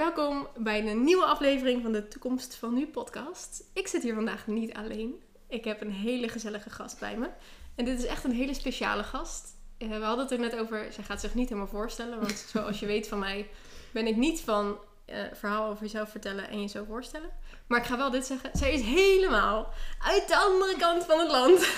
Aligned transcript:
welkom 0.00 0.48
bij 0.56 0.88
een 0.88 1.04
nieuwe 1.04 1.24
aflevering 1.24 1.82
van 1.82 1.92
de 1.92 2.08
Toekomst 2.08 2.54
van 2.54 2.74
Nu 2.74 2.86
podcast. 2.86 3.64
Ik 3.72 3.88
zit 3.88 4.02
hier 4.02 4.14
vandaag 4.14 4.46
niet 4.46 4.74
alleen. 4.74 5.22
Ik 5.48 5.64
heb 5.64 5.80
een 5.80 5.90
hele 5.90 6.28
gezellige 6.28 6.70
gast 6.70 6.98
bij 6.98 7.16
me. 7.16 7.28
En 7.74 7.84
dit 7.84 7.98
is 7.98 8.04
echt 8.04 8.24
een 8.24 8.32
hele 8.32 8.54
speciale 8.54 9.02
gast. 9.02 9.48
Eh, 9.78 9.88
we 9.88 10.04
hadden 10.04 10.24
het 10.24 10.30
er 10.30 10.38
net 10.38 10.56
over, 10.56 10.92
zij 10.92 11.04
gaat 11.04 11.20
zich 11.20 11.34
niet 11.34 11.48
helemaal 11.48 11.70
voorstellen. 11.70 12.20
Want 12.20 12.46
zoals 12.52 12.80
je 12.80 12.86
weet 12.86 13.08
van 13.08 13.18
mij 13.18 13.48
ben 13.90 14.06
ik 14.06 14.16
niet 14.16 14.40
van 14.40 14.78
uh, 15.06 15.16
verhaal 15.32 15.70
over 15.70 15.82
jezelf 15.82 16.10
vertellen 16.10 16.48
en 16.48 16.60
je 16.60 16.68
zo 16.68 16.84
voorstellen. 16.84 17.30
Maar 17.66 17.78
ik 17.78 17.86
ga 17.86 17.96
wel 17.96 18.10
dit 18.10 18.26
zeggen. 18.26 18.50
Zij 18.52 18.72
is 18.72 18.82
helemaal 18.82 19.72
uit 20.02 20.28
de 20.28 20.36
andere 20.36 20.76
kant 20.76 21.04
van 21.04 21.18
het 21.18 21.30
land 21.30 21.68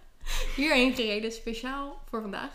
hierheen 0.56 0.94
gereden. 0.94 1.32
Speciaal 1.32 2.00
voor 2.08 2.20
vandaag. 2.20 2.50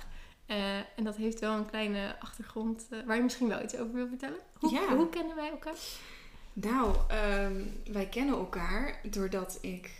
Uh, 0.53 0.77
en 0.77 1.03
dat 1.03 1.15
heeft 1.15 1.39
wel 1.39 1.57
een 1.57 1.65
kleine 1.69 2.19
achtergrond 2.19 2.85
uh, 2.89 3.05
waar 3.05 3.15
je 3.15 3.23
misschien 3.23 3.47
wel 3.47 3.63
iets 3.63 3.75
over 3.75 3.93
wil 3.93 4.07
vertellen. 4.07 4.39
Hoe, 4.59 4.71
Ja. 4.71 4.95
hoe 4.95 5.09
kennen 5.09 5.35
wij 5.35 5.49
elkaar? 5.49 5.75
Nou, 6.53 6.95
ehm, 7.07 7.61
wij 7.91 8.09
kennen 8.09 8.35
elkaar 8.35 8.99
doordat 9.09 9.57
ik 9.61 9.91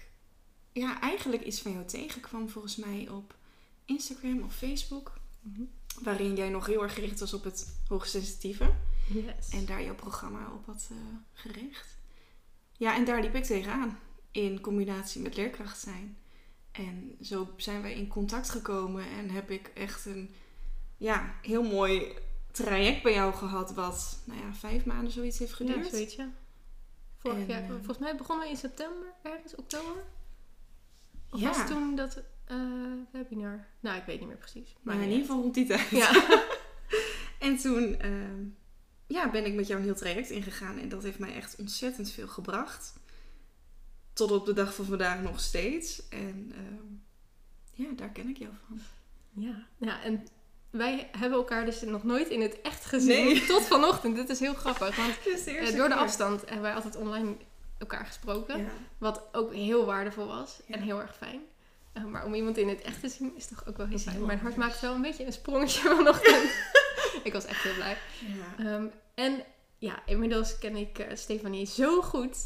ja, 0.72 1.02
eigenlijk 1.02 1.44
iets 1.44 1.62
van 1.62 1.72
jou 1.72 1.86
tegenkwam 1.86 2.50
volgens 2.50 2.76
mij 2.76 3.08
op 3.12 3.36
Instagram 3.86 4.42
of 4.44 4.56
Facebook. 4.56 5.14
Mhm. 5.40 5.62
Waarin 6.04 6.36
jij 6.36 6.50
nog 6.50 6.66
heel 6.66 6.84
erg 6.84 6.94
gericht 6.94 7.20
was 7.20 7.34
op 7.34 7.44
het 7.44 7.80
hoogsensitieve. 7.88 8.72
Yes. 9.14 9.50
En 9.50 9.66
daar 9.66 9.84
jouw 9.84 9.96
programma 9.96 10.52
op 10.54 10.66
had 10.66 10.88
eh, 10.92 10.98
gericht. 11.34 11.98
Ja, 12.78 12.96
en 12.96 13.06
daar 13.06 13.22
liep 13.22 13.36
ik 13.36 13.44
tegenaan. 13.44 14.00
In 14.32 14.62
combinatie 14.62 15.22
met 15.22 15.36
leerkracht 15.36 15.80
zijn. 15.80 16.18
En 16.72 17.16
zo 17.22 17.54
zijn 17.58 17.82
wij 17.82 17.94
in 17.94 18.08
contact 18.08 18.50
gekomen. 18.50 19.06
En 19.06 19.30
heb 19.30 19.52
ik 19.52 19.72
echt 19.74 20.06
een 20.06 20.30
ja, 21.04 21.34
heel 21.42 21.64
mooi 21.64 22.14
traject 22.52 23.04
bij 23.04 23.14
jou 23.14 23.34
gehad. 23.34 23.74
Wat, 23.74 24.20
nou 24.26 24.40
ja, 24.40 24.54
vijf 24.54 24.86
maanden 24.86 25.12
zoiets 25.12 25.40
heeft 25.40 25.54
geduurd. 25.54 25.86
Ja, 25.86 25.90
zoiets, 25.90 26.16
ja. 26.16 26.30
Vorig 27.18 27.38
En, 27.38 27.46
jaar, 27.48 27.64
eh, 27.64 27.70
volgens 27.70 27.98
mij 27.98 28.16
begonnen 28.16 28.46
we 28.46 28.52
in 28.52 28.58
september, 28.58 29.08
ergens, 29.22 29.56
oktober. 29.56 30.04
Of 31.30 31.40
Ja. 31.40 31.48
was 31.48 31.68
toen 31.68 31.96
dat 31.96 32.24
eh, 32.46 32.58
webinar? 33.12 33.68
Nou, 33.80 33.98
ik 33.98 34.06
weet 34.06 34.20
niet 34.20 34.28
meer 34.28 34.38
precies. 34.38 34.76
Maar 34.82 34.96
in 34.96 35.02
ieder 35.10 35.20
geval 35.20 35.42
rond 35.42 35.54
die 35.54 35.66
tijd. 35.68 35.90
Ja. 35.90 36.12
En 37.40 37.58
toen 37.58 38.00
ehm, 38.00 38.44
ja, 39.08 39.30
ben 39.32 39.46
ik 39.46 39.54
met 39.54 39.68
jou 39.68 39.80
een 39.80 39.86
heel 39.86 39.96
traject 39.96 40.30
ingegaan. 40.30 40.78
En 40.78 40.90
dat 40.90 41.04
heeft 41.04 41.20
mij 41.20 41.34
echt 41.36 41.56
ontzettend 41.56 42.12
veel 42.12 42.28
gebracht. 42.28 42.94
Tot 44.14 44.32
op 44.32 44.46
de 44.46 44.54
dag 44.54 44.76
van 44.76 44.86
vandaag 44.86 45.22
nog 45.22 45.40
steeds. 45.40 46.10
En 46.10 46.52
ehm, 46.56 46.86
ja, 47.72 47.92
daar 47.96 48.10
ken 48.10 48.30
ik 48.30 48.38
jou 48.38 48.54
van. 48.68 48.80
ja. 49.44 49.68
ja, 49.78 50.02
en 50.04 50.28
wij 50.74 51.10
hebben 51.18 51.38
elkaar 51.38 51.66
dus 51.66 51.82
nog 51.82 52.04
nooit 52.04 52.28
in 52.30 52.42
het 52.42 52.62
echt 52.62 52.86
gezien. 52.86 53.26
Nee. 53.26 53.46
Tot 53.54 53.62
vanochtend. 53.66 54.16
Dit 54.16 54.30
is 54.30 54.40
heel 54.40 54.54
grappig. 54.54 54.96
Want 54.96 55.18
eh, 55.48 55.76
door 55.76 55.88
de 55.90 55.96
afstand 55.96 56.42
hebben 56.42 56.62
wij 56.62 56.74
altijd 56.74 56.96
online 56.96 57.36
elkaar 57.78 58.06
gesproken. 58.06 58.58
Ja. 58.58 58.70
Wat 58.98 59.24
ook 59.32 59.54
heel 59.54 59.86
waardevol 59.86 60.28
was 60.28 60.60
Ja. 60.66 60.76
en 60.76 60.82
heel 60.82 61.02
erg 61.02 61.16
fijn. 61.18 61.42
Eh, 61.94 62.04
maar 62.04 62.26
om 62.26 62.34
iemand 62.34 62.58
in 62.58 62.70
het 62.70 62.82
echt 62.82 63.00
te 63.00 63.10
zien 63.10 63.34
is 63.36 63.48
toch 63.48 63.68
ook 63.68 63.78
wel 63.78 63.86
heel 63.86 63.96
Is 63.96 64.04
fijn. 64.04 64.16
heel 64.16 64.26
Mijn 64.26 64.40
hart 64.40 64.56
maakt 64.56 64.80
wel 64.80 64.94
een 64.94 65.02
beetje 65.02 65.26
een 65.26 65.34
sprongetje 65.34 65.82
vanochtend. 65.96 66.52
ik 67.24 67.34
was 67.34 67.46
echt 67.46 67.64
heel 67.64 67.74
blij. 67.74 67.98
Ja. 68.58 68.66
Ehm, 68.66 68.86
en 69.16 69.44
ja, 69.78 70.00
inmiddels 70.06 70.58
ken 70.60 70.76
ik 70.76 71.00
eh, 71.00 71.16
Stefanie 71.16 71.66
zo 71.66 72.02
goed. 72.02 72.38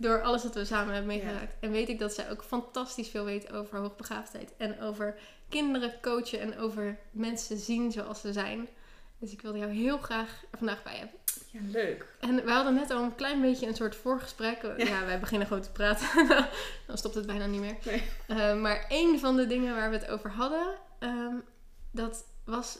Door 0.00 0.22
alles 0.22 0.42
wat 0.42 0.54
we 0.54 0.64
samen 0.64 0.94
hebben 0.94 1.12
meegemaakt. 1.12 1.54
En 1.60 1.70
weet 1.70 1.88
ik 1.88 1.98
dat 1.98 2.12
zij 2.12 2.30
ook 2.30 2.42
fantastisch 2.42 3.08
veel 3.08 3.24
weet 3.24 3.52
over 3.52 3.78
hoogbegaafdheid. 3.78 4.52
En 4.56 4.80
over 4.80 5.18
kinderen 5.48 5.92
coachen 6.00 6.40
en 6.40 6.58
over 6.58 6.98
mensen 7.10 7.58
zien 7.58 7.92
zoals 7.92 8.20
ze 8.20 8.32
zijn. 8.32 8.68
Dus 9.18 9.32
ik 9.32 9.42
wilde 9.42 9.58
jou 9.58 9.72
heel 9.72 9.98
graag 9.98 10.42
er 10.50 10.58
vandaag 10.58 10.82
bij 10.82 10.96
hebben. 10.96 11.18
ja, 11.50 11.60
leuk. 11.70 12.06
En 12.20 12.44
we 12.44 12.50
hadden 12.50 12.74
net 12.74 12.90
al 12.90 13.02
een 13.02 13.14
klein 13.14 13.40
beetje 13.40 13.66
een 13.66 13.74
soort 13.74 13.96
voorgesprek. 13.96 14.62
Ja, 14.76 15.04
wij 15.04 15.20
beginnen 15.20 15.46
gewoon 15.46 15.62
te 15.62 15.70
praten. 15.70 16.06
Dan 16.86 16.98
stopt 16.98 17.14
het 17.14 17.26
bijna 17.26 17.46
niet 17.46 17.60
meer. 17.60 17.76
Nee. 17.84 18.02
Eh, 18.26 18.60
maar 18.60 18.86
een 18.88 19.18
van 19.18 19.36
de 19.36 19.46
dingen 19.46 19.74
waar 19.74 19.90
we 19.90 19.96
het 19.96 20.08
over 20.08 20.30
hadden, 20.30 20.78
ehm, 20.98 21.34
dat 21.90 22.24
was 22.44 22.78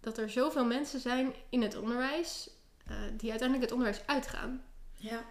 dat 0.00 0.18
er 0.18 0.30
zoveel 0.30 0.64
mensen 0.64 1.00
zijn 1.00 1.34
in 1.48 1.62
het 1.62 1.76
onderwijs 1.76 2.50
eh, 2.86 2.96
die 3.16 3.30
uiteindelijk 3.30 3.70
het 3.70 3.78
onderwijs 3.78 4.06
uitgaan. 4.06 4.64
Ja. 4.92 5.24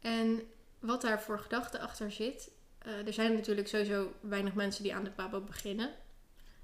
En 0.00 0.42
wat 0.86 1.02
daar 1.02 1.22
voor 1.22 1.38
gedachte 1.38 1.78
achter 1.80 2.12
zit. 2.12 2.50
eh, 2.78 3.06
er 3.06 3.12
zijn 3.12 3.32
natuurlijk 3.34 3.68
sowieso 3.68 4.12
weinig 4.20 4.54
mensen 4.54 4.82
die 4.82 4.94
aan 4.94 5.04
de 5.04 5.10
PABO 5.10 5.40
beginnen. 5.40 5.90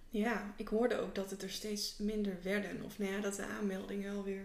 ja, 0.08 0.54
ik 0.56 0.68
hoorde 0.68 0.98
ook 1.00 1.14
dat 1.14 1.30
het 1.30 1.42
er 1.42 1.50
steeds 1.50 1.96
minder 1.98 2.36
werden. 2.42 2.82
Of 2.82 2.98
nou 2.98 3.12
ja, 3.12 3.20
dat 3.20 3.34
de 3.36 3.44
aanmeldingen 3.46 4.16
alweer 4.16 4.44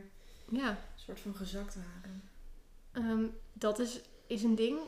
Ja, 0.50 0.70
een 0.70 0.78
soort 0.96 1.20
van 1.20 1.36
gezakt 1.36 1.76
waren. 1.76 2.30
ehm, 2.92 3.26
dat 3.54 3.80
is, 3.80 4.00
is 4.28 4.44
een 4.44 4.56
ding. 4.56 4.80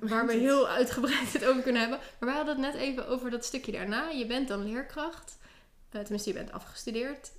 Waar 0.00 0.26
we 0.26 0.32
het. 0.32 0.40
heel 0.40 0.68
uitgebreid 0.68 1.32
het 1.32 1.44
over 1.44 1.62
kunnen 1.62 1.80
hebben. 1.80 1.98
Maar 1.98 2.28
wij 2.28 2.36
hadden 2.36 2.62
het 2.62 2.72
net 2.72 2.82
even 2.82 3.08
over 3.08 3.30
dat 3.30 3.44
stukje 3.44 3.72
daarna. 3.72 4.08
Je 4.08 4.26
bent 4.26 4.48
dan 4.48 4.64
leerkracht. 4.64 5.38
Eh, 5.90 6.00
tenminste, 6.00 6.28
je 6.28 6.34
bent 6.34 6.52
afgestudeerd. 6.52 7.30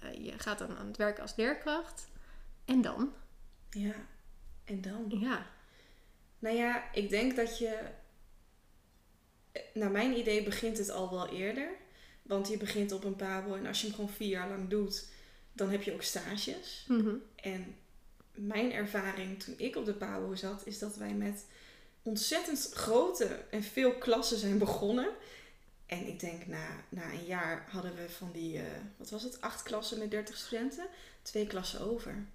Eh, 0.00 0.24
je 0.24 0.32
gaat 0.38 0.58
dan 0.58 0.76
aan 0.78 0.86
het 0.86 0.96
werk 0.96 1.18
als 1.18 1.36
leerkracht. 1.36 2.08
En 2.64 2.80
dan? 2.82 3.12
Ja. 3.70 3.94
En 4.64 4.80
dan? 4.80 5.04
Ja. 5.20 5.46
Nou 6.40 6.56
ja, 6.56 6.92
ik 6.92 7.10
denk 7.10 7.36
dat 7.36 7.58
je. 7.58 7.78
Naar 9.74 9.90
mijn 9.90 10.16
idee 10.16 10.42
begint 10.42 10.78
het 10.78 10.90
al 10.90 11.10
wel 11.10 11.28
eerder. 11.28 11.68
Want 12.22 12.48
je 12.48 12.56
begint 12.56 12.92
op 12.92 13.04
een 13.04 13.16
Pabo 13.16 13.54
en 13.54 13.66
als 13.66 13.80
je 13.80 13.86
hem 13.86 13.94
gewoon 13.94 14.10
vier 14.10 14.28
jaar 14.28 14.48
lang 14.48 14.68
doet, 14.68 15.08
dan 15.52 15.70
heb 15.70 15.82
je 15.82 15.92
ook 15.92 16.02
stages. 16.02 16.84
Mhm. 16.88 17.14
En 17.34 17.76
mijn 18.34 18.72
ervaring 18.72 19.42
toen 19.42 19.54
ik 19.56 19.76
op 19.76 19.84
de 19.84 19.94
Pabo 19.94 20.34
zat, 20.34 20.66
is 20.66 20.78
dat 20.78 20.96
wij 20.96 21.14
met 21.14 21.44
ontzettend 22.02 22.70
grote 22.72 23.26
en 23.50 23.62
veel 23.62 23.94
klassen 23.94 24.38
zijn 24.38 24.58
begonnen. 24.58 25.08
En 25.86 26.06
ik 26.06 26.20
denk 26.20 26.46
na, 26.46 26.84
na 26.88 27.12
een 27.12 27.24
jaar 27.24 27.66
hadden 27.68 27.94
we 27.94 28.10
van 28.10 28.30
die, 28.32 28.58
eh, 28.58 28.64
wat 28.96 29.10
was 29.10 29.22
het, 29.22 29.40
acht 29.40 29.62
klassen 29.62 29.98
met 29.98 30.10
30 30.10 30.36
studenten, 30.36 30.86
twee 31.22 31.46
klassen 31.46 31.80
over 31.80 32.26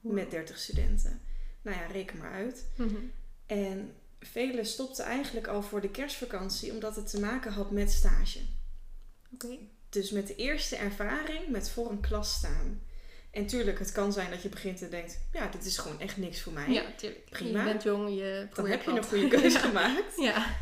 met 0.00 0.30
30 0.30 0.58
studenten. 0.58 1.20
Nou 1.64 1.76
ja, 1.76 1.86
reken 1.86 2.18
maar 2.18 2.32
uit. 2.32 2.66
Mhm. 2.76 2.96
En 3.46 3.94
velen 4.20 4.66
stopten 4.66 5.04
eigenlijk 5.04 5.46
al 5.46 5.62
voor 5.62 5.80
de 5.80 5.90
kerstvakantie 5.90 6.72
omdat 6.72 6.96
het 6.96 7.10
te 7.10 7.20
maken 7.20 7.52
had 7.52 7.70
met 7.70 7.90
stage. 7.90 8.38
Oké. 9.32 9.58
Dus 9.88 10.10
met 10.10 10.26
de 10.26 10.34
eerste 10.34 10.76
ervaring 10.76 11.48
met 11.48 11.70
voor 11.70 11.90
een 11.90 12.00
klas 12.00 12.34
staan. 12.34 12.82
En 13.30 13.46
tuurlijk, 13.46 13.78
het 13.78 13.92
kan 13.92 14.12
zijn 14.12 14.30
dat 14.30 14.42
je 14.42 14.48
begint 14.48 14.82
en 14.82 14.90
denkt, 14.90 15.20
ja, 15.32 15.48
dit 15.48 15.64
is 15.64 15.78
gewoon 15.78 16.00
echt 16.00 16.16
niks 16.16 16.40
voor 16.40 16.52
mij. 16.52 16.70
Ja, 16.70 16.84
tuurlijk. 16.96 17.30
Prima. 17.30 17.58
Je 17.58 17.64
bent 17.64 17.82
jong, 17.82 18.08
je 18.08 18.48
Dan 18.54 18.66
heb 18.66 18.82
je 18.82 18.90
een 18.90 19.04
goede 19.04 19.28
keuze 19.28 19.58
ja. 19.58 19.58
gemaakt. 19.58 20.16
Ja. 20.16 20.56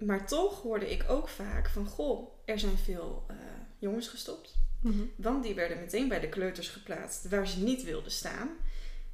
Maar 0.00 0.26
toch 0.26 0.62
hoorde 0.62 0.90
ik 0.90 1.04
ook 1.08 1.28
vaak 1.28 1.68
van, 1.68 1.86
goh, 1.86 2.30
er 2.44 2.58
zijn 2.58 2.78
veel 2.78 3.24
eh, 3.28 3.36
jongens 3.78 4.08
gestopt. 4.08 4.54
Mhm. 4.80 5.02
Want 5.16 5.42
die 5.42 5.54
werden 5.54 5.78
meteen 5.78 6.08
bij 6.08 6.20
de 6.20 6.28
kleuters 6.28 6.68
geplaatst 6.68 7.28
waar 7.28 7.48
ze 7.48 7.62
niet 7.62 7.84
wilden 7.84 8.10
staan. 8.10 8.48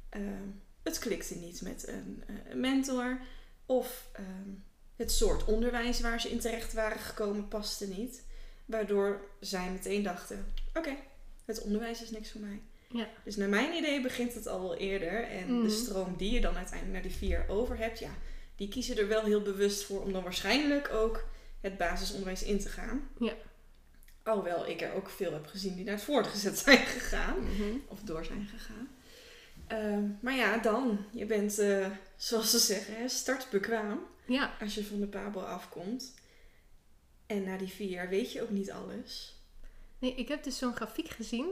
Ehm, 0.09 0.49
het 0.85 0.99
klikte 0.99 1.35
niet 1.35 1.61
met 1.61 1.87
een 1.87 2.23
eh, 2.27 2.55
mentor. 2.55 3.19
Of 3.65 4.09
ehm, 4.13 4.49
het 4.95 5.11
soort 5.11 5.45
onderwijs 5.45 5.99
waar 6.01 6.21
ze 6.21 6.29
in 6.29 6.39
terecht 6.39 6.73
waren 6.73 6.99
gekomen 6.99 7.47
paste 7.47 7.87
niet. 7.87 8.23
Waardoor 8.65 9.21
zij 9.39 9.71
meteen 9.71 10.03
dachten, 10.03 10.53
oké, 10.73 10.95
het 11.45 11.61
onderwijs 11.61 12.01
is 12.01 12.09
niks 12.11 12.31
voor 12.31 12.41
mij. 12.41 12.61
Ja. 12.89 13.07
Dus 13.23 13.35
naar 13.35 13.49
mijn 13.49 13.73
idee 13.73 14.01
begint 14.01 14.33
het 14.33 14.47
al 14.47 14.61
wel 14.61 14.75
eerder. 14.75 15.23
En 15.23 15.53
Mhm. 15.53 15.63
de 15.63 15.69
stroom 15.69 16.15
die 16.17 16.31
je 16.31 16.41
dan 16.41 16.55
uiteindelijk 16.55 16.93
naar 16.93 17.09
die 17.11 17.17
vier 17.17 17.45
over 17.47 17.77
hebt, 17.77 17.99
ja, 17.99 18.15
die 18.55 18.67
kiezen 18.67 18.97
er 18.97 19.07
wel 19.07 19.23
heel 19.23 19.41
bewust 19.41 19.83
voor 19.83 20.01
om 20.01 20.11
dan 20.13 20.23
waarschijnlijk 20.23 20.89
ook 20.93 21.25
het 21.61 21.77
basisonderwijs 21.77 22.43
in 22.43 22.59
te 22.59 22.69
gaan. 22.69 23.07
Ja. 23.19 23.33
Alhoewel 24.23 24.67
ik 24.67 24.81
er 24.81 24.93
ook 24.93 25.09
veel 25.09 25.33
heb 25.33 25.45
gezien 25.45 25.75
die 25.75 25.83
naar 25.83 25.93
het 25.93 26.03
voortgezet 26.03 26.57
zijn 26.59 26.85
gegaan. 26.85 27.39
Mhm. 27.39 27.63
Of 27.87 27.99
door 28.01 28.25
zijn 28.25 28.47
gegaan. 28.47 28.87
Ehm, 29.67 30.09
maar 30.21 30.35
ja, 30.35 30.57
dan. 30.57 31.05
Je 31.11 31.25
bent, 31.25 31.59
eh, 31.59 31.87
zoals 32.15 32.51
ze 32.51 32.59
zeggen, 32.59 33.09
startbekwaam. 33.09 33.99
Ja. 34.25 34.53
Als 34.59 34.75
je 34.75 34.85
van 34.85 34.99
de 34.99 35.07
Pabo 35.07 35.39
afkomt. 35.39 36.13
En 37.25 37.43
na 37.43 37.57
die 37.57 37.67
vier 37.67 37.89
jaar 37.89 38.09
weet 38.09 38.31
je 38.31 38.41
ook 38.41 38.49
niet 38.49 38.71
alles. 38.71 39.39
Nee, 39.99 40.15
ik 40.15 40.27
heb 40.27 40.43
dus 40.43 40.57
zo'n 40.57 40.75
grafiek 40.75 41.09
gezien. 41.09 41.47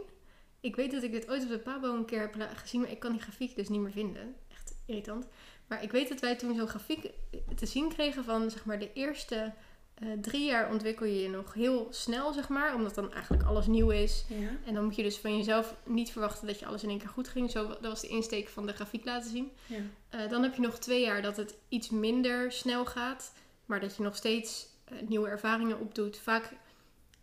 Ik 0.59 0.75
weet 0.75 0.91
dat 0.91 1.03
ik 1.03 1.11
dit 1.11 1.29
ooit 1.29 1.43
op 1.43 1.49
de 1.49 1.59
Pabo 1.59 1.95
een 1.95 2.05
keer 2.05 2.19
heb 2.19 2.35
gezien, 2.55 2.81
maar 2.81 2.91
ik 2.91 2.99
kan 2.99 3.11
die 3.11 3.21
grafiek 3.21 3.55
dus 3.55 3.69
niet 3.69 3.79
meer 3.79 3.91
vinden. 3.91 4.35
Echt 4.51 4.75
irritant. 4.85 5.27
Maar 5.67 5.83
ik 5.83 5.91
weet 5.91 6.09
dat 6.09 6.19
wij 6.19 6.35
toen 6.35 6.55
zo'n 6.55 6.67
grafiek 6.67 7.09
te 7.55 7.65
zien 7.65 7.89
kregen 7.89 8.23
van 8.23 8.51
zeg 8.51 8.65
maar 8.65 8.79
de 8.79 8.93
eerste 8.93 9.53
eh, 9.93 10.07
drie 10.21 10.45
jaar 10.45 10.71
ontwikkel 10.71 11.05
je 11.05 11.21
je 11.21 11.29
nog 11.29 11.53
heel 11.53 11.87
snel, 11.89 12.33
zeg 12.33 12.49
maar. 12.49 12.75
Omdat 12.75 12.95
dan 12.95 13.13
eigenlijk 13.13 13.43
alles 13.43 13.67
nieuw 13.67 13.89
is. 13.89 14.25
Ja. 14.27 14.49
En 14.65 14.73
dan 14.73 14.83
moet 14.83 14.95
je 14.95 15.03
dus 15.03 15.17
van 15.17 15.37
jezelf 15.37 15.75
niet 15.85 16.11
verwachten 16.11 16.47
dat 16.47 16.59
je 16.59 16.65
alles 16.65 16.83
in 16.83 16.89
één 16.89 16.99
keer 16.99 17.09
goed 17.09 17.27
ging. 17.27 17.51
Zo, 17.51 17.67
dat 17.67 17.81
was 17.81 18.01
de 18.01 18.07
insteek 18.07 18.47
van 18.49 18.65
de 18.65 18.73
grafiek 18.73 19.05
laten 19.05 19.29
zien. 19.29 19.51
ja. 19.65 19.77
Eh, 20.09 20.29
dan 20.29 20.43
heb 20.43 20.55
je 20.55 20.61
nog 20.61 20.79
twee 20.79 21.01
jaar 21.01 21.21
dat 21.21 21.37
het 21.37 21.55
iets 21.69 21.89
minder 21.89 22.51
snel 22.51 22.85
gaat. 22.85 23.33
Maar 23.65 23.79
dat 23.79 23.95
je 23.95 24.03
nog 24.03 24.15
steeds 24.15 24.67
eh, 24.85 24.97
nieuwe 25.07 25.29
ervaringen 25.29 25.79
opdoet. 25.79 26.17
Vaak 26.17 26.53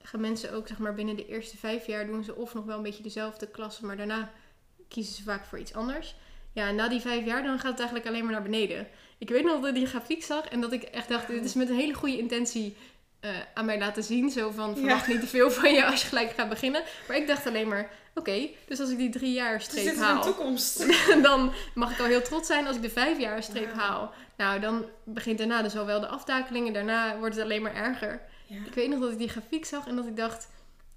gaan 0.03 0.21
mensen 0.21 0.53
ook 0.53 0.69
zeg 0.69 0.79
maar, 0.79 0.95
binnen 0.95 1.17
de 1.17 1.27
eerste 1.27 1.57
vijf 1.57 1.87
jaar 1.87 2.07
doen 2.07 2.25
ze 2.25 2.35
of 2.35 2.55
nog 2.55 2.65
wel 2.65 2.77
een 2.77 2.83
beetje 2.83 3.03
dezelfde 3.03 3.47
klasse. 3.47 3.87
Maar 3.87 3.97
daarna 3.97 4.33
kiezen 4.89 5.15
ze 5.15 5.23
vaak 5.23 5.45
voor 5.45 5.59
iets 5.59 5.75
anders. 5.75 6.17
Ja, 6.53 6.71
na 6.71 6.89
die 6.89 7.01
vijf 7.01 7.25
jaar 7.25 7.43
dan 7.43 7.59
gaat 7.59 7.71
het 7.71 7.79
eigenlijk 7.79 8.09
alleen 8.09 8.23
maar 8.23 8.33
naar 8.33 8.43
beneden. 8.43 8.89
Ik 9.19 9.29
weet 9.29 9.45
nog 9.45 9.61
dat 9.61 9.69
ik 9.69 9.75
die 9.75 9.87
grafiek 9.87 10.25
zag 10.25 10.49
en 10.49 10.61
dat 10.61 10.73
ik 10.73 10.83
echt 10.83 11.09
dacht, 11.09 11.27
dit 11.27 11.45
is 11.45 11.55
met 11.55 11.69
een 11.69 11.77
hele 11.77 11.95
goede 11.95 12.19
intentie 12.19 12.77
eh, 13.21 13.31
aan 13.55 13.65
mij 13.65 13.79
laten 13.79 14.03
zien. 14.03 14.31
Zo 14.31 14.51
van, 14.51 14.77
verwacht 14.77 15.09
niet 15.09 15.21
te 15.21 15.27
veel 15.27 15.51
van 15.51 15.75
je 15.75 15.85
als 15.85 16.03
je 16.03 16.09
gelijk 16.09 16.31
gaat 16.31 16.49
beginnen. 16.49 16.83
Maar 17.09 17.17
ik 17.17 17.27
dacht 17.27 17.47
alleen 17.47 17.69
maar, 17.69 17.91
oké, 18.15 18.49
dus 18.67 18.81
als 18.81 18.91
ik 18.91 18.97
die 18.97 19.11
drie 19.11 19.33
jaar 19.33 19.53
Er 19.53 19.61
streep 19.61 19.97
haal, 19.97 20.23
toekomst. 20.23 20.87
dan 21.23 21.53
mag 21.75 21.93
ik 21.93 22.01
al 22.01 22.07
heel 22.07 22.23
trots 22.23 22.47
zijn 22.47 22.67
als 22.67 22.77
ik 22.77 22.83
de 22.83 22.91
vijf 22.91 23.19
jaar 23.19 23.43
streep 23.43 23.73
haal. 23.73 24.13
Nou, 24.37 24.61
dan 24.61 24.85
begint 25.05 25.39
daarna 25.39 25.63
dus 25.63 25.77
al 25.77 25.87
wel 25.87 26.01
de 26.01 26.07
aftakeling 26.07 26.67
en 26.67 26.73
daarna 26.73 27.19
wordt 27.19 27.35
het 27.35 27.45
alleen 27.45 27.63
maar 27.63 27.75
erger. 27.75 28.21
Ja. 28.47 28.57
Ik 28.67 28.75
weet 28.75 28.89
nog 28.89 29.01
dat 29.01 29.13
ik 29.13 29.19
die 29.19 29.29
grafiek 29.29 29.65
zag 29.65 29.87
en 29.87 29.97
dat 29.97 30.07
ik 30.07 30.17
dacht, 30.17 30.49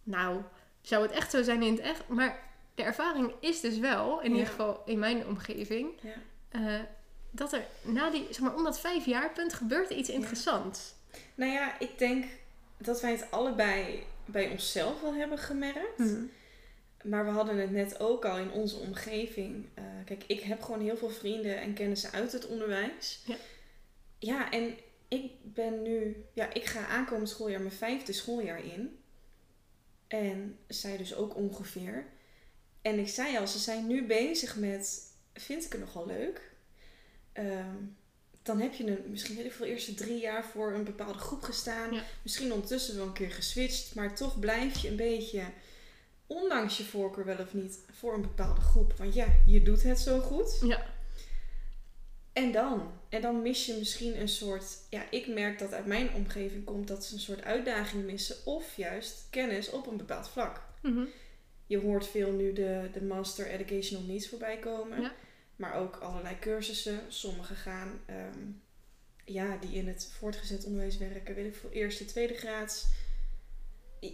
nou, 0.03 0.41
zou 0.81 1.01
het 1.03 1.11
echt 1.11 1.31
zo 1.31 1.43
zijn 1.43 1.63
in 1.63 1.73
het 1.73 1.81
echt? 1.81 2.01
Maar 2.07 2.39
de 2.75 2.83
ervaring 2.83 3.33
is 3.39 3.59
dus 3.59 3.77
wel, 3.77 4.21
in 4.21 4.31
ieder 4.31 4.47
geval 4.47 4.81
in 4.85 4.99
mijn 4.99 5.27
omgeving, 5.27 5.89
Ja. 6.01 6.13
eh, 6.49 6.79
dat 7.31 7.53
er 7.53 7.65
na 7.81 8.09
die, 8.09 8.25
zeg 8.29 8.39
maar, 8.39 8.55
om 8.55 8.63
dat 8.63 8.79
vijf 8.79 9.05
jaar 9.05 9.31
punt 9.31 9.53
gebeurt 9.53 9.89
er 9.89 9.97
iets 9.97 10.09
interessants. 10.09 10.93
Nou 11.35 11.51
ja, 11.51 11.79
ik 11.79 11.97
denk 11.97 12.25
dat 12.77 13.01
wij 13.01 13.11
het 13.11 13.31
allebei 13.31 14.03
bij 14.25 14.49
onszelf 14.49 15.01
wel 15.01 15.13
hebben 15.13 15.37
gemerkt. 15.37 15.97
Mhm. 15.97 16.23
Maar 17.03 17.25
we 17.25 17.31
hadden 17.31 17.57
het 17.57 17.71
net 17.71 17.99
ook 17.99 18.25
al 18.25 18.37
in 18.37 18.51
onze 18.51 18.75
omgeving. 18.77 19.69
Eh, 19.73 19.83
kijk, 20.05 20.23
ik 20.27 20.39
heb 20.39 20.61
gewoon 20.61 20.81
heel 20.81 20.97
veel 20.97 21.09
vrienden 21.09 21.57
en 21.61 21.73
kennissen 21.73 22.11
uit 22.11 22.31
het 22.31 22.47
onderwijs. 22.47 23.21
Ja. 23.25 23.35
Ja, 24.19 24.51
en 24.51 24.77
ik 25.07 25.31
ben 25.41 25.81
nu... 25.81 26.25
Ja, 26.33 26.53
ik 26.53 26.65
ga 26.65 26.87
aankomend 26.87 27.29
schooljaar 27.29 27.59
mijn 27.61 27.71
vijfde 27.73 28.13
schooljaar 28.13 28.65
in. 28.65 28.99
En 30.07 30.57
zij 30.67 30.97
dus 30.97 31.15
ook 31.15 31.35
ongeveer. 31.35 32.05
En 32.83 32.99
ik 32.99 33.07
zei 33.07 33.37
al, 33.37 33.47
ze 33.47 33.59
zijn 33.59 33.87
nu 33.87 34.05
bezig 34.05 34.55
met... 34.55 35.01
Vind 35.33 35.65
ik 35.65 35.71
het 35.71 35.81
nogal 35.81 36.05
leuk? 36.05 36.51
Ehm, 37.31 37.75
dan 38.41 38.59
heb 38.59 38.73
je 38.73 38.87
een, 38.87 39.03
misschien 39.07 39.35
weet 39.35 39.45
ik 39.45 39.51
veel, 39.51 39.65
eerste 39.65 39.93
drie 39.93 40.19
jaar 40.19 40.45
voor 40.45 40.73
een 40.73 40.83
bepaalde 40.83 41.19
groep 41.19 41.41
gestaan. 41.41 41.93
Ja. 41.93 42.03
Misschien 42.23 42.51
ondertussen 42.51 42.95
wel 42.95 43.05
een 43.05 43.13
keer 43.13 43.31
geswitcht. 43.31 43.95
Maar 43.95 44.15
toch 44.15 44.39
blijf 44.39 44.77
je 44.77 44.89
een 44.89 44.95
beetje 44.95 45.43
ondanks 46.27 46.77
je 46.77 46.83
voorkeur 46.83 47.25
wel 47.25 47.37
of 47.37 47.53
niet, 47.53 47.79
voor 47.91 48.13
een 48.13 48.21
bepaalde 48.21 48.61
groep. 48.61 48.93
Want 48.97 49.13
ja, 49.13 49.27
je 49.45 49.63
doet 49.63 49.83
het 49.83 49.99
zo 49.99 50.19
goed. 50.19 50.59
Ja. 50.61 50.85
En 52.33 52.51
dan? 52.51 52.91
En 53.09 53.21
dan 53.21 53.41
mis 53.41 53.65
je 53.65 53.77
misschien 53.77 54.19
een 54.19 54.29
soort... 54.29 54.77
Ja, 54.89 55.03
ik 55.09 55.27
merk 55.27 55.59
dat 55.59 55.73
uit 55.73 55.85
mijn 55.85 56.13
omgeving 56.13 56.63
komt 56.63 56.87
dat 56.87 57.05
ze 57.05 57.13
een 57.13 57.19
soort 57.19 57.43
uitdaging 57.43 58.05
missen. 58.05 58.35
Of 58.45 58.75
juist 58.75 59.27
kennis 59.29 59.69
op 59.69 59.87
een 59.87 59.97
bepaald 59.97 60.29
vlak. 60.29 60.61
Mhm. 60.81 61.05
Je 61.65 61.79
hoort 61.79 62.07
veel 62.07 62.31
nu 62.31 62.53
de, 62.53 62.89
de 62.93 63.01
Master 63.01 63.47
Educational 63.47 64.05
Needs 64.05 64.29
voorbij 64.29 64.57
komen. 64.57 65.01
Ja. 65.01 65.11
Maar 65.55 65.75
ook 65.75 65.95
allerlei 65.95 66.39
cursussen. 66.39 66.99
Sommige 67.07 67.55
gaan... 67.55 67.99
ehm, 68.05 68.39
ja, 69.25 69.57
die 69.57 69.75
in 69.75 69.87
het 69.87 70.13
voortgezet 70.19 70.65
onderwijs 70.65 70.97
werken. 70.97 71.35
Weet 71.35 71.45
ik 71.45 71.55
veel, 71.55 71.69
eerste, 71.69 72.05
tweede 72.05 72.33
graads. 72.33 72.85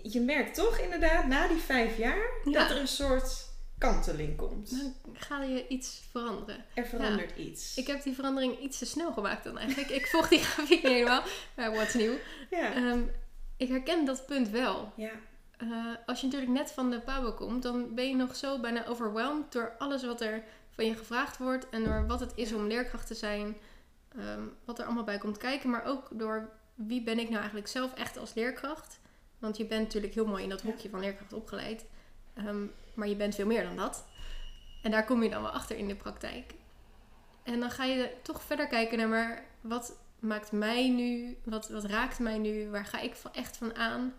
Je 0.03 0.21
merkt 0.21 0.55
toch 0.55 0.77
inderdaad, 0.77 1.27
na 1.27 1.47
die 1.47 1.57
vijf 1.57 1.97
jaar... 1.97 2.29
Ja. 2.43 2.51
dat 2.51 2.69
er 2.69 2.77
een 2.77 2.87
soort 2.87 3.47
kanteling 3.77 4.37
komt. 4.37 4.69
Dan 4.71 4.95
ga 5.13 5.43
je 5.43 5.67
iets 5.67 6.01
veranderen. 6.11 6.65
Er 6.73 6.85
verandert 6.85 7.37
iets. 7.37 7.77
Ik 7.77 7.87
heb 7.87 8.03
die 8.03 8.13
verandering 8.13 8.59
iets 8.59 8.77
te 8.77 8.85
snel 8.85 9.13
gemaakt 9.13 9.43
dan 9.43 9.57
eigenlijk. 9.57 9.89
Ik 9.89 10.07
volg 10.07 10.27
die 10.27 10.39
grafiek 10.49 10.83
niet 10.83 10.91
helemaal, 10.91 11.23
maar 11.55 11.71
wat 11.71 11.93
nieuw. 11.93 12.15
Ja. 12.49 12.73
Ehm, 12.73 13.01
ik 13.57 13.67
herken 13.67 14.05
dat 14.05 14.25
punt 14.25 14.49
wel. 14.49 14.93
ja. 14.95 15.11
Eh, 15.59 15.67
als 16.05 16.19
je 16.19 16.25
natuurlijk 16.25 16.51
net 16.51 16.71
van 16.71 16.89
de 16.89 16.99
Pabo 16.99 17.31
komt, 17.31 17.63
dan 17.63 17.93
ben 17.95 18.09
je 18.09 18.15
nog 18.15 18.35
zo 18.35 18.59
bijna 18.59 18.85
overwhelmed 18.85 19.51
door 19.51 19.75
alles 19.77 20.05
wat 20.05 20.21
er 20.21 20.43
van 20.69 20.85
je 20.85 20.95
gevraagd 20.95 21.37
wordt. 21.37 21.69
En 21.69 21.83
door 21.83 22.07
wat 22.07 22.19
het 22.19 22.31
is 22.35 22.53
om 22.53 22.67
leerkracht 22.67 23.07
te 23.07 23.15
zijn. 23.15 23.57
ehm, 24.17 24.41
wat 24.65 24.79
er 24.79 24.85
allemaal 24.85 25.03
bij 25.03 25.17
komt 25.17 25.37
kijken. 25.37 25.69
Maar 25.69 25.85
ook 25.85 26.07
door 26.11 26.49
wie 26.75 27.03
ben 27.03 27.19
ik 27.19 27.27
nou 27.27 27.37
eigenlijk 27.37 27.67
zelf 27.67 27.93
echt 27.93 28.17
als 28.17 28.33
leerkracht. 28.33 28.99
Want 29.39 29.57
je 29.57 29.65
bent 29.65 29.81
natuurlijk 29.81 30.13
heel 30.13 30.25
mooi 30.25 30.43
in 30.43 30.49
dat 30.49 30.61
hokje 30.61 30.89
van 30.89 30.99
leerkracht 30.99 31.33
opgeleid. 31.33 31.85
Ehm, 32.33 32.65
maar 32.93 33.07
je 33.07 33.15
bent 33.15 33.35
veel 33.35 33.45
meer 33.45 33.63
dan 33.63 33.75
dat. 33.75 34.05
En 34.83 34.91
daar 34.91 35.05
kom 35.05 35.23
je 35.23 35.29
dan 35.29 35.41
wel 35.41 35.51
achter 35.51 35.77
in 35.77 35.87
de 35.87 35.95
praktijk. 35.95 36.53
En 37.43 37.59
dan 37.59 37.71
ga 37.71 37.83
je 37.83 38.13
toch 38.21 38.41
verder 38.41 38.67
kijken 38.67 38.97
naar 38.97 39.07
maar 39.07 39.45
wat 39.61 39.97
maakt 40.19 40.51
mij 40.51 40.89
nu, 40.89 41.37
wat, 41.43 41.69
wat 41.69 41.83
raakt 41.83 42.19
mij 42.19 42.37
nu, 42.37 42.69
waar 42.69 42.85
ga 42.85 42.99
ik 42.99 43.15
echt 43.31 43.57
van 43.57 43.75
aan. 43.75 44.13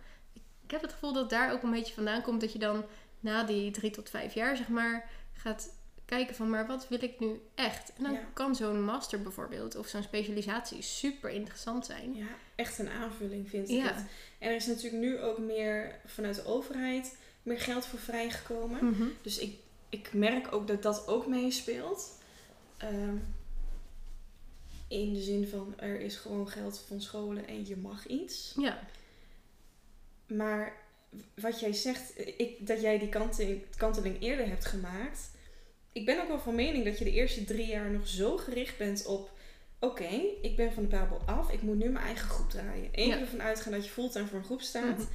Ik 0.70 0.76
heb 0.76 0.84
het 0.84 0.92
gevoel 0.94 1.12
dat 1.12 1.30
daar 1.30 1.52
ook 1.52 1.62
een 1.62 1.70
beetje 1.70 1.94
vandaan 1.94 2.22
komt 2.22 2.40
dat 2.40 2.52
je 2.52 2.58
dan 2.58 2.84
na 3.20 3.42
die 3.44 3.70
drie 3.70 3.90
tot 3.90 4.10
vijf 4.10 4.34
jaar, 4.34 4.56
zeg 4.56 4.68
maar, 4.68 5.10
gaat 5.32 5.72
kijken 6.04 6.34
van, 6.34 6.50
maar 6.50 6.66
wat 6.66 6.88
wil 6.88 7.02
ik 7.02 7.20
nu 7.20 7.40
echt? 7.54 7.92
En 7.96 8.02
dan 8.02 8.12
Ja. 8.12 8.20
kan 8.32 8.54
zo'n 8.56 8.82
master 8.84 9.22
bijvoorbeeld 9.22 9.76
of 9.76 9.86
zo'n 9.88 10.02
specialisatie 10.02 10.82
super 10.82 11.30
interessant 11.30 11.86
zijn. 11.86 12.14
ja, 12.14 12.26
echt 12.54 12.78
een 12.78 12.88
aanvulling 12.88 13.48
vind 13.48 13.68
ik 13.68 13.76
Ja. 13.76 13.82
het. 13.94 14.04
En 14.38 14.48
er 14.48 14.54
is 14.56 14.66
natuurlijk 14.66 15.02
nu 15.02 15.20
ook 15.20 15.38
meer 15.38 16.00
vanuit 16.06 16.34
de 16.34 16.44
overheid 16.46 17.16
meer 17.42 17.60
geld 17.60 17.86
voor 17.86 17.98
vrijgekomen. 17.98 18.84
Mhm. 18.84 19.04
Dus 19.22 19.38
ik, 19.38 19.56
ik 19.88 20.12
merk 20.12 20.52
ook 20.52 20.66
dat 20.66 20.82
dat 20.82 21.08
ook 21.08 21.26
meespeelt. 21.26 22.18
Ehm, 22.76 23.16
in 24.88 25.12
de 25.12 25.20
zin 25.20 25.48
van 25.48 25.74
er 25.78 26.00
is 26.00 26.16
gewoon 26.16 26.48
geld 26.48 26.78
van 26.88 27.00
scholen 27.00 27.46
en 27.46 27.66
je 27.66 27.76
mag 27.76 28.06
iets. 28.06 28.54
Ja, 28.56 28.80
Maar 30.30 30.72
wat 31.34 31.60
jij 31.60 31.72
zegt, 31.72 32.12
ik, 32.38 32.66
dat 32.66 32.80
jij 32.80 32.98
die 32.98 33.08
kanteling, 33.08 33.62
kanteling 33.76 34.22
eerder 34.22 34.48
hebt 34.48 34.64
gemaakt. 34.64 35.30
Ik 35.92 36.04
ben 36.04 36.20
ook 36.22 36.28
wel 36.28 36.38
van 36.40 36.54
mening 36.54 36.84
dat 36.84 36.98
je 36.98 37.04
de 37.04 37.10
eerste 37.12 37.44
drie 37.44 37.66
jaar 37.66 37.90
nog 37.90 38.08
zo 38.08 38.36
gericht 38.36 38.78
bent 38.78 39.06
op... 39.06 39.30
Oké, 39.78 40.08
ik 40.42 40.56
ben 40.56 40.72
van 40.72 40.82
de 40.82 40.88
Babel 40.88 41.20
af. 41.26 41.50
Ik 41.52 41.62
moet 41.62 41.78
nu 41.78 41.88
mijn 41.88 42.04
eigen 42.04 42.28
groep 42.28 42.50
draaien. 42.50 42.88
Eén 42.92 43.06
Ja. 43.06 43.12
keer 43.12 43.22
ervan 43.22 43.42
uitgaan 43.42 43.72
dat 43.72 43.84
je 43.84 43.90
fulltime 43.90 44.26
voor 44.26 44.38
een 44.38 44.44
groep 44.44 44.60
staat. 44.60 44.96
Mhm. 44.98 45.06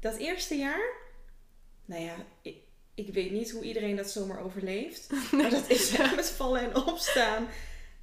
Dat 0.00 0.16
eerste 0.16 0.54
jaar... 0.54 0.92
Nou 1.84 2.02
ja, 2.02 2.14
ik, 2.42 2.56
ik 2.94 3.12
weet 3.14 3.30
niet 3.30 3.50
hoe 3.50 3.62
iedereen 3.64 3.96
dat 3.96 4.10
zomaar 4.10 4.40
overleeft. 4.44 5.10
Maar 5.36 5.50
dat 5.50 5.70
is 5.70 5.96
echt 5.96 6.16
met 6.22 6.30
vallen 6.30 6.60
en 6.60 6.76
opstaan. 6.76 7.46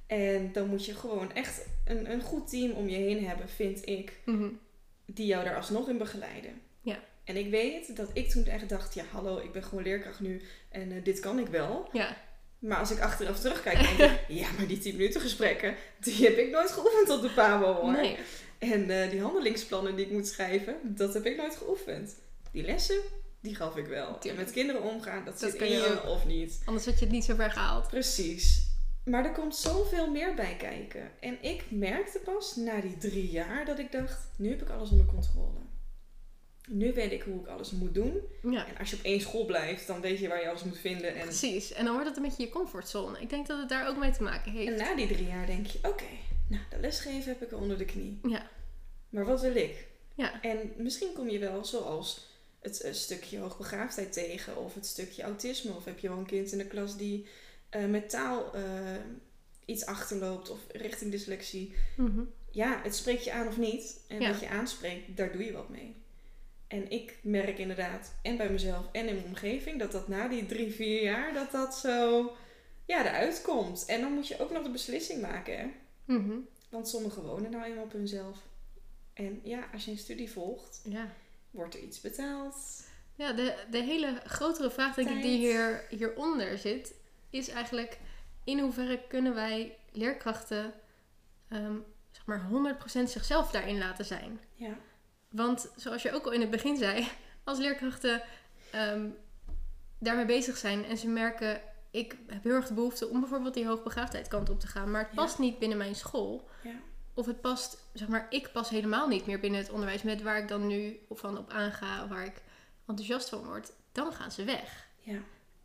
En 0.06 0.52
dan 0.52 0.68
moet 0.68 0.84
je 0.84 0.94
gewoon 0.94 1.32
echt 1.32 1.66
een, 1.84 2.10
een 2.10 2.20
goed 2.22 2.48
team 2.50 2.70
om 2.70 2.88
je 2.88 2.96
heen 2.96 3.26
hebben, 3.26 3.48
vind 3.48 3.88
ik 3.88 4.12
Mhm. 4.24 4.48
Die 5.06 5.26
jou 5.26 5.44
daar 5.44 5.56
alsnog 5.56 5.88
in 5.88 5.98
begeleiden. 5.98 6.60
Ja. 6.80 6.98
En 7.24 7.36
ik 7.36 7.50
weet 7.50 7.96
dat 7.96 8.10
ik 8.12 8.30
toen 8.30 8.44
echt 8.46 8.68
dacht, 8.68 8.94
ja 8.94 9.04
hallo, 9.12 9.38
ik 9.38 9.52
ben 9.52 9.62
gewoon 9.64 9.84
leerkracht 9.84 10.20
nu 10.20 10.42
en 10.68 10.92
eh, 10.92 11.04
dit 11.04 11.20
kan 11.20 11.38
ik 11.38 11.46
wel. 11.46 11.88
ja, 11.92 12.16
Maar 12.58 12.78
als 12.78 12.90
ik 12.90 13.00
achteraf 13.00 13.40
terugkijk, 13.40 13.78
denk 13.78 14.10
ik, 14.10 14.20
ja, 14.40 14.48
maar 14.56 14.66
die 14.66 14.78
10 14.78 14.96
minuten 14.96 15.20
gesprekken, 15.20 15.74
die 16.00 16.24
heb 16.24 16.36
ik 16.36 16.50
nooit 16.50 16.70
geoefend 16.70 17.10
op 17.10 17.22
de 17.22 17.30
PABO 17.30 17.72
hoor. 17.74 17.92
nee. 17.92 18.16
En 18.58 18.90
eh, 18.90 19.10
die 19.10 19.20
handelingsplannen 19.20 19.96
die 19.96 20.06
ik 20.06 20.12
moet 20.12 20.26
schrijven, 20.28 20.76
dat 20.82 21.14
heb 21.14 21.26
ik 21.26 21.36
nooit 21.36 21.56
geoefend. 21.56 22.14
Die 22.52 22.64
lessen, 22.64 23.00
die 23.40 23.54
gaf 23.54 23.76
ik 23.76 23.86
wel. 23.86 24.18
En 24.20 24.36
met 24.36 24.50
kinderen 24.52 24.82
omgaan, 24.82 25.24
dat, 25.24 25.40
Dat 25.40 25.50
zit 25.50 25.60
in 25.60 25.70
je 25.70 26.02
of 26.06 26.26
niet. 26.26 26.60
Anders 26.64 26.86
had 26.86 26.98
je 26.98 27.04
het 27.04 27.14
niet 27.14 27.24
zo 27.24 27.34
ver 27.34 27.50
gehaald. 27.50 27.88
Precies. 27.88 28.65
Maar 29.06 29.24
er 29.24 29.32
komt 29.32 29.56
zoveel 29.56 30.10
meer 30.10 30.34
bij 30.34 30.56
kijken. 30.56 31.10
En 31.20 31.42
ik 31.42 31.64
merkte 31.68 32.18
pas 32.18 32.56
na 32.56 32.80
die 32.80 32.98
drie 32.98 33.30
jaar 33.30 33.64
dat 33.64 33.78
ik 33.78 33.92
dacht, 33.92 34.28
nu 34.36 34.48
heb 34.50 34.62
ik 34.62 34.68
alles 34.70 34.90
onder 34.90 35.06
controle. 35.06 35.58
Nu 36.68 36.92
weet 36.92 37.12
ik 37.12 37.22
hoe 37.22 37.40
ik 37.40 37.46
alles 37.46 37.70
moet 37.70 37.94
doen. 37.94 38.20
Ja, 38.42 38.66
En 38.66 38.78
als 38.78 38.90
je 38.90 38.96
op 38.96 39.02
één 39.02 39.20
school 39.20 39.44
blijft, 39.44 39.86
dan 39.86 40.00
weet 40.00 40.18
je 40.18 40.28
waar 40.28 40.40
je 40.40 40.48
alles 40.48 40.64
moet 40.64 40.78
vinden. 40.78 41.14
En, 41.14 41.22
precies. 41.22 41.72
En 41.72 41.84
dan 41.84 41.92
wordt 41.94 42.08
het 42.08 42.16
een 42.16 42.22
beetje 42.22 42.42
je 42.42 42.48
comfortzone. 42.48 43.20
Ik 43.20 43.30
denk 43.30 43.46
dat 43.46 43.58
het 43.58 43.68
daar 43.68 43.88
ook 43.88 43.96
mee 43.96 44.10
te 44.10 44.22
maken 44.22 44.52
heeft. 44.52 44.72
en 44.72 44.78
na 44.78 44.94
die 44.94 45.06
drie 45.06 45.26
jaar 45.26 45.46
denk 45.46 45.66
je, 45.66 45.78
oké, 45.82 46.04
nou, 46.48 46.62
de 46.70 46.78
lesgeven 46.80 47.32
heb 47.32 47.42
ik 47.42 47.50
er 47.50 47.58
onder 47.58 47.78
de 47.78 47.84
knie. 47.84 48.18
Ja, 48.22 48.50
Maar 49.08 49.24
wat 49.24 49.40
wil 49.40 49.54
ik? 49.56 49.86
ja, 50.14 50.42
En 50.42 50.72
misschien 50.76 51.12
kom 51.12 51.28
je 51.28 51.38
wel 51.38 51.64
zoals 51.64 52.26
het 52.60 52.80
eh, 52.80 52.92
stukje 52.92 53.38
hoogbegaafdheid 53.38 54.12
tegen. 54.12 54.56
Of 54.56 54.74
het 54.74 54.86
stukje 54.86 55.22
autisme. 55.22 55.72
Of 55.76 55.84
heb 55.84 55.98
je 55.98 56.08
wel 56.08 56.18
een 56.18 56.26
kind 56.26 56.52
in 56.52 56.58
de 56.58 56.66
klas 56.66 56.96
die 56.96 57.26
eh, 57.76 57.84
met 57.84 58.10
taal 58.10 58.54
eh, 58.54 58.62
iets 59.64 59.86
achterloopt. 59.86 60.50
Of 60.50 60.58
richting 60.68 61.10
dyslexie. 61.10 61.74
Mhm. 61.96 62.22
ja, 62.50 62.80
het 62.82 62.94
spreekt 62.96 63.24
je 63.24 63.32
aan 63.32 63.46
of 63.48 63.56
niet. 63.58 64.00
En 64.08 64.20
Ja. 64.20 64.30
wat 64.30 64.40
je 64.40 64.48
aanspreekt, 64.48 65.16
daar 65.16 65.32
doe 65.32 65.44
je 65.44 65.52
wat 65.52 65.68
mee. 65.68 65.94
En 66.66 66.90
ik 66.90 67.18
merk 67.22 67.58
inderdaad, 67.58 68.14
en 68.22 68.36
bij 68.36 68.50
mezelf 68.50 68.86
en 68.92 69.08
in 69.08 69.14
mijn 69.14 69.26
omgeving, 69.26 69.78
dat 69.78 69.92
dat 69.92 70.08
na 70.08 70.28
die 70.28 70.46
drie, 70.46 70.72
vier 70.72 71.02
jaar, 71.02 71.34
dat 71.34 71.50
dat 71.50 71.74
zo, 71.74 72.32
ja, 72.86 73.06
eruit 73.06 73.42
komt. 73.42 73.84
En 73.84 74.00
dan 74.00 74.12
moet 74.12 74.28
je 74.28 74.38
ook 74.40 74.50
nog 74.50 74.62
de 74.62 74.70
beslissing 74.70 75.20
maken, 75.20 75.58
hè. 75.58 75.66
Mhm. 76.04 76.36
Want 76.68 76.88
sommigen 76.88 77.22
wonen 77.22 77.50
nou 77.50 77.64
eenmaal 77.64 77.84
op 77.84 77.92
hunzelf. 77.92 78.38
En 79.12 79.40
ja, 79.42 79.68
als 79.72 79.84
je 79.84 79.90
een 79.90 79.98
studie 79.98 80.30
volgt, 80.30 80.80
ja. 80.88 81.12
wordt 81.50 81.74
er 81.74 81.80
iets 81.80 82.00
betaald. 82.00 82.54
Ja, 83.14 83.32
de, 83.32 83.54
de 83.70 83.82
hele 83.82 84.20
grotere 84.24 84.70
vraag 84.70 84.94
denk 84.94 85.08
ik 85.08 85.22
die 85.22 85.36
hier, 85.38 85.86
hieronder 85.90 86.58
zit, 86.58 86.94
is 87.36 87.48
eigenlijk 87.48 87.98
in 88.44 88.58
hoeverre 88.60 89.00
kunnen 89.08 89.34
wij 89.34 89.78
leerkrachten 89.92 90.72
ehm, 91.48 91.76
zeg 92.10 92.26
maar 92.26 92.48
100% 92.50 93.02
zichzelf 93.08 93.50
daarin 93.50 93.78
laten 93.78 94.04
zijn. 94.04 94.40
Ja, 94.54 94.74
Want 95.30 95.72
zoals 95.76 96.02
je 96.02 96.12
ook 96.12 96.24
al 96.24 96.32
in 96.32 96.40
het 96.40 96.50
begin 96.50 96.76
zei, 96.76 97.08
als 97.44 97.58
leerkrachten 97.58 98.22
ehm, 98.70 99.08
daarmee 99.98 100.24
bezig 100.24 100.56
zijn 100.56 100.84
en 100.84 100.96
ze 100.96 101.08
merken, 101.08 101.60
ik 101.90 102.16
heb 102.26 102.42
heel 102.42 102.52
erg 102.54 102.66
de 102.66 102.74
behoefte 102.74 103.08
om 103.08 103.20
bijvoorbeeld 103.20 103.54
die 103.54 103.66
hoogbegaafdheid 103.66 104.28
kant 104.28 104.50
op 104.50 104.60
te 104.60 104.66
gaan. 104.66 104.90
Maar 104.90 105.00
het 105.02 105.10
Ja. 105.10 105.16
past 105.22 105.38
niet 105.38 105.58
binnen 105.58 105.78
mijn 105.78 105.94
school. 105.94 106.48
Ja. 106.62 106.74
Of 107.14 107.26
het 107.26 107.40
past, 107.40 107.78
zeg 107.92 108.08
maar, 108.08 108.26
ik 108.30 108.52
pas 108.52 108.68
helemaal 108.68 109.08
niet 109.08 109.26
meer 109.26 109.40
binnen 109.40 109.60
het 109.60 109.70
onderwijs 109.70 110.02
met 110.02 110.22
waar 110.22 110.38
ik 110.38 110.48
dan 110.48 110.66
nu 110.66 110.98
van 111.10 111.38
op 111.38 111.50
aanga, 111.50 112.08
waar 112.08 112.24
ik 112.24 112.42
enthousiast 112.86 113.28
van 113.28 113.44
word. 113.44 113.72
Dan 113.92 114.12
gaan 114.12 114.30
ze 114.32 114.44
weg. 114.44 114.86
Ja. 114.98 115.18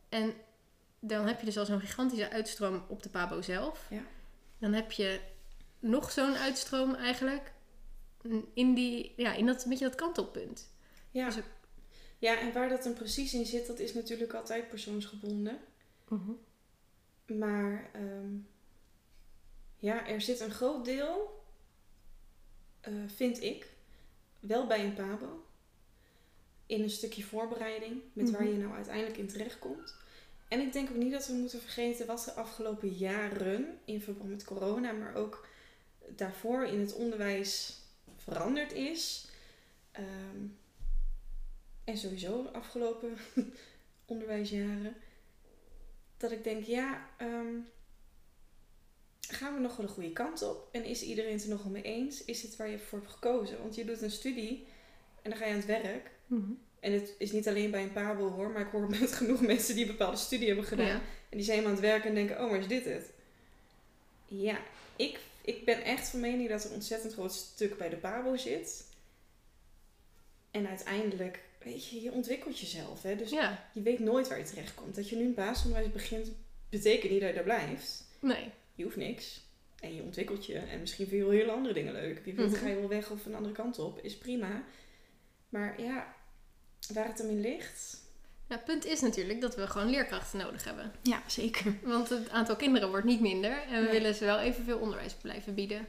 En 0.10 0.34
dan 1.04 1.28
heb 1.28 1.40
je 1.40 1.46
dus 1.46 1.58
al 1.58 1.66
zo'n 1.66 1.80
gigantische 1.80 2.30
uitstroom 2.30 2.84
op 2.88 3.04
de 3.04 3.10
Pabo 3.10 3.42
zelf. 3.42 3.88
Ja. 3.90 4.04
Dan 4.58 4.74
heb 4.74 4.92
je 4.92 5.20
nog 5.80 6.12
zo'n 6.12 6.36
uitstroom 6.36 6.96
eigenlijk 6.96 7.54
in, 8.54 8.74
die, 8.74 9.14
ja, 9.18 9.34
in 9.34 9.46
dat, 9.46 9.66
beetje 9.68 9.86
dat 9.86 9.96
kantelpunt. 9.96 10.70
Ja. 11.12 11.26
Dus 11.26 11.44
ja, 12.18 12.40
en 12.40 12.54
waar 12.54 12.70
dat 12.70 12.84
dan 12.84 12.94
precies 12.94 13.34
in 13.34 13.46
zit, 13.46 13.68
dat 13.68 13.80
is 13.80 13.94
natuurlijk 13.94 14.34
altijd 14.34 14.70
persoonsgebonden. 14.70 15.60
Maar 17.26 17.90
ehm, 17.94 18.36
ja, 19.78 20.08
er 20.08 20.22
zit 20.22 20.40
een 20.40 20.52
groot 20.52 20.86
deel, 20.86 21.44
eh, 22.82 22.94
vind 23.16 23.42
ik, 23.44 23.68
wel 24.40 24.68
bij 24.68 24.86
een 24.86 24.94
pabo. 24.94 25.46
In 26.66 26.82
een 26.84 26.90
stukje 26.90 27.24
voorbereiding, 27.24 28.02
met 28.14 28.32
waar 28.32 28.44
Mhm. 28.44 28.52
je 28.52 28.58
nou 28.58 28.74
uiteindelijk 28.74 29.18
in 29.18 29.28
terechtkomt. 29.28 29.96
En 30.52 30.60
ik 30.60 30.74
denk 30.74 30.90
ook 30.90 30.96
niet 30.96 31.12
dat 31.12 31.28
we 31.28 31.34
moeten 31.34 31.62
vergeten 31.62 32.06
wat 32.06 32.24
de 32.24 32.34
afgelopen 32.34 32.90
jaren, 32.90 33.80
in 33.86 34.02
verband 34.02 34.30
met 34.30 34.44
corona, 34.44 34.92
maar 34.92 35.16
ook 35.16 35.48
daarvoor 36.16 36.66
in 36.66 36.80
het 36.80 36.94
onderwijs 36.94 37.80
veranderd 38.18 38.74
is. 38.74 39.28
Ehm, 39.92 40.46
en 41.84 41.98
sowieso 41.98 42.44
de 42.44 42.52
afgelopen 42.52 43.18
onderwijsjaren. 44.06 44.96
Dat 46.18 46.32
ik 46.32 46.44
denk, 46.44 46.66
ja, 46.66 47.10
ehm, 47.18 47.56
gaan 49.20 49.54
we 49.54 49.60
nog 49.60 49.78
wel 49.78 49.86
de 49.86 49.92
goede 49.92 50.14
kant 50.14 50.42
op? 50.42 50.70
En 50.72 50.84
is 50.84 51.02
iedereen 51.02 51.34
het 51.34 51.44
er 51.44 51.50
nog 51.50 51.64
wel 51.64 51.72
mee 51.72 51.82
eens? 51.82 52.26
Is 52.26 52.42
het 52.42 52.56
waar 52.56 52.70
je 52.70 52.80
voor 52.80 53.00
hebt 53.00 53.12
gekozen? 53.12 53.62
Want 53.62 53.76
je 53.76 53.86
doet 53.86 54.02
een 54.02 54.12
studie 54.12 54.68
en 55.22 55.30
dan 55.30 55.40
ga 55.40 55.46
je 55.46 55.52
aan 55.52 55.58
het 55.58 55.66
werk. 55.66 56.12
Mhm. 56.26 56.52
En 56.82 56.92
het 56.94 57.14
is 57.18 57.32
niet 57.32 57.48
alleen 57.48 57.72
bij 57.72 57.84
een 57.84 57.92
pabo 57.94 58.30
hoor, 58.30 58.50
maar 58.50 58.62
ik 58.62 58.72
hoor 58.72 58.90
met 59.00 59.12
genoeg 59.14 59.42
mensen 59.42 59.76
die 59.76 59.86
een 59.86 59.92
bepaalde 59.92 60.18
studie 60.18 60.48
hebben 60.48 60.66
gedaan. 60.66 60.86
Ja. 60.86 61.02
En 61.30 61.38
die 61.38 61.44
zijn 61.44 61.58
helemaal 61.58 61.78
aan 61.78 61.84
het 61.84 61.92
werken 61.92 62.10
en 62.10 62.16
denken, 62.16 62.44
oh, 62.44 62.50
maar 62.50 62.60
is 62.60 62.68
dit 62.68 62.86
het? 62.86 63.06
Ja, 64.28 64.60
ik, 64.96 65.20
ik 65.42 65.66
ben 65.66 65.84
echt 65.84 66.10
van 66.10 66.20
mening 66.20 66.50
dat 66.50 66.64
er 66.64 66.70
een 66.70 66.76
ontzettend 66.76 67.14
groot 67.14 67.34
stuk 67.34 67.78
bij 67.78 67.90
de 67.90 67.96
pabo 67.96 68.36
zit. 68.38 68.84
En 70.52 70.68
uiteindelijk, 70.68 71.40
weet 71.64 71.88
je, 71.90 72.02
je 72.02 72.12
ontwikkelt 72.12 72.60
jezelf. 72.60 73.02
Hè? 73.02 73.16
Dus 73.16 73.30
ja, 73.30 73.70
je 73.74 73.82
weet 73.82 74.00
nooit 74.00 74.28
waar 74.28 74.38
je 74.38 74.44
terecht 74.44 74.74
komt. 74.76 74.96
Dat 74.96 75.10
je 75.10 75.16
nu 75.16 75.24
een 75.26 75.34
basisonderwijs 75.34 75.94
begint, 75.94 76.28
betekent 76.70 77.12
niet 77.12 77.20
dat 77.22 77.30
je 77.30 77.36
daar 77.36 77.44
blijft. 77.44 78.04
nee. 78.20 78.50
Je 78.76 78.84
hoeft 78.84 78.96
niks. 78.96 79.42
En 79.80 79.96
je 79.96 80.02
ontwikkelt 80.02 80.46
je. 80.46 80.58
En 80.58 80.80
misschien 80.80 81.08
vind 81.08 81.20
je 81.22 81.28
wel 81.28 81.38
hele 81.38 81.52
andere 81.52 81.74
dingen 81.74 81.94
leuk. 81.94 82.22
Wie 82.24 82.34
weet 82.34 82.50
Mhm. 82.52 82.56
ga 82.60 82.68
je 82.68 82.76
wel 82.76 82.88
weg 82.88 83.10
of 83.10 83.26
een 83.26 83.36
andere 83.36 83.54
kant 83.54 83.80
op. 83.80 84.00
Is 84.04 84.18
prima. 84.18 84.64
Maar 85.50 85.82
ja, 85.82 86.16
waar 86.94 87.08
het 87.08 87.18
hem 87.18 87.30
in 87.30 87.42
ligt... 87.42 88.00
Ja, 88.48 88.56
het 88.58 88.66
punt 88.66 88.86
is 88.86 89.02
natuurlijk 89.02 89.42
dat 89.42 89.56
we 89.56 89.68
gewoon 89.68 89.90
leerkrachten 89.90 90.40
nodig 90.40 90.64
hebben. 90.64 90.92
Ja, 91.02 91.22
zeker. 91.28 91.76
Want 91.84 92.10
het 92.10 92.30
aantal 92.30 92.56
kinderen 92.56 92.90
wordt 92.90 93.06
niet 93.06 93.20
minder. 93.22 93.52
En 93.64 93.70
we 93.78 93.82
Nee. 93.84 93.92
willen 93.92 94.16
ze 94.16 94.26
wel 94.26 94.40
evenveel 94.40 94.78
onderwijs 94.80 95.14
blijven 95.14 95.54
bieden. 95.54 95.88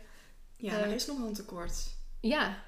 Ja, 0.57 0.73
Eh, 0.73 0.83
er 0.83 0.93
is 0.95 1.07
nog 1.07 1.19
wel 1.19 1.27
een 1.27 1.35
tekort. 1.35 1.95
Ja, 2.21 2.63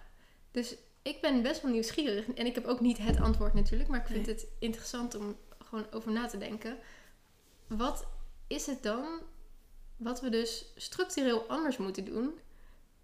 dus 0.50 0.75
ik 1.03 1.21
ben 1.21 1.43
best 1.43 1.62
wel 1.62 1.71
nieuwsgierig. 1.71 2.33
En 2.35 2.47
ik 2.47 2.55
heb 2.55 2.64
ook 2.67 2.81
niet 2.81 2.99
het 2.99 3.21
antwoord 3.21 3.55
natuurlijk. 3.55 3.88
Maar 3.88 4.00
ik 4.00 4.07
vind 4.07 4.26
Nee. 4.26 4.35
het 4.35 4.47
interessant 4.59 5.14
om 5.14 5.37
gewoon 5.59 5.87
over 5.91 6.12
na 6.12 6.26
te 6.26 6.38
denken. 6.38 6.76
Wat 7.67 8.07
is 8.47 8.67
het 8.67 8.83
dan 8.83 9.07
wat 9.97 10.21
we 10.21 10.29
dus 10.29 10.73
structureel 10.76 11.43
anders 11.49 11.76
moeten 11.76 12.05
doen? 12.05 12.38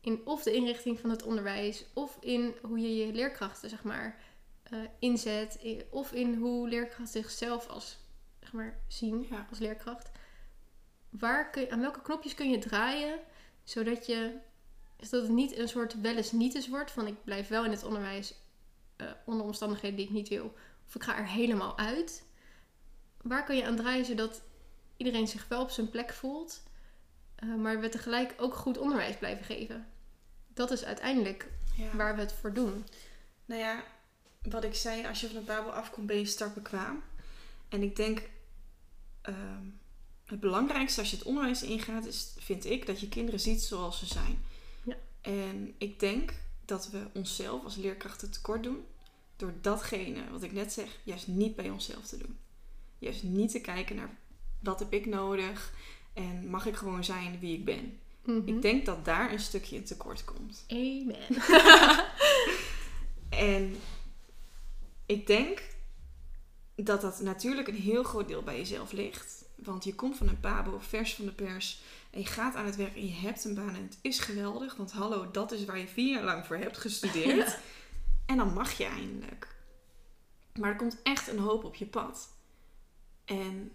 In 0.01 0.21
of 0.25 0.43
de 0.43 0.53
inrichting 0.53 0.99
van 1.01 1.11
het 1.11 1.23
onderwijs. 1.23 1.85
Of 1.95 2.17
in 2.21 2.55
hoe 2.63 2.79
je 2.81 2.97
je 3.07 3.13
leerkrachten 3.13 3.69
zeg 3.71 3.83
maar 3.83 4.19
eh, 4.71 4.79
inzet. 4.99 5.59
Of 5.91 6.13
in 6.13 6.35
hoe 6.35 6.69
leerkrachten 6.69 7.07
zichzelf 7.23 7.69
als 7.69 7.99
zeg 8.41 8.53
maar 8.53 8.79
zien 8.87 9.27
Ja. 9.31 9.47
als 9.51 9.59
leerkracht. 9.59 10.11
Waar 11.09 11.51
kun 11.51 11.63
je, 11.63 11.71
aan 11.71 11.81
welke 11.81 12.03
knopjes 12.03 12.35
kun 12.35 12.51
je 12.51 12.59
draaien 12.59 13.19
zodat 13.65 14.07
je 14.07 14.39
zodat 15.01 15.27
het 15.27 15.37
niet 15.37 15.57
een 15.59 15.69
soort 15.69 16.01
wel 16.01 16.17
eens 16.17 16.33
niet 16.33 16.55
eens 16.55 16.69
wordt 16.69 16.91
van 16.91 17.07
ik 17.07 17.25
blijf 17.25 17.49
wel 17.49 17.65
in 17.65 17.71
het 17.71 17.85
onderwijs 17.85 18.35
eh, 18.97 19.07
onder 19.25 19.47
omstandigheden 19.47 19.97
die 19.97 20.07
ik 20.07 20.13
niet 20.13 20.29
wil 20.29 20.55
of 20.87 20.95
ik 20.95 21.03
ga 21.03 21.17
er 21.19 21.27
helemaal 21.27 21.79
uit. 21.79 22.25
Waar 23.23 23.45
kun 23.45 23.57
je 23.57 23.65
aan 23.67 23.77
draaien 23.77 24.05
zodat 24.05 24.43
iedereen 24.97 25.29
zich 25.29 25.49
wel 25.49 25.63
op 25.63 25.71
zijn 25.71 25.91
plek 25.91 26.13
voelt, 26.13 26.63
eh, 27.35 27.55
maar 27.55 27.81
we 27.81 27.89
tegelijk 27.89 28.35
ook 28.37 28.55
goed 28.55 28.79
onderwijs 28.79 29.17
blijven 29.17 29.45
geven? 29.45 29.89
Dat 30.49 30.71
is 30.71 30.85
uiteindelijk 30.85 31.49
Ja. 31.77 31.97
waar 31.97 32.15
we 32.15 32.21
het 32.21 32.33
voor 32.33 32.53
doen. 32.53 32.85
Nou 33.45 33.61
ja, 33.61 33.83
wat 34.49 34.65
ik 34.65 34.75
zei, 34.75 35.07
als 35.07 35.21
je 35.21 35.27
van 35.27 35.37
een 35.37 35.45
Babel 35.45 35.73
afkomt, 35.73 36.07
ben 36.07 36.19
je 36.19 36.25
startbekwaam. 36.25 37.03
En 37.69 37.83
ik 37.83 37.97
denk, 37.97 38.29
ehm, 39.23 39.65
het 40.25 40.41
belangrijkste 40.41 41.01
als 41.01 41.11
je 41.11 41.17
het 41.17 41.27
onderwijs 41.27 41.63
ingaat, 41.63 42.07
is, 42.07 42.35
vind 42.39 42.65
ik, 42.65 42.87
dat 42.87 43.01
je 43.01 43.09
kinderen 43.09 43.41
ziet 43.41 43.63
zoals 43.63 43.99
ze 43.99 44.07
zijn. 44.07 44.39
Ja. 44.85 44.97
En 45.21 45.75
ik 45.79 46.01
denk 46.01 46.33
dat 46.65 46.91
we 46.91 47.07
onszelf 47.13 47.65
als 47.65 47.77
leerkrachten 47.77 48.31
tekort 48.31 48.63
doen 48.63 48.85
door 49.37 49.53
datgene 49.61 50.31
wat 50.31 50.43
ik 50.43 50.53
net 50.53 50.73
zeg, 50.73 50.99
juist 51.03 51.27
niet 51.27 51.57
bij 51.57 51.71
onszelf 51.71 52.07
te 52.07 52.17
doen. 52.17 52.39
Juist 52.99 53.23
niet 53.23 53.51
te 53.51 53.61
kijken 53.61 53.97
naar 53.97 54.19
wat 54.61 54.79
heb 54.79 54.93
ik 54.93 55.07
nodig 55.07 55.73
en 56.13 56.51
mag 56.51 56.67
ik 56.67 56.77
gewoon 56.77 57.05
zijn 57.05 57.39
wie 57.39 57.59
ik 57.59 57.65
ben. 57.65 57.99
Mhm. 58.25 58.49
Ik 58.49 58.63
denk 58.63 58.87
dat 58.87 59.05
daar 59.05 59.33
een 59.33 59.41
stukje 59.41 59.77
in 59.77 59.85
tekort 59.85 60.25
komt. 60.25 60.65
Amen. 60.69 61.17
En 63.31 63.77
ik 65.11 65.27
denk 65.27 65.63
dat 66.75 67.01
dat 67.01 67.21
natuurlijk 67.21 67.69
een 67.69 67.75
heel 67.75 68.03
groot 68.03 68.29
deel 68.29 68.43
bij 68.43 68.57
jezelf 68.57 68.93
ligt. 68.93 69.45
Want 69.55 69.85
je 69.85 69.95
komt 69.95 70.17
van 70.17 70.29
een 70.29 70.41
pabo, 70.41 70.79
vers 70.79 71.15
van 71.15 71.25
de 71.25 71.33
pers. 71.33 71.81
En 72.11 72.21
je 72.21 72.27
gaat 72.27 72.55
aan 72.55 72.65
het 72.67 72.77
werk 72.77 72.95
en 72.95 73.07
je 73.07 73.13
hebt 73.13 73.45
een 73.45 73.55
baan 73.55 73.75
en 73.75 73.83
het 73.83 73.99
is 74.03 74.19
geweldig. 74.19 74.77
Want 74.77 74.93
hallo, 74.93 75.31
dat 75.31 75.53
is 75.53 75.65
waar 75.65 75.79
je 75.79 75.89
vier 75.89 76.15
jaar 76.15 76.25
lang 76.25 76.47
voor 76.47 76.57
hebt 76.57 76.79
gestudeerd. 76.79 77.59
En 78.27 78.37
dan 78.37 78.53
mag 78.53 78.73
je 78.73 78.85
eindelijk. 78.85 79.57
Maar 80.55 80.71
er 80.71 80.77
komt 80.77 81.03
echt 81.03 81.29
een 81.29 81.39
hoop 81.39 81.65
op 81.65 81.75
je 81.75 81.87
pad. 81.87 82.29
En 83.25 83.73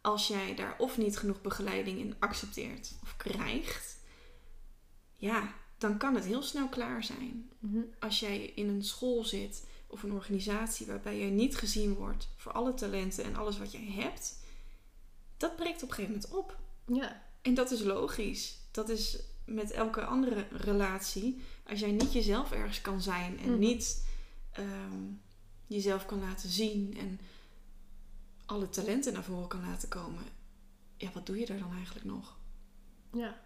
als 0.00 0.28
jij 0.28 0.54
daar 0.54 0.74
of 0.78 0.98
niet 0.98 1.18
genoeg 1.18 1.40
begeleiding 1.40 1.98
in 1.98 2.14
accepteert 2.18 2.92
of 3.02 3.16
krijgt, 3.16 3.98
ja, 5.16 5.54
dan 5.78 5.98
kan 5.98 6.14
het 6.14 6.24
heel 6.24 6.42
snel 6.42 6.68
klaar 6.68 7.04
zijn 7.04 7.50
Mhm. 7.58 7.80
als 7.98 8.20
jij 8.20 8.44
in 8.44 8.68
een 8.68 8.84
school 8.84 9.24
zit 9.24 9.66
of 9.90 10.02
een 10.02 10.12
organisatie 10.12 10.86
waarbij 10.86 11.18
je 11.18 11.30
niet 11.30 11.56
gezien 11.56 11.94
wordt 11.94 12.28
voor 12.36 12.52
alle 12.52 12.74
talenten 12.74 13.24
en 13.24 13.36
alles 13.36 13.58
wat 13.58 13.72
jij 13.72 13.86
hebt, 13.90 14.38
dat 15.36 15.56
breekt 15.56 15.82
op 15.82 15.88
een 15.88 15.94
gegeven 15.94 16.14
moment 16.14 16.34
op. 16.34 16.58
Ja. 16.86 17.22
En 17.42 17.54
dat 17.54 17.70
is 17.70 17.80
logisch. 17.82 18.58
Dat 18.70 18.88
is 18.88 19.22
met 19.46 19.70
elke 19.70 20.04
andere 20.04 20.46
relatie. 20.50 21.40
Als 21.66 21.80
jij 21.80 21.90
niet 21.92 22.12
jezelf 22.12 22.52
ergens 22.52 22.80
kan 22.80 23.02
zijn 23.02 23.38
en 23.38 23.50
Mhm. 23.50 23.58
niet 23.58 24.08
ehm, 24.52 25.02
jezelf 25.66 26.06
kan 26.06 26.20
laten 26.20 26.48
zien 26.48 26.96
en 26.98 27.20
alle 28.46 28.68
talenten 28.68 29.12
naar 29.12 29.22
voren 29.24 29.48
kan 29.48 29.60
laten 29.60 29.88
komen, 29.88 30.22
ja, 30.96 31.10
wat 31.12 31.26
doe 31.26 31.38
je 31.38 31.46
daar 31.46 31.58
dan 31.58 31.72
eigenlijk 31.74 32.06
nog? 32.06 32.38
Ja. 33.12 33.40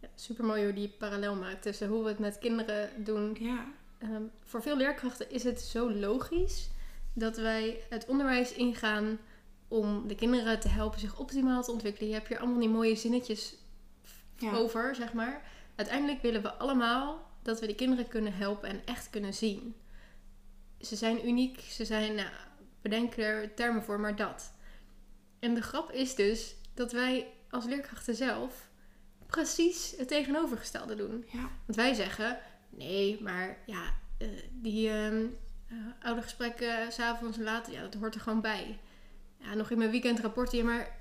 ja 0.00 0.08
Super 0.14 0.44
mooi 0.44 0.64
hoe 0.64 0.72
die 0.72 0.88
parallel 0.88 1.36
maakt 1.36 1.62
tussen 1.62 1.88
hoe 1.88 2.02
we 2.02 2.08
het 2.08 2.18
met 2.18 2.38
kinderen 2.38 3.04
doen 3.04 3.36
Ja, 3.40 3.72
Ehm, 4.02 4.22
voor 4.44 4.62
veel 4.62 4.76
leerkrachten 4.76 5.30
is 5.30 5.44
het 5.44 5.60
zo 5.60 5.92
logisch 5.92 6.70
dat 7.12 7.36
wij 7.36 7.82
het 7.88 8.06
onderwijs 8.06 8.52
ingaan 8.52 9.18
om 9.68 10.08
de 10.08 10.14
kinderen 10.14 10.60
te 10.60 10.68
helpen 10.68 11.00
zich 11.00 11.18
optimaal 11.18 11.62
te 11.62 11.72
ontwikkelen. 11.72 12.08
Je 12.08 12.14
hebt 12.14 12.28
hier 12.28 12.38
allemaal 12.38 12.60
die 12.60 12.68
mooie 12.68 12.96
zinnetjes 12.96 13.54
ja. 14.36 14.52
over, 14.52 14.94
zeg 14.94 15.12
maar. 15.12 15.42
Uiteindelijk 15.74 16.22
willen 16.22 16.42
we 16.42 16.52
allemaal 16.52 17.30
dat 17.42 17.60
we 17.60 17.66
de 17.66 17.74
kinderen 17.74 18.08
kunnen 18.08 18.34
helpen 18.34 18.68
en 18.68 18.80
echt 18.84 19.10
kunnen 19.10 19.34
zien. 19.34 19.74
Ze 20.80 20.96
zijn 20.96 21.28
uniek, 21.28 21.60
ze 21.60 21.84
zijn, 21.84 22.14
nou, 22.14 22.28
bedenk 22.80 23.16
er 23.16 23.54
termen 23.54 23.82
voor, 23.82 24.00
maar 24.00 24.16
dat. 24.16 24.52
En 25.38 25.54
de 25.54 25.62
grap 25.62 25.90
is 25.90 26.14
dus 26.14 26.54
dat 26.74 26.92
wij 26.92 27.26
als 27.50 27.64
leerkrachten 27.64 28.14
zelf 28.14 28.70
precies 29.26 29.94
het 29.96 30.08
tegenovergestelde 30.08 30.94
doen. 30.94 31.24
ja. 31.32 31.50
Want 31.66 31.76
wij 31.76 31.94
zeggen, 31.94 32.38
nee, 32.76 33.22
maar 33.22 33.58
ja, 33.66 33.82
eh, 34.18 34.28
die 34.50 34.90
eh, 34.90 35.76
oude 36.02 36.22
gesprekken 36.22 36.92
s 36.92 36.94
s'avonds 36.94 37.38
en 37.38 37.44
later, 37.44 37.72
ja, 37.72 37.80
dat 37.80 37.94
hoort 37.94 38.14
er 38.14 38.20
gewoon 38.20 38.40
bij. 38.40 38.78
Ja, 39.38 39.54
nog 39.54 39.70
in 39.70 39.78
mijn 39.78 39.90
weekendrapporten, 39.90 40.58
ja, 40.58 40.64
maar 40.64 41.00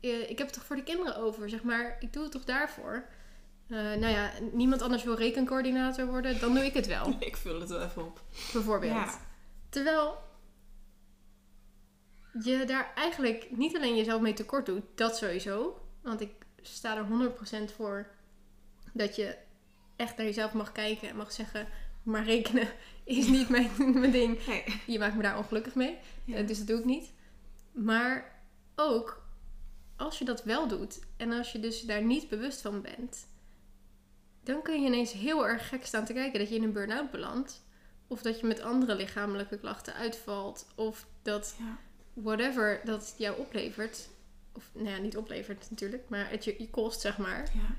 eh, 0.00 0.30
ik 0.30 0.38
heb 0.38 0.46
het 0.46 0.52
toch 0.52 0.64
voor 0.64 0.76
de 0.76 0.82
kinderen 0.82 1.16
over, 1.16 1.48
zeg 1.48 1.62
maar. 1.62 1.96
Ik 2.00 2.12
doe 2.12 2.22
het 2.22 2.32
toch 2.32 2.44
daarvoor. 2.44 3.04
Eh, 3.68 3.76
nou 3.76 4.06
ja, 4.06 4.30
niemand 4.52 4.82
anders 4.82 5.04
wil 5.04 5.14
rekencoördinator 5.14 6.06
worden, 6.06 6.40
dan 6.40 6.54
doe 6.54 6.64
ik 6.64 6.74
het 6.74 6.86
wel, 6.86 7.16
Ik 7.18 7.36
vul 7.36 7.60
het 7.60 7.68
wel 7.68 7.82
even 7.82 8.04
op. 8.04 8.20
bijvoorbeeld. 8.52 8.92
Ja. 8.92 9.20
Terwijl 9.68 10.18
je 12.42 12.64
daar 12.66 12.92
eigenlijk 12.94 13.46
niet 13.50 13.76
alleen 13.76 13.96
jezelf 13.96 14.20
mee 14.20 14.32
tekort 14.32 14.66
doet, 14.66 14.82
dat 14.94 15.16
sowieso. 15.16 15.80
Want 16.02 16.20
ik 16.20 16.30
sta 16.62 16.96
er 16.96 17.32
100% 17.70 17.74
voor 17.74 18.06
dat 18.92 19.16
je 19.16 19.36
echt 19.98 20.16
naar 20.16 20.26
jezelf 20.26 20.52
mag 20.52 20.72
kijken 20.72 21.08
en 21.08 21.16
mag 21.16 21.32
zeggen, 21.32 21.66
maar 22.02 22.24
rekenen 22.24 22.68
is 23.04 23.26
niet 23.26 23.48
mijn, 23.48 23.70
mijn 24.00 24.10
ding. 24.10 24.46
Nee. 24.46 24.64
Je 24.86 24.98
maakt 24.98 25.16
me 25.16 25.22
daar 25.22 25.38
ongelukkig 25.38 25.74
mee. 25.74 25.98
Ja. 26.24 26.36
Eh, 26.36 26.46
dus 26.46 26.58
dat 26.58 26.66
doe 26.66 26.78
ik 26.78 26.84
niet. 26.84 27.12
Maar 27.72 28.40
ook 28.74 29.26
als 29.96 30.18
je 30.18 30.24
dat 30.24 30.44
wel 30.44 30.68
doet 30.68 31.00
en 31.16 31.32
als 31.32 31.52
je 31.52 31.60
dus 31.60 31.80
daar 31.82 32.02
niet 32.02 32.28
bewust 32.28 32.60
van 32.60 32.82
bent, 32.82 33.26
dan 34.42 34.62
kun 34.62 34.80
je 34.80 34.86
ineens 34.86 35.12
heel 35.12 35.46
erg 35.48 35.68
gek 35.68 35.86
staan 35.86 36.04
te 36.04 36.12
kijken 36.12 36.38
dat 36.38 36.48
je 36.48 36.54
in 36.54 36.62
een 36.62 36.72
burn-out 36.72 37.10
belandt. 37.10 37.66
Of 38.06 38.22
dat 38.22 38.40
je 38.40 38.46
met 38.46 38.60
andere 38.60 38.94
lichamelijke 38.96 39.58
klachten 39.58 39.94
uitvalt. 39.94 40.66
Of 40.74 41.06
dat 41.22 41.54
Ja. 41.58 41.78
whatever 42.12 42.80
dat 42.84 43.14
jou 43.18 43.38
oplevert. 43.38 44.08
Of 44.52 44.70
nou 44.72 44.88
ja, 44.88 44.96
niet 44.96 45.16
oplevert 45.16 45.66
natuurlijk, 45.70 46.08
maar 46.08 46.30
het 46.30 46.44
je, 46.44 46.54
je 46.58 46.70
kost, 46.70 47.00
zeg 47.00 47.18
maar. 47.18 47.50
Ja. 47.54 47.74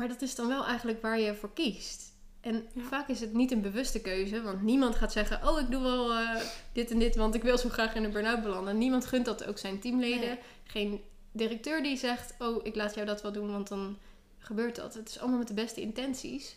Maar 0.00 0.08
dat 0.08 0.22
is 0.22 0.34
dan 0.34 0.48
wel 0.48 0.64
eigenlijk 0.66 1.02
waar 1.02 1.20
je 1.20 1.34
voor 1.34 1.52
kiest. 1.52 2.12
En 2.40 2.68
Ja. 2.72 2.82
vaak 2.82 3.08
is 3.08 3.20
het 3.20 3.32
niet 3.32 3.50
een 3.50 3.60
bewuste 3.60 4.00
keuze, 4.00 4.42
want 4.42 4.62
niemand 4.62 4.94
gaat 4.94 5.12
zeggen: 5.12 5.48
Oh, 5.48 5.60
ik 5.60 5.70
doe 5.70 5.82
wel 5.82 6.12
eh, 6.14 6.42
dit 6.72 6.90
en 6.90 6.98
dit, 6.98 7.16
want 7.16 7.34
ik 7.34 7.42
wil 7.42 7.58
zo 7.58 7.68
graag 7.68 7.94
in 7.94 8.04
een 8.04 8.12
burn-out 8.12 8.42
belanden. 8.42 8.78
Niemand 8.78 9.06
gunt 9.06 9.24
dat 9.24 9.44
ook 9.44 9.58
zijn 9.58 9.80
teamleden. 9.80 10.28
Nee. 10.28 10.38
Geen 10.64 11.00
directeur 11.32 11.82
die 11.82 11.96
zegt: 11.96 12.34
Oh, 12.38 12.66
ik 12.66 12.74
laat 12.74 12.94
jou 12.94 13.06
dat 13.06 13.22
wel 13.22 13.32
doen, 13.32 13.50
want 13.50 13.68
dan 13.68 13.98
gebeurt 14.38 14.76
dat. 14.76 14.94
Het 14.94 15.08
is 15.08 15.18
allemaal 15.18 15.38
met 15.38 15.48
de 15.48 15.54
beste 15.54 15.80
intenties. 15.80 16.56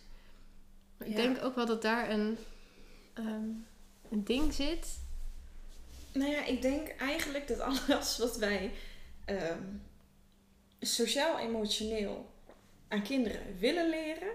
Maar 0.98 1.08
ik 1.08 1.16
denk 1.16 1.44
ook 1.44 1.56
wel 1.56 1.66
dat 1.66 1.82
daar 1.82 2.10
een, 2.10 2.38
ehm, 3.14 3.50
een 4.10 4.24
ding 4.24 4.54
zit. 4.54 5.00
Nou 6.12 6.32
ja, 6.32 6.46
ik 6.46 6.62
denk 6.62 6.88
eigenlijk 6.88 7.48
dat 7.48 7.60
alles 7.60 8.18
wat 8.18 8.38
wij 8.38 8.72
ehm, 9.26 9.62
sociaal-emotioneel 10.80 12.32
aan 12.94 13.04
kinderen 13.04 13.58
willen 13.60 13.90
leren, 13.90 14.32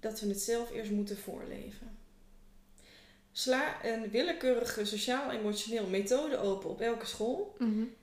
dat 0.00 0.20
we 0.20 0.28
het 0.28 0.40
zelf 0.40 0.72
eerst 0.72 0.90
moeten 0.90 1.18
voorleven. 1.18 1.98
Sla 3.32 3.84
een 3.84 4.10
willekeurige 4.10 4.84
sociaal-emotioneel 4.84 5.86
methode 5.86 6.38
open 6.38 6.70
op 6.70 6.80
elke 6.80 7.06
school. 7.06 7.56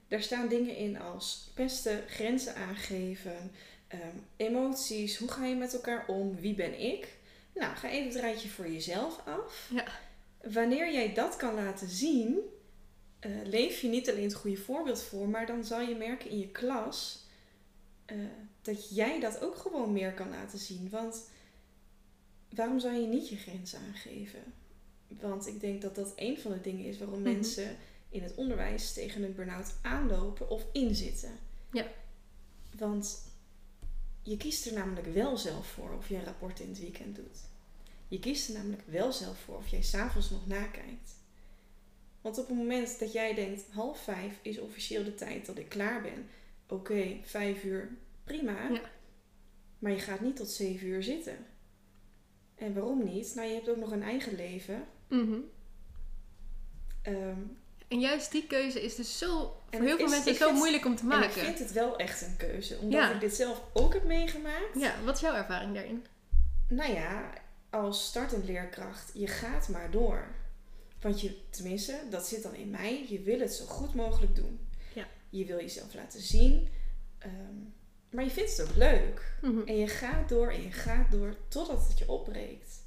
Daar 0.08 0.22
staan 0.22 0.48
dingen 0.48 0.76
in 0.76 1.00
als 1.00 1.52
pesten, 1.54 2.04
grenzen 2.08 2.56
aangeven, 2.56 3.52
ehm, 3.88 4.18
emoties, 4.36 5.18
hoe 5.18 5.32
ga 5.32 5.46
je 5.46 5.56
met 5.56 5.74
elkaar 5.74 6.08
om, 6.08 6.36
wie 6.40 6.56
ben 6.56 6.80
ik? 6.80 7.08
Nou, 7.54 7.76
ga 7.76 7.90
even 7.90 8.12
het 8.12 8.20
rijtje 8.20 8.50
voor 8.50 8.70
jezelf 8.70 9.22
af. 9.26 9.70
Ja. 9.74 9.86
Wanneer 10.52 10.94
jij 10.94 11.14
dat 11.14 11.36
kan 11.36 11.54
laten 11.54 11.90
zien, 11.90 12.40
eh, 13.20 13.32
leef 13.44 13.82
je 13.82 13.88
niet 13.88 14.10
alleen 14.10 14.24
het 14.24 14.34
goede 14.34 14.58
voorbeeld 14.58 15.02
voor, 15.02 15.30
maar 15.30 15.46
dan 15.46 15.64
zal 15.64 15.82
je 15.82 15.96
merken 15.96 16.30
in 16.30 16.40
je 16.40 16.52
klas 16.52 17.26
eh, 18.06 18.18
dat 18.64 18.96
jij 18.96 19.20
dat 19.20 19.42
ook 19.42 19.56
gewoon 19.56 19.94
meer 19.94 20.14
kan 20.14 20.30
laten 20.30 20.60
zien. 20.60 20.90
Want 20.90 21.30
waarom 22.50 22.80
zou 22.80 22.94
je 22.96 23.08
niet 23.08 23.30
je 23.30 23.36
grenzen 23.36 23.80
aangeven? 23.80 24.44
Want 25.08 25.48
ik 25.48 25.60
denk 25.60 25.82
dat 25.82 25.96
dat 25.96 26.14
een 26.16 26.40
van 26.40 26.52
de 26.52 26.62
dingen 26.62 26.86
is 26.86 26.98
waarom 26.98 27.22
Mhm. 27.22 27.34
mensen 27.34 27.78
in 28.10 28.24
het 28.24 28.36
onderwijs 28.36 28.94
tegen 28.94 29.24
een 29.24 29.36
burn-out 29.36 29.74
aanlopen 29.82 30.50
of 30.50 30.66
inzitten. 30.72 31.32
Ja. 31.72 31.88
Want 32.78 33.32
je 34.24 34.38
kiest 34.38 34.66
er 34.66 34.74
namelijk 34.74 35.08
wel 35.08 35.38
zelf 35.38 35.68
voor 35.68 35.94
of 35.98 36.10
je 36.10 36.16
een 36.16 36.24
rapport 36.24 36.60
in 36.60 36.70
het 36.70 36.80
weekend 36.80 37.16
doet. 37.16 37.38
Je 38.08 38.20
kiest 38.20 38.48
er 38.50 38.54
namelijk 38.56 38.84
wel 38.86 39.12
zelf 39.12 39.40
voor 39.40 39.58
of 39.58 39.68
jij 39.68 39.82
s'avonds 39.82 40.30
nog 40.30 40.48
nakijkt. 40.48 41.12
Want 42.22 42.38
op 42.38 42.48
het 42.48 42.58
moment 42.58 43.00
dat 43.00 43.12
jij 43.12 43.34
denkt, 43.34 43.64
half 43.72 44.00
vijf 44.04 44.40
is 44.42 44.60
officieel 44.60 45.04
de 45.04 45.16
tijd 45.16 45.46
dat 45.46 45.58
ik 45.58 45.70
klaar 45.70 46.02
ben. 46.02 46.28
Oké, 46.68 47.18
vijf 47.24 47.64
uur, 47.64 47.98
prima. 48.24 48.70
Ja. 48.70 48.82
Maar 49.80 49.92
je 49.92 50.00
gaat 50.00 50.20
niet 50.22 50.36
tot 50.36 50.50
zeven 50.50 50.88
uur 50.88 51.04
zitten. 51.04 51.38
En 52.56 52.74
waarom 52.74 53.04
niet? 53.04 53.36
Nou, 53.36 53.48
je 53.48 53.54
hebt 53.54 53.70
ook 53.70 53.78
nog 53.78 53.92
een 53.92 54.04
eigen 54.04 54.36
leven. 54.36 54.84
Mhm. 55.10 55.40
Ehm, 57.02 57.38
En 57.88 58.00
juist 58.00 58.32
die 58.32 58.48
keuze 58.48 58.82
is 58.84 58.96
dus 58.96 59.18
zo, 59.18 59.62
voor 59.72 59.82
heel 59.82 59.96
veel 59.98 60.06
is- 60.06 60.12
mensen 60.12 60.36
zo 60.36 60.46
vind- 60.46 60.58
moeilijk 60.58 60.86
om 60.86 60.96
te 60.96 61.02
en 61.02 61.08
ik 61.12 61.14
maken. 61.14 61.32
vind 61.42 61.60
het 61.60 61.72
wel 61.72 61.96
echt 61.98 62.22
een 62.22 62.38
keuze. 62.38 62.78
Omdat 62.78 63.00
Ja. 63.02 63.14
ik 63.14 63.20
dit 63.20 63.36
zelf 63.36 63.64
ook 63.74 63.94
heb 63.94 64.04
meegemaakt. 64.04 64.80
Ja, 64.80 64.96
wat 65.04 65.16
is 65.16 65.22
jouw 65.22 65.34
ervaring 65.36 65.74
daarin? 65.74 66.06
Nou 66.70 66.94
ja, 66.94 67.34
als 67.70 68.06
startend 68.06 68.46
leerkracht, 68.46 69.12
je 69.14 69.28
gaat 69.28 69.70
maar 69.70 69.92
door. 69.92 70.36
Want 71.02 71.22
je, 71.22 71.50
tenminste, 71.50 72.00
dat 72.10 72.28
zit 72.28 72.44
dan 72.44 72.56
in 72.56 72.70
mij, 72.70 73.06
je 73.10 73.20
wil 73.22 73.40
het 73.40 73.54
zo 73.54 73.66
goed 73.66 73.94
mogelijk 73.94 74.36
doen. 74.36 74.60
Ja. 74.94 75.08
Je 75.30 75.46
wil 75.46 75.58
jezelf 75.58 75.94
laten 75.94 76.22
zien. 76.22 76.68
ehm, 77.18 77.58
maar 78.14 78.24
je 78.24 78.30
vindt 78.30 78.58
het 78.58 78.70
ook 78.70 78.76
leuk. 78.76 79.36
Mhm. 79.42 79.62
En 79.66 79.78
je 79.78 79.88
gaat 79.88 80.30
door 80.30 80.52
en 80.52 80.62
je 80.62 80.72
gaat 80.72 81.12
door 81.12 81.36
totdat 81.48 81.88
het 81.88 82.00
je 82.00 82.10
opbreekt. 82.10 82.84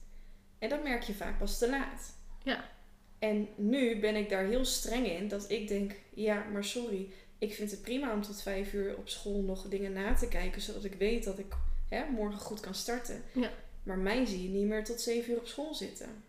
En 0.58 0.68
dat 0.68 0.82
merk 0.82 1.02
je 1.02 1.14
vaak 1.14 1.38
pas 1.38 1.58
te 1.58 1.70
laat. 1.70 2.16
Ja. 2.42 2.70
En 3.18 3.48
nu 3.56 4.00
ben 4.00 4.16
ik 4.16 4.28
daar 4.28 4.44
heel 4.44 4.64
streng 4.64 5.06
in 5.06 5.28
dat 5.28 5.50
ik 5.50 5.68
denk, 5.68 5.92
ja, 6.14 6.44
maar 6.52 6.64
sorry, 6.64 7.08
ik 7.38 7.54
vind 7.54 7.70
het 7.70 7.82
prima 7.82 8.12
om 8.12 8.22
tot 8.22 8.42
vijf 8.42 8.72
uur 8.72 8.96
op 8.96 9.08
school 9.08 9.42
nog 9.42 9.68
dingen 9.68 9.92
na 9.92 10.14
te 10.14 10.28
kijken, 10.28 10.60
zodat 10.60 10.84
ik 10.84 10.94
weet 10.94 11.24
dat 11.24 11.38
ik 11.38 11.54
hè, 11.88 12.04
morgen 12.10 12.40
goed 12.40 12.60
kan 12.60 12.74
starten. 12.74 13.22
Ja. 13.32 13.50
Maar 13.82 13.98
mij 13.98 14.24
zie 14.24 14.42
je 14.42 14.48
niet 14.48 14.66
meer 14.66 14.84
tot 14.84 15.00
zeven 15.00 15.32
uur 15.32 15.38
op 15.38 15.46
school 15.46 15.74
zitten. 15.74 16.24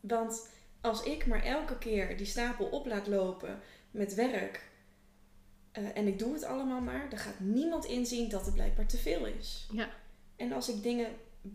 Want 0.00 0.48
als 0.80 1.02
ik 1.02 1.26
maar 1.26 1.44
elke 1.44 1.78
keer 1.78 2.16
die 2.16 2.26
stapel 2.26 2.66
op 2.66 2.86
laat 2.86 3.06
lopen 3.06 3.60
met 3.90 4.14
werk 4.14 4.64
eh, 5.76 5.96
en 5.96 6.06
ik 6.06 6.18
doe 6.18 6.32
het 6.32 6.44
allemaal 6.44 6.80
maar, 6.80 7.10
dan 7.10 7.18
gaat 7.18 7.40
niemand 7.40 7.84
inzien 7.84 8.28
dat 8.28 8.44
het 8.44 8.54
blijkbaar 8.54 8.86
te 8.86 8.96
veel 8.96 9.26
is. 9.26 9.68
Ja. 9.72 9.88
En 10.36 10.52
als 10.52 10.68
ik 10.68 10.82
dingen 10.82 11.08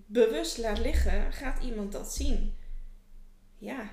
bewust 0.05 0.57
laat 0.57 0.79
liggen, 0.79 1.34
gaat 1.34 1.63
iemand 1.63 1.91
dat 1.91 2.13
zien. 2.13 2.55
Ja, 3.57 3.89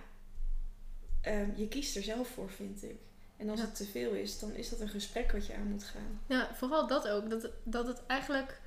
Ehm, 1.20 1.50
je 1.56 1.68
kiest 1.68 1.96
er 1.96 2.02
zelf 2.02 2.28
voor, 2.28 2.50
vind 2.50 2.82
ik. 2.84 2.96
En 3.36 3.48
als 3.48 3.60
Ja. 3.60 3.64
het 3.66 3.74
te 3.76 3.84
veel 3.84 4.12
is, 4.12 4.38
dan 4.38 4.54
is 4.54 4.68
dat 4.68 4.80
een 4.80 4.88
gesprek 4.88 5.32
wat 5.32 5.46
je 5.46 5.54
aan 5.54 5.66
moet 5.70 5.84
gaan. 5.84 6.20
Ja, 6.26 6.54
vooral 6.54 6.86
dat 6.86 7.08
ook. 7.08 7.30
Dat, 7.30 7.50
dat 7.62 7.86
het 7.86 8.02
eigenlijk... 8.06 8.60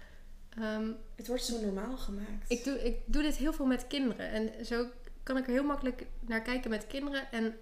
ehm, 0.49 0.91
Het 1.15 1.27
wordt 1.27 1.43
zo 1.43 1.61
normaal 1.61 1.97
gemaakt. 1.97 2.45
ik, 2.51 2.63
doe, 2.63 2.83
ik 2.83 2.95
doe 3.05 3.21
dit 3.21 3.35
heel 3.35 3.53
veel 3.53 3.65
met 3.65 3.87
kinderen. 3.87 4.29
En 4.31 4.65
zo 4.65 4.85
kan 5.23 5.37
ik 5.37 5.45
er 5.47 5.51
heel 5.53 5.63
makkelijk 5.63 6.05
naar 6.19 6.41
kijken 6.41 6.69
met 6.69 6.87
kinderen. 6.87 7.31
En 7.31 7.55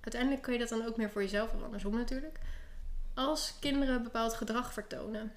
uiteindelijk 0.00 0.42
kun 0.42 0.52
je 0.52 0.58
dat 0.58 0.68
dan 0.68 0.86
ook 0.86 0.96
meer 0.96 1.10
voor 1.10 1.22
jezelf 1.22 1.54
of 1.54 1.62
andersom 1.62 1.96
natuurlijk. 1.96 2.38
Als 3.16 3.58
kinderen 3.60 4.02
bepaald 4.02 4.34
gedrag 4.34 4.72
vertonen. 4.72 5.32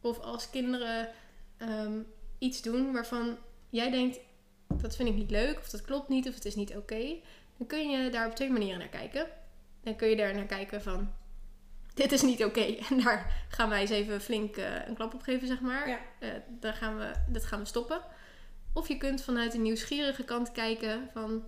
Of 0.00 0.18
als 0.18 0.50
kinderen 0.50 1.08
ehm, 1.56 2.02
iets 2.38 2.62
doen 2.62 2.92
waarvan 2.92 3.38
jij 3.68 3.90
denkt... 3.90 4.18
Dat 4.66 4.96
vind 4.96 5.08
ik 5.08 5.14
niet 5.14 5.30
leuk, 5.30 5.58
of 5.58 5.68
dat 5.68 5.82
klopt 5.82 6.08
niet, 6.08 6.28
of 6.28 6.34
het 6.34 6.44
is 6.44 6.54
niet 6.54 6.76
oké. 6.76 7.16
dan 7.56 7.66
kun 7.66 7.90
je 7.90 8.10
daar 8.10 8.26
op 8.26 8.34
twee 8.34 8.50
manieren 8.50 8.78
naar 8.78 8.88
kijken. 8.88 9.26
Dan 9.82 9.96
kun 9.96 10.08
je 10.08 10.16
daar 10.16 10.34
naar 10.34 10.46
kijken 10.46 10.82
van... 10.82 11.12
Dit 11.94 12.12
is 12.12 12.22
niet 12.22 12.44
oké. 12.44 12.60
En 12.90 13.00
daar 13.00 13.44
gaan 13.48 13.68
wij 13.68 13.80
eens 13.80 13.90
even 13.90 14.20
flink 14.20 14.56
eh, 14.56 14.86
een 14.86 14.94
klap 14.94 15.14
op 15.14 15.22
geven, 15.22 15.46
zeg 15.46 15.60
maar. 15.60 15.88
Ja. 15.88 15.98
Eh, 16.18 16.28
daar 16.48 16.74
gaan 16.74 16.98
we, 16.98 17.12
dat 17.28 17.44
gaan 17.44 17.58
we 17.58 17.64
stoppen. 17.64 18.00
Of 18.72 18.88
je 18.88 18.96
kunt 18.96 19.22
vanuit 19.22 19.54
een 19.54 19.62
nieuwsgierige 19.62 20.24
kant 20.24 20.52
kijken 20.52 21.08
van... 21.12 21.44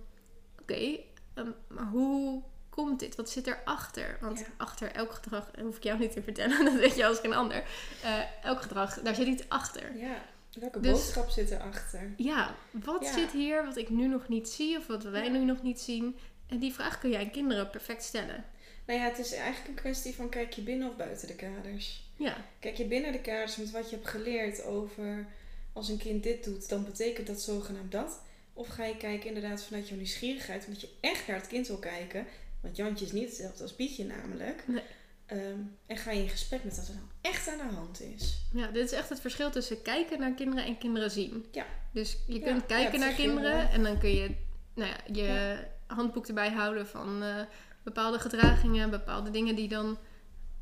Oké, 0.61 0.99
ehm, 1.33 1.51
maar 1.67 1.87
hoe 1.87 2.43
komt 2.75 2.99
dit? 2.99 3.15
Wat 3.15 3.29
zit 3.29 3.47
erachter? 3.47 4.17
Want 4.21 4.39
Ja. 4.39 4.45
achter 4.57 4.91
elk 4.91 5.11
gedrag, 5.13 5.51
dat 5.51 5.63
hoef 5.65 5.77
ik 5.77 5.83
jou 5.83 5.99
niet 5.99 6.11
te 6.11 6.21
vertellen, 6.21 6.65
dat 6.65 6.73
weet 6.73 6.95
je 6.95 7.05
als 7.05 7.19
geen 7.19 7.33
ander. 7.33 7.63
Eh, 8.03 8.19
elk 8.43 8.61
gedrag, 8.61 9.01
daar 9.01 9.15
zit 9.15 9.27
iets 9.27 9.49
achter. 9.49 9.97
Ja, 9.97 10.21
welke 10.59 10.79
Dus- 10.79 10.91
boodschap 10.91 11.29
zit 11.29 11.51
erachter? 11.51 12.13
Ja, 12.17 12.55
wat 12.71 13.03
Ja. 13.03 13.13
zit 13.13 13.31
hier 13.31 13.65
wat 13.65 13.77
ik 13.77 13.89
nu 13.89 14.07
nog 14.07 14.27
niet 14.27 14.49
zie 14.49 14.77
of 14.77 14.87
wat 14.87 15.03
wij 15.03 15.23
Ja. 15.23 15.29
nu 15.31 15.39
nog 15.43 15.63
niet 15.63 15.79
zien? 15.79 16.17
En 16.47 16.59
die 16.59 16.73
vraag 16.73 16.99
kun 16.99 17.15
aan 17.15 17.31
kinderen 17.31 17.69
perfect 17.69 18.03
stellen. 18.03 18.45
Nou 18.85 18.99
ja, 18.99 19.05
het 19.05 19.19
is 19.19 19.33
eigenlijk 19.33 19.67
een 19.67 19.75
kwestie 19.83 20.15
van 20.15 20.29
kijk 20.29 20.53
je 20.53 20.61
binnen 20.61 20.89
of 20.89 20.95
buiten 20.95 21.27
de 21.27 21.35
kaders. 21.35 22.01
Ja, 22.15 22.37
Kijk 22.59 22.75
je 22.77 22.85
binnen 22.85 23.11
de 23.11 23.21
kaders 23.21 23.55
met 23.55 23.71
wat 23.71 23.89
je 23.89 23.95
hebt 23.95 24.07
geleerd 24.07 24.63
over 24.63 25.25
als 25.73 25.89
een 25.89 25.97
kind 25.97 26.23
dit 26.23 26.43
doet, 26.43 26.69
dan 26.69 26.83
betekent 26.85 27.27
dat 27.27 27.41
zogenaamd 27.41 27.91
dat. 27.91 28.21
Of 28.53 28.67
ga 28.67 28.83
je 28.85 28.97
kijken 28.97 29.27
inderdaad 29.27 29.63
vanuit 29.63 29.87
jouw 29.87 29.97
nieuwsgierigheid, 29.97 30.65
omdat 30.65 30.81
je 30.81 30.89
echt 30.99 31.27
naar 31.27 31.35
het 31.37 31.47
kind 31.47 31.67
wil 31.67 31.77
kijken. 31.77 32.25
Want 32.63 32.75
Jantje 32.75 33.05
is 33.05 33.11
niet 33.11 33.25
hetzelfde 33.25 33.63
als 33.63 33.75
Pietje 33.75 34.05
namelijk. 34.05 34.63
Nee. 34.67 34.83
Ehm, 35.25 35.59
en 35.85 35.97
ga 35.97 36.11
je 36.11 36.21
in 36.21 36.29
gesprek 36.29 36.63
met 36.63 36.77
wat 36.77 36.87
er 36.87 36.93
nou 36.93 37.05
echt 37.21 37.47
aan 37.47 37.57
de 37.57 37.75
hand 37.75 38.01
is. 38.01 38.41
ja, 38.53 38.67
dit 38.67 38.85
is 38.85 38.91
echt 38.91 39.09
het 39.09 39.19
verschil 39.19 39.51
tussen 39.51 39.81
kijken 39.81 40.19
naar 40.19 40.33
kinderen 40.33 40.65
en 40.65 40.77
kinderen 40.77 41.11
zien. 41.11 41.45
Ja. 41.51 41.65
Dus 41.91 42.17
je 42.27 42.39
kunt 42.39 42.61
ja, 42.61 42.67
kijken 42.67 42.99
naar 42.99 43.13
kinderen 43.13 43.69
en 43.69 43.83
dan 43.83 43.99
kun 43.99 44.09
je 44.09 44.35
nou 44.73 44.89
ja, 44.89 45.13
je 45.13 45.57
handboek 45.87 46.27
erbij 46.27 46.49
houden 46.49 46.87
van 46.87 47.23
eh, 47.23 47.41
bepaalde 47.83 48.19
gedragingen, 48.19 48.89
bepaalde 48.89 49.29
dingen 49.29 49.55
die 49.55 49.67
dan 49.67 49.97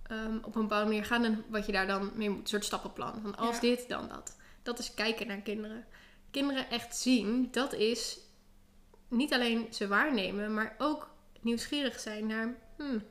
ehm, 0.03 0.37
op 0.41 0.55
een 0.55 0.61
bepaalde 0.61 0.85
manier 0.85 1.05
gaan 1.05 1.23
en 1.23 1.43
wat 1.47 1.65
je 1.65 1.71
daar 1.71 1.87
dan 1.87 2.11
mee 2.15 2.29
moet. 2.29 2.41
Een 2.41 2.47
soort 2.47 2.65
stappenplan. 2.65 3.21
Van 3.21 3.37
als 3.37 3.59
dit, 3.59 3.89
dan 3.89 4.07
dat. 4.07 4.37
Dat 4.63 4.79
is 4.79 4.93
kijken 4.93 5.27
naar 5.27 5.41
kinderen. 5.41 5.85
Kinderen 6.31 6.69
echt 6.69 6.95
zien, 6.95 7.47
dat 7.51 7.73
is 7.73 8.19
niet 9.07 9.33
alleen 9.33 9.67
ze 9.69 9.87
waarnemen, 9.87 10.53
maar 10.53 10.75
ook 10.77 11.10
nieuwsgierig 11.41 11.99
zijn 11.99 12.27
naar, 12.27 12.55
hmm, 12.77 13.03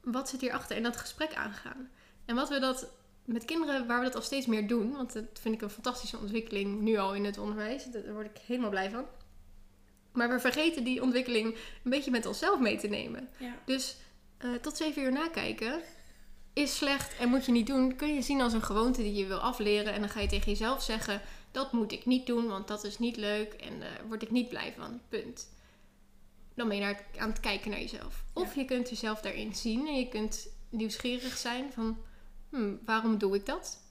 wat 0.00 0.28
zit 0.28 0.40
hierachter? 0.40 0.76
En 0.76 0.82
dat 0.82 0.96
gesprek 0.96 1.34
aangaan. 1.34 1.90
En 2.24 2.34
wat 2.34 2.48
we 2.48 2.58
dat 2.58 2.88
met 3.24 3.44
kinderen, 3.44 3.86
waar 3.86 3.98
we 3.98 4.04
dat 4.04 4.14
al 4.14 4.22
steeds 4.22 4.46
meer 4.46 4.68
doen, 4.68 4.92
want 4.92 5.12
dat 5.12 5.24
vind 5.40 5.54
ik 5.54 5.62
een 5.62 5.70
fantastische 5.70 6.18
ontwikkeling 6.18 6.80
nu 6.80 6.96
al 6.96 7.14
in 7.14 7.24
het 7.24 7.38
onderwijs, 7.38 7.84
daar 7.84 8.12
word 8.12 8.26
ik 8.26 8.42
helemaal 8.46 8.70
blij 8.70 8.90
van. 8.90 9.04
Maar 10.12 10.28
we 10.28 10.40
vergeten 10.40 10.84
die 10.84 11.02
ontwikkeling 11.02 11.46
een 11.84 11.90
beetje 11.90 12.10
met 12.10 12.26
onszelf 12.26 12.60
mee 12.60 12.78
te 12.78 12.86
nemen. 12.86 13.28
Ja. 13.38 13.54
Dus 13.64 13.96
eh, 14.38 14.50
tot 14.54 14.76
zeven 14.76 15.02
uur 15.02 15.12
nakijken 15.12 15.80
is 16.52 16.76
slecht 16.76 17.16
en 17.18 17.28
moet 17.28 17.44
je 17.44 17.52
niet 17.52 17.66
doen. 17.66 17.96
Kun 17.96 18.14
je 18.14 18.22
zien 18.22 18.40
als 18.40 18.52
een 18.52 18.62
gewoonte 18.62 19.02
die 19.02 19.14
je 19.14 19.26
wil 19.26 19.38
afleren. 19.38 19.92
En 19.92 20.00
dan 20.00 20.08
ga 20.08 20.20
je 20.20 20.28
tegen 20.28 20.50
jezelf 20.50 20.82
zeggen: 20.82 21.20
dat 21.50 21.72
moet 21.72 21.92
ik 21.92 22.06
niet 22.06 22.26
doen, 22.26 22.46
want 22.46 22.68
dat 22.68 22.84
is 22.84 22.98
niet 22.98 23.16
leuk 23.16 23.52
en 23.52 23.80
daar 23.80 24.00
word 24.08 24.22
ik 24.22 24.30
niet 24.30 24.48
blij 24.48 24.74
van. 24.76 25.00
Punt. 25.08 25.48
Dan 26.56 26.68
ben 26.68 26.76
je 26.76 26.82
daar 26.82 27.06
aan 27.18 27.28
het 27.28 27.40
kijken 27.40 27.70
naar 27.70 27.80
jezelf. 27.80 28.24
Of 28.32 28.54
je 28.54 28.64
kunt 28.64 28.88
jezelf 28.88 29.20
daarin 29.20 29.54
zien 29.54 29.86
en 29.86 29.98
je 29.98 30.08
kunt 30.08 30.48
nieuwsgierig 30.70 31.36
zijn 31.36 31.72
van 31.72 31.98
hmm, 32.50 32.80
waarom 32.84 33.18
doe 33.18 33.34
ik 33.34 33.46
dat? 33.46 33.82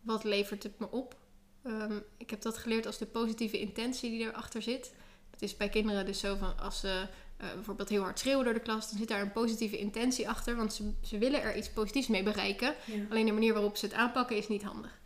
Wat 0.00 0.24
levert 0.24 0.62
het 0.62 0.78
me 0.78 0.90
op? 0.90 1.16
Ehm, 1.62 1.98
ik 2.16 2.30
heb 2.30 2.42
dat 2.42 2.58
geleerd 2.58 2.86
als 2.86 2.98
de 2.98 3.06
positieve 3.06 3.60
intentie 3.60 4.10
die 4.10 4.20
erachter 4.20 4.62
zit. 4.62 4.94
Het 5.30 5.42
is 5.42 5.56
bij 5.56 5.68
kinderen 5.68 6.06
dus 6.06 6.20
zo 6.20 6.36
van 6.36 6.58
als 6.58 6.80
ze 6.80 7.06
uh, 7.40 7.52
bijvoorbeeld 7.54 7.88
heel 7.88 8.02
hard 8.02 8.18
schreeuwen 8.18 8.44
door 8.44 8.54
de 8.54 8.60
klas, 8.60 8.88
dan 8.88 8.98
zit 8.98 9.08
daar 9.08 9.20
een 9.20 9.32
positieve 9.32 9.78
intentie 9.78 10.28
achter, 10.28 10.56
want 10.56 10.72
ze, 10.72 10.92
ze 11.02 11.18
willen 11.18 11.42
er 11.42 11.56
iets 11.56 11.70
positiefs 11.70 12.06
mee 12.06 12.22
bereiken. 12.22 12.74
Ja. 12.84 13.04
Alleen 13.10 13.26
de 13.26 13.32
manier 13.32 13.52
waarop 13.52 13.76
ze 13.76 13.84
het 13.86 13.94
aanpakken 13.94 14.36
is 14.36 14.48
niet 14.48 14.62
handig. 14.62 15.00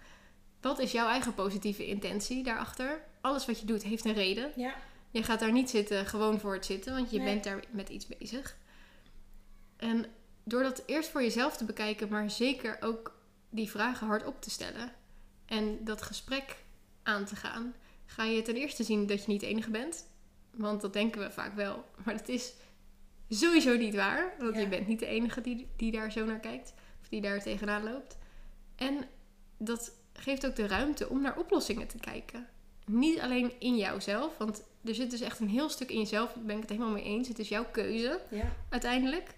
Wat 0.60 0.78
is 0.78 0.92
jouw 0.92 1.08
eigen 1.08 1.34
positieve 1.34 1.86
intentie 1.86 2.42
daarachter? 2.42 3.04
Alles 3.20 3.46
wat 3.46 3.60
je 3.60 3.66
doet 3.66 3.82
heeft 3.82 4.04
een 4.04 4.14
reden. 4.14 4.52
Ja. 4.56 4.74
Je 5.12 5.22
gaat 5.22 5.40
daar 5.40 5.52
niet 5.52 5.70
zitten 5.70 6.06
gewoon 6.06 6.40
voor 6.40 6.54
het 6.54 6.66
zitten, 6.66 6.92
want 6.94 7.10
je 7.10 7.16
Nee. 7.18 7.26
bent 7.26 7.44
daar 7.44 7.64
met 7.70 7.88
iets 7.88 8.06
bezig. 8.06 8.56
En 9.76 10.06
door 10.44 10.62
dat 10.62 10.82
eerst 10.86 11.08
voor 11.10 11.22
jezelf 11.22 11.56
te 11.56 11.64
bekijken, 11.64 12.08
maar 12.08 12.30
zeker 12.30 12.76
ook 12.80 13.18
die 13.50 13.70
vragen 13.70 14.06
hardop 14.06 14.40
te 14.42 14.50
stellen 14.50 14.92
en 15.46 15.84
dat 15.84 16.02
gesprek 16.02 16.56
aan 17.02 17.24
te 17.24 17.36
gaan, 17.36 17.74
ga 18.06 18.24
je 18.24 18.42
ten 18.42 18.56
eerste 18.56 18.84
zien 18.84 19.06
dat 19.06 19.24
je 19.24 19.30
niet 19.30 19.40
de 19.40 19.46
enige 19.46 19.70
bent. 19.70 20.06
Want 20.50 20.80
dat 20.80 20.92
denken 20.92 21.20
we 21.20 21.30
vaak 21.30 21.54
wel. 21.54 21.84
Maar 22.04 22.16
dat 22.16 22.28
is 22.28 22.52
sowieso 23.28 23.76
niet 23.76 23.94
waar. 23.94 24.34
Want 24.38 24.54
Ja. 24.54 24.60
je 24.60 24.68
bent 24.68 24.86
niet 24.86 24.98
de 24.98 25.06
enige 25.06 25.40
die, 25.40 25.68
die 25.76 25.92
daar 25.92 26.12
zo 26.12 26.24
naar 26.24 26.40
kijkt. 26.40 26.74
Of 27.02 27.08
die 27.08 27.20
daar 27.20 27.42
tegenaan 27.42 27.82
loopt. 27.84 28.16
En 28.76 29.04
dat 29.56 29.92
geeft 30.12 30.46
ook 30.46 30.56
de 30.56 30.66
ruimte 30.66 31.08
om 31.08 31.20
naar 31.22 31.38
oplossingen 31.38 31.86
te 31.86 31.98
kijken. 31.98 32.48
Niet 32.86 33.20
alleen 33.20 33.52
in 33.58 33.76
jouzelf. 33.76 34.38
Want 34.38 34.62
er 34.84 34.94
zit 34.94 35.10
dus 35.10 35.20
echt 35.20 35.38
een 35.40 35.48
heel 35.48 35.68
stuk 35.68 35.90
in 35.90 35.98
jezelf. 35.98 36.32
Daar 36.32 36.44
ben 36.44 36.54
ik 36.54 36.60
het 36.60 36.70
helemaal 36.70 36.92
mee 36.92 37.04
eens. 37.04 37.28
Het 37.28 37.38
is 37.38 37.48
jouw 37.48 37.64
keuze 37.70 38.20
ja. 38.30 38.56
uiteindelijk. 38.68 39.34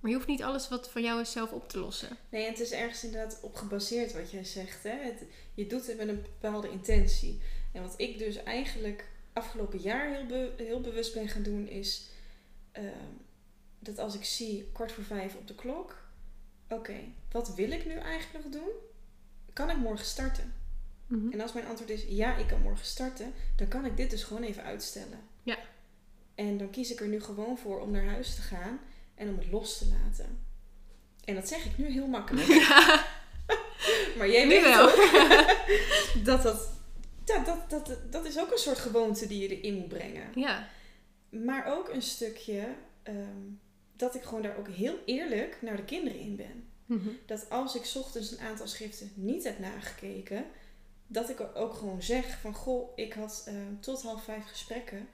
Maar 0.00 0.10
je 0.10 0.16
hoeft 0.16 0.28
niet 0.28 0.42
alles 0.42 0.68
wat 0.68 0.90
van 0.90 1.02
jou 1.02 1.20
is 1.20 1.32
zelf 1.32 1.52
op 1.52 1.68
te 1.68 1.78
lossen. 1.78 2.16
Nee, 2.28 2.46
het 2.46 2.60
is 2.60 2.70
ergens 2.72 3.04
inderdaad 3.04 3.38
op 3.42 3.54
gebaseerd 3.54 4.12
wat 4.12 4.30
jij 4.30 4.44
zegt. 4.44 4.82
Hè? 4.82 4.90
Het, 4.90 5.22
je 5.54 5.66
doet 5.66 5.86
het 5.86 5.96
met 5.96 6.08
een 6.08 6.22
bepaalde 6.22 6.70
intentie. 6.70 7.40
En 7.72 7.82
wat 7.82 7.94
ik 7.96 8.18
dus 8.18 8.42
eigenlijk 8.42 9.08
afgelopen 9.32 9.78
jaar 9.78 10.14
heel, 10.14 10.26
be- 10.26 10.52
heel 10.56 10.80
bewust 10.80 11.14
ben 11.14 11.28
gaan 11.28 11.42
doen, 11.42 11.68
is 11.68 12.08
ehm, 12.72 12.86
dat 13.78 13.98
als 13.98 14.14
ik 14.14 14.24
zie 14.24 14.68
kwart 14.72 14.92
voor 14.92 15.04
vijf 15.04 15.34
op 15.34 15.46
de 15.48 15.54
klok, 15.54 15.96
oké, 16.68 16.96
wat 17.30 17.54
wil 17.54 17.70
ik 17.70 17.86
nu 17.86 17.92
eigenlijk 17.92 18.44
nog 18.44 18.52
doen? 18.52 18.70
Kan 19.52 19.70
ik 19.70 19.76
morgen 19.76 20.06
starten? 20.06 20.54
Mhm. 21.14 21.32
En 21.32 21.40
als 21.40 21.52
mijn 21.52 21.66
antwoord 21.66 21.90
is 21.90 22.04
ja, 22.08 22.36
ik 22.36 22.46
kan 22.46 22.60
morgen 22.60 22.86
starten, 22.86 23.32
dan 23.56 23.68
kan 23.68 23.84
ik 23.84 23.96
dit 23.96 24.10
dus 24.10 24.24
gewoon 24.24 24.42
even 24.42 24.62
uitstellen. 24.62 25.18
Ja. 25.42 25.58
En 26.34 26.58
dan 26.58 26.70
kies 26.70 26.90
ik 26.90 27.00
er 27.00 27.08
nu 27.08 27.20
gewoon 27.20 27.58
voor 27.58 27.80
om 27.80 27.90
naar 27.90 28.04
huis 28.04 28.34
te 28.34 28.40
gaan 28.40 28.80
en 29.14 29.28
om 29.28 29.38
het 29.38 29.50
los 29.50 29.78
te 29.78 29.86
laten. 29.86 30.38
En 31.24 31.34
dat 31.34 31.48
zeg 31.48 31.64
ik 31.64 31.78
nu 31.78 31.86
heel 31.86 32.06
makkelijk. 32.06 32.46
Ja, 32.68 33.06
Maar 34.18 34.30
jij 34.30 34.44
nu 34.44 34.48
weet 34.48 34.62
wel. 34.62 34.86
dat 36.28 36.42
dat, 36.42 36.70
ja, 37.24 37.44
dat, 37.44 37.70
dat, 37.70 37.98
dat 38.10 38.24
is 38.24 38.38
ook 38.38 38.52
een 38.52 38.58
soort 38.58 38.78
gewoonte 38.78 39.26
die 39.26 39.42
je 39.42 39.60
erin 39.60 39.74
moet 39.74 39.88
brengen. 39.88 40.30
Ja, 40.34 40.68
Maar 41.30 41.66
ook 41.66 41.88
een 41.88 42.02
stukje 42.02 42.66
ehm, 43.02 43.42
dat 43.96 44.14
ik 44.14 44.22
gewoon 44.22 44.42
daar 44.42 44.58
ook 44.58 44.68
heel 44.68 44.98
eerlijk 45.04 45.58
naar 45.60 45.76
de 45.76 45.84
kinderen 45.84 46.18
in 46.18 46.36
ben. 46.36 46.68
Mhm. 46.86 47.08
Dat 47.26 47.50
als 47.50 47.74
ik 47.74 47.84
's 47.84 47.96
ochtends 47.96 48.30
een 48.30 48.46
aantal 48.46 48.66
schriften 48.66 49.12
niet 49.14 49.44
heb 49.44 49.58
nagekeken, 49.58 50.44
dat 51.06 51.28
ik 51.30 51.38
er 51.40 51.54
ook 51.54 51.74
gewoon 51.74 52.02
zeg 52.02 52.38
van 52.40 52.54
goh, 52.54 52.92
ik 52.96 53.12
had 53.12 53.44
eh, 53.46 53.54
tot 53.80 54.02
half 54.02 54.24
vijf 54.24 54.46
gesprekken. 54.46 55.08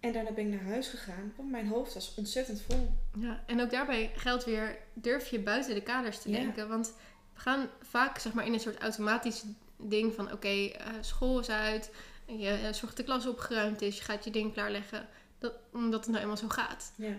En 0.00 0.12
daarna 0.12 0.32
ben 0.32 0.44
ik 0.46 0.50
naar 0.60 0.70
huis 0.72 0.88
gegaan, 0.88 1.32
want 1.36 1.50
mijn 1.50 1.66
hoofd 1.68 1.94
was 1.94 2.14
ontzettend 2.14 2.60
vol. 2.62 2.88
Ja, 3.18 3.42
en 3.46 3.60
ook 3.60 3.70
daarbij 3.70 4.10
geldt 4.14 4.44
weer, 4.44 4.78
durf 4.94 5.28
je 5.28 5.40
buiten 5.40 5.74
de 5.74 5.82
kaders 5.82 6.18
te 6.18 6.30
Ja. 6.30 6.36
denken. 6.38 6.68
Want 6.68 6.92
we 7.34 7.40
gaan 7.40 7.68
vaak 7.82 8.18
zeg 8.18 8.32
maar, 8.32 8.46
in 8.46 8.52
een 8.52 8.60
soort 8.60 8.78
automatisch 8.78 9.44
ding 9.76 10.14
van... 10.14 10.32
oké, 10.32 10.48
eh, 10.48 10.86
school 11.00 11.38
is 11.40 11.48
uit, 11.50 11.90
je 12.26 12.48
eh, 12.48 12.72
zorgt 12.72 12.96
de 12.96 13.02
klas 13.04 13.26
opgeruimd 13.26 13.82
is... 13.82 13.96
je 13.98 14.04
gaat 14.04 14.24
je 14.24 14.30
ding 14.30 14.52
klaarleggen, 14.52 15.08
dat, 15.38 15.52
omdat 15.72 16.00
het 16.00 16.08
nou 16.08 16.20
eenmaal 16.20 16.36
zo 16.36 16.48
gaat. 16.48 16.92
Ja, 16.96 17.14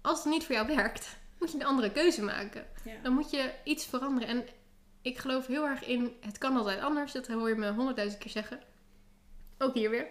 Als 0.00 0.18
het 0.24 0.32
niet 0.32 0.44
voor 0.44 0.54
jou 0.54 0.66
werkt, 0.76 1.16
moet 1.38 1.50
je 1.52 1.58
een 1.58 1.64
andere 1.66 1.92
keuze 1.92 2.22
maken. 2.22 2.64
ja. 2.84 2.94
Dan 3.02 3.12
moet 3.12 3.30
je 3.30 3.52
iets 3.64 3.86
veranderen. 3.86 4.28
En 4.28 4.46
ik 5.02 5.18
geloof 5.18 5.46
heel 5.46 5.64
erg 5.66 5.84
in, 5.84 6.12
het 6.20 6.38
kan 6.38 6.56
altijd 6.56 6.80
anders. 6.80 7.12
Dat 7.12 7.26
hoor 7.26 7.48
je 7.48 7.54
me 7.54 7.70
honderdduizend 7.72 8.22
keer 8.22 8.30
zeggen. 8.30 8.60
Ook 9.58 9.74
hier 9.74 9.90
weer. 9.90 10.06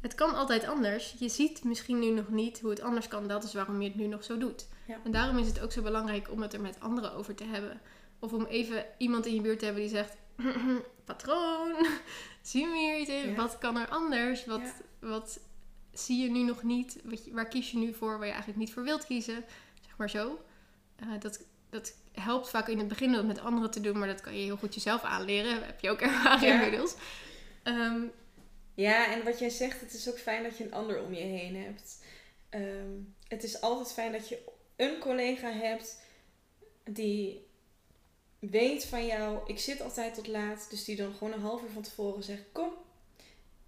Het 0.00 0.14
kan 0.14 0.34
altijd 0.34 0.64
anders. 0.66 1.14
Je 1.18 1.28
ziet 1.28 1.64
misschien 1.64 1.98
nu 1.98 2.10
nog 2.10 2.28
niet 2.28 2.60
hoe 2.60 2.70
het 2.70 2.80
anders 2.80 3.08
kan. 3.08 3.28
Dat 3.28 3.44
is 3.44 3.54
waarom 3.54 3.82
je 3.82 3.88
het 3.88 3.96
nu 3.98 4.06
nog 4.06 4.24
zo 4.24 4.38
doet. 4.38 4.68
Ja. 4.86 4.96
En 5.04 5.10
daarom 5.10 5.38
is 5.38 5.46
het 5.46 5.60
ook 5.60 5.72
zo 5.72 5.82
belangrijk 5.82 6.30
om 6.30 6.42
het 6.42 6.52
er 6.52 6.60
met 6.60 6.80
anderen 6.80 7.12
over 7.12 7.34
te 7.34 7.44
hebben. 7.44 7.80
Of 8.18 8.32
om 8.32 8.44
even 8.44 8.84
iemand 8.98 9.26
in 9.26 9.34
je 9.34 9.40
buurt 9.40 9.58
te 9.58 9.64
hebben 9.64 9.82
die 9.82 9.92
zegt... 9.92 10.16
Patroon, 11.04 11.74
zien 12.42 12.70
we 12.70 12.78
hier 12.78 12.98
iets 12.98 13.10
in? 13.10 13.30
Ja. 13.30 13.34
Wat 13.36 13.58
kan 13.58 13.76
er 13.76 13.88
anders? 13.88 14.44
Wat, 14.44 14.60
Ja. 14.60 15.08
wat 15.08 15.40
zie 15.92 16.22
je 16.22 16.30
nu 16.30 16.42
nog 16.42 16.62
niet? 16.62 17.00
Wat 17.04 17.24
je- 17.24 17.32
waar 17.32 17.48
kies 17.48 17.70
je 17.70 17.76
nu 17.78 17.94
voor 17.94 18.10
waar 18.16 18.26
je 18.26 18.32
eigenlijk 18.32 18.58
niet 18.58 18.72
voor 18.72 18.82
wilt 18.84 19.04
kiezen? 19.06 19.44
Zeg 19.86 19.96
maar 19.96 20.10
zo. 20.10 20.38
Eh, 20.96 21.08
dat, 21.18 21.44
dat 21.70 21.94
helpt 22.20 22.48
vaak 22.48 22.68
in 22.68 22.78
het 22.78 22.88
begin 22.88 23.08
om 23.08 23.14
dat 23.14 23.26
met 23.26 23.38
anderen 23.40 23.70
te 23.70 23.80
doen, 23.80 23.98
maar 23.98 24.08
dat 24.08 24.20
kan 24.20 24.36
je 24.38 24.44
heel 24.44 24.56
goed 24.56 24.74
jezelf 24.74 25.02
aanleren. 25.02 25.64
Heb 25.64 25.80
je 25.80 25.90
ook 25.90 26.00
ervaren 26.00 26.48
Ja. 26.48 26.54
inmiddels. 26.54 26.94
Ehm, 27.62 28.00
Ja, 28.74 29.12
en 29.12 29.24
wat 29.24 29.38
jij 29.38 29.48
zegt, 29.50 29.80
het 29.80 29.94
is 29.94 30.08
ook 30.08 30.18
fijn 30.18 30.42
dat 30.42 30.58
je 30.58 30.64
een 30.64 30.72
ander 30.74 31.02
om 31.02 31.14
je 31.14 31.20
heen 31.22 31.56
hebt. 31.56 32.02
Ehm, 32.48 32.92
het 33.28 33.42
is 33.42 33.60
altijd 33.60 33.92
fijn 33.92 34.12
dat 34.12 34.28
je 34.28 34.38
een 34.76 34.98
collega 34.98 35.50
hebt 35.52 36.00
die 36.84 37.46
weet 38.38 38.84
van 38.84 39.06
jou, 39.06 39.38
ik 39.46 39.58
zit 39.58 39.80
altijd 39.80 40.14
tot 40.14 40.26
laat, 40.26 40.66
dus 40.70 40.84
die 40.84 40.96
dan 40.96 41.14
gewoon 41.14 41.32
een 41.32 41.40
half 41.40 41.62
uur 41.62 41.70
van 41.70 41.82
tevoren 41.82 42.22
zegt, 42.22 42.42
kom, 42.52 42.72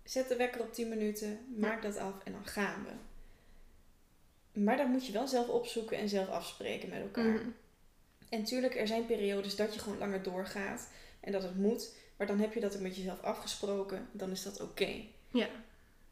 zet 0.04 0.28
de 0.28 0.36
wekker 0.36 0.60
op 0.60 0.72
10 0.72 0.88
minuten, 0.88 1.38
maak 1.56 1.82
dat 1.82 1.96
af 1.96 2.14
en 2.24 2.32
dan 2.32 2.46
gaan 2.46 2.84
we. 2.84 2.92
Maar 4.60 4.76
dat 4.76 4.86
moet 4.86 5.06
je 5.06 5.12
wel 5.12 5.28
zelf 5.28 5.48
opzoeken 5.48 5.96
en 5.98 6.08
zelf 6.08 6.28
afspreken 6.28 6.88
met 6.88 7.00
elkaar. 7.00 7.24
mhm. 7.24 7.48
En 8.30 8.44
tuurlijk, 8.44 8.74
er 8.76 8.86
zijn 8.86 9.06
periodes 9.06 9.56
dat 9.56 9.74
je 9.74 9.80
gewoon 9.80 9.98
langer 9.98 10.22
doorgaat 10.22 10.88
en 11.20 11.32
dat 11.32 11.42
het 11.42 11.56
moet. 11.56 11.94
Maar 12.16 12.26
dan 12.26 12.38
heb 12.40 12.52
je 12.54 12.60
dat 12.60 12.74
ook 12.74 12.80
met 12.82 12.96
jezelf 12.96 13.22
afgesproken. 13.22 14.08
Dan 14.12 14.30
is 14.30 14.42
dat 14.42 14.60
oké. 14.60 15.02
Ja. 15.30 15.48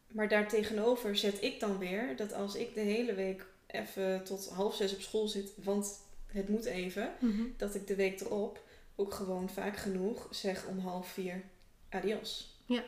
Maar 0.07 0.27
daartegenover 0.27 1.15
zet 1.17 1.43
ik 1.43 1.59
dan 1.59 1.77
weer 1.77 2.15
dat 2.15 2.33
als 2.33 2.55
ik 2.55 2.73
de 2.73 2.79
hele 2.81 3.13
week 3.13 3.45
even 3.67 4.23
tot 4.23 4.49
half 4.49 4.75
zes 4.75 4.93
op 4.93 5.01
school 5.01 5.27
zit, 5.27 5.51
want 5.63 5.99
het 6.25 6.49
moet 6.49 6.65
even, 6.65 7.11
Mhm. 7.19 7.43
dat 7.57 7.75
ik 7.75 7.87
de 7.87 7.95
week 7.95 8.19
erop 8.21 8.63
ook 8.95 9.13
gewoon 9.13 9.49
vaak 9.49 9.77
genoeg 9.77 10.27
zeg 10.31 10.65
om 10.67 10.79
half 10.79 11.07
vier 11.07 11.43
adios. 11.89 12.57
Ja. 12.65 12.83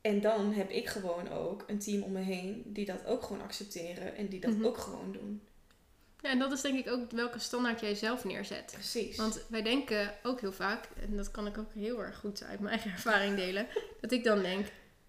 En 0.00 0.20
dan 0.20 0.52
heb 0.52 0.70
ik 0.70 0.86
gewoon 0.88 1.28
ook 1.28 1.64
een 1.66 1.78
team 1.78 2.02
om 2.02 2.12
me 2.12 2.20
heen 2.20 2.62
die 2.66 2.84
dat 2.86 3.06
ook 3.06 3.22
gewoon 3.22 3.42
accepteren 3.42 4.16
en 4.16 4.26
die 4.28 4.40
dat 4.40 4.54
Mhm. 4.54 4.64
ook 4.64 4.78
gewoon 4.78 5.12
doen. 5.12 5.42
Ja, 6.26 6.32
en 6.32 6.38
dat 6.38 6.52
is 6.52 6.60
denk 6.60 6.78
ik 6.78 6.88
ook 6.92 7.10
welke 7.10 7.38
standaard 7.38 7.80
jij 7.80 7.94
zelf 7.94 8.24
neerzet. 8.24 8.70
Precies. 8.72 9.16
Want 9.16 9.40
wij 9.48 9.62
denken 9.62 10.14
ook 10.22 10.40
heel 10.40 10.52
vaak, 10.52 10.88
en 11.00 11.16
dat 11.16 11.30
kan 11.30 11.46
ik 11.46 11.58
ook 11.58 11.72
heel 11.74 12.02
erg 12.02 12.18
goed 12.18 12.42
uit 12.42 12.60
mijn 12.60 12.72
eigen 12.74 12.90
ervaring 12.96 13.36
delen, 13.36 13.66
dat 14.00 14.12
ik 14.12 14.24
dan 14.24 14.42
denk, 14.42 14.66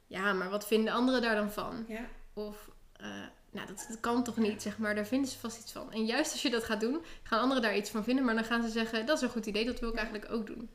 ja, 0.08 0.34
maar 0.34 0.50
wat 0.50 0.68
vinden 0.68 0.94
anderen 0.94 1.22
daar 1.22 1.36
dan 1.36 1.52
van? 1.52 1.86
ja, 1.88 2.06
Of, 2.34 2.70
eh, 2.94 3.08
nou, 3.52 3.68
dat, 3.68 3.86
dat 3.90 4.00
kan 4.00 4.24
toch 4.24 4.38
niet, 4.38 4.62
zeg 4.62 4.78
maar. 4.78 4.96
Daar 4.96 5.06
vinden 5.08 5.30
ze 5.32 5.38
vast 5.38 5.60
iets 5.60 5.72
van. 5.72 5.92
En 5.94 6.06
juist 6.06 6.32
als 6.32 6.42
je 6.42 6.50
dat 6.50 6.64
gaat 6.64 6.80
doen, 6.80 7.02
gaan 7.24 7.40
anderen 7.40 7.64
daar 7.64 7.76
iets 7.78 7.90
van 7.90 8.04
vinden. 8.04 8.26
Maar 8.26 8.36
dan 8.36 8.44
gaan 8.46 8.64
ze 8.64 8.70
zeggen, 8.70 9.06
dat 9.06 9.16
is 9.18 9.24
een 9.24 9.30
goed 9.30 9.46
idee, 9.46 9.66
dat 9.66 9.80
wil 9.80 9.90
ik 9.90 9.96
Ja. 9.96 10.02
eigenlijk 10.02 10.32
ook 10.34 10.48
doen. 10.48 10.70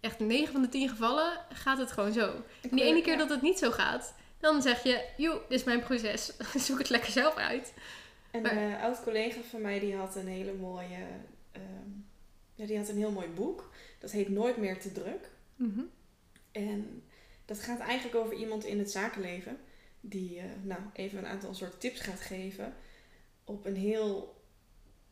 Echt 0.00 0.18
9 0.18 0.52
van 0.52 0.62
de 0.62 0.68
10 0.68 0.88
gevallen 0.88 1.32
gaat 1.52 1.78
het 1.78 1.92
gewoon 1.92 2.12
zo. 2.12 2.42
Ik 2.60 2.70
En 2.70 2.76
die 2.76 2.84
ene 2.84 3.02
keer 3.02 3.18
dat 3.18 3.28
het 3.30 3.42
niet 3.42 3.58
zo 3.58 3.70
gaat, 3.70 4.14
dan 4.40 4.62
zeg 4.62 4.82
je, 4.82 5.04
joh, 5.16 5.34
dit 5.48 5.58
is 5.58 5.64
mijn 5.64 5.80
proces. 5.82 6.32
Zoek 6.66 6.78
het 6.78 6.88
lekker 6.90 7.10
zelf 7.12 7.36
uit. 7.36 7.72
Een 8.32 8.44
eh, 8.44 8.82
oud 8.82 9.02
collega 9.02 9.40
van 9.40 9.60
mij 9.60 9.80
die 9.80 9.94
had 9.96 10.16
een 10.16 10.26
hele 10.26 10.52
mooie, 10.52 11.06
ehm, 11.52 11.90
ja, 12.54 12.66
die 12.66 12.78
had 12.78 12.88
een 12.88 12.96
heel 12.96 13.10
mooi 13.10 13.28
boek. 13.28 13.70
Dat 13.98 14.10
heet 14.10 14.28
Nooit 14.28 14.56
meer 14.56 14.80
te 14.80 14.92
druk. 14.92 15.30
En 16.52 17.02
dat 17.44 17.60
gaat 17.60 17.80
eigenlijk 17.80 18.16
over 18.16 18.34
iemand 18.34 18.64
in 18.64 18.78
het 18.78 18.90
zakenleven 18.90 19.58
die, 20.00 20.38
eh, 20.38 20.44
nou, 20.62 20.80
even 20.92 21.18
een 21.18 21.26
aantal 21.26 21.54
soort 21.54 21.80
tips 21.80 22.00
gaat 22.00 22.20
geven. 22.20 22.74
op 23.44 23.66
een 23.66 23.76
heel. 23.76 24.35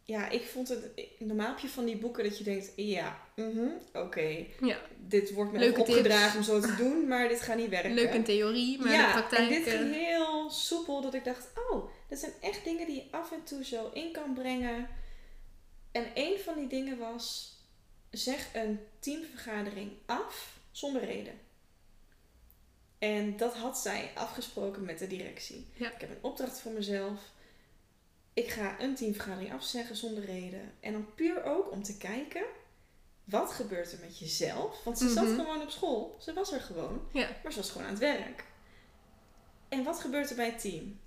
Ja, 0.07 0.29
ik 0.29 0.43
vond 0.45 0.69
het. 0.69 0.91
Normaal 1.19 1.49
heb 1.49 1.59
je 1.59 1.69
van 1.69 1.85
die 1.85 1.97
boeken 1.97 2.25
dat 2.25 2.39
je 2.39 2.45
denkt: 2.45 2.73
ja, 2.77 3.21
mhm, 3.37 3.69
oké, 3.93 4.47
Ja, 4.61 4.81
dit 5.07 5.33
wordt 5.33 5.53
me 5.53 5.59
Leuke 5.59 5.81
even 5.83 5.95
opgedragen 5.95 6.33
tips. 6.43 6.49
om 6.49 6.61
zo 6.61 6.69
te 6.69 6.75
doen, 6.83 7.09
maar 7.09 7.29
dit 7.29 7.41
gaat 7.41 7.57
niet 7.57 7.69
werken. 7.69 7.95
leuk 7.95 8.13
in 8.15 8.25
theorie, 8.25 8.79
maar 8.79 8.93
ja, 8.93 9.07
de 9.07 9.13
praktijk... 9.13 9.43
en 9.43 9.49
dit 9.49 9.67
eh, 9.67 9.79
ging 9.79 9.95
heel 9.95 10.51
soepel 10.51 11.01
dat 11.01 11.15
ik 11.15 11.25
dacht: 11.25 11.49
oh, 11.71 11.91
dit 12.09 12.19
zijn 12.19 12.33
echt 12.41 12.65
dingen 12.65 12.87
die 12.87 12.95
je 12.97 13.05
af 13.11 13.33
en 13.33 13.45
toe 13.45 13.65
zo 13.65 13.91
in 13.93 14.13
kan 14.13 14.35
brengen. 14.35 14.89
En 15.93 16.07
een 16.15 16.39
van 16.45 16.55
die 16.59 16.69
dingen 16.69 16.99
was: 16.99 17.57
zeg 18.11 18.49
een 18.55 18.81
teamvergadering 18.99 19.93
af 20.07 20.59
zonder 20.71 21.05
reden. 21.05 21.35
En 22.99 23.37
dat 23.37 23.55
had 23.55 23.79
zij 23.79 24.11
afgesproken 24.15 24.85
met 24.85 24.99
de 24.99 25.07
directie. 25.07 25.67
Ja. 25.75 25.93
Ik 25.93 26.01
heb 26.01 26.11
een 26.11 26.19
opdracht 26.21 26.61
voor 26.61 26.73
mezelf. 26.73 27.21
Ik 28.35 28.49
ga 28.49 28.81
een 28.81 28.95
teamvergadering 28.95 29.53
afzeggen 29.53 29.97
zonder 29.97 30.25
reden. 30.25 30.73
En 30.81 30.93
dan 30.93 31.15
puur 31.15 31.45
ook 31.45 31.71
om 31.71 31.83
te 31.83 31.97
kijken, 31.97 32.43
wat 33.25 33.51
gebeurt 33.53 33.93
er 33.93 33.99
met 34.01 34.19
jezelf? 34.19 34.85
Want 34.85 34.99
ze 34.99 35.09
zat 35.09 35.25
Mhm. 35.27 35.35
gewoon 35.37 35.63
op 35.63 35.71
school. 35.71 36.17
Ze 36.21 36.33
was 36.33 36.53
er 36.53 36.61
gewoon. 36.61 37.09
Ja. 37.13 37.29
Maar 37.43 37.53
ze 37.53 37.59
was 37.59 37.71
gewoon 37.71 37.87
aan 37.87 37.93
het 37.93 38.03
werk. 38.03 38.45
En 39.69 39.85
wat 39.85 40.01
gebeurt 40.01 40.31
er 40.31 40.37
bij 40.37 40.47
het 40.51 40.61
team? 40.61 41.01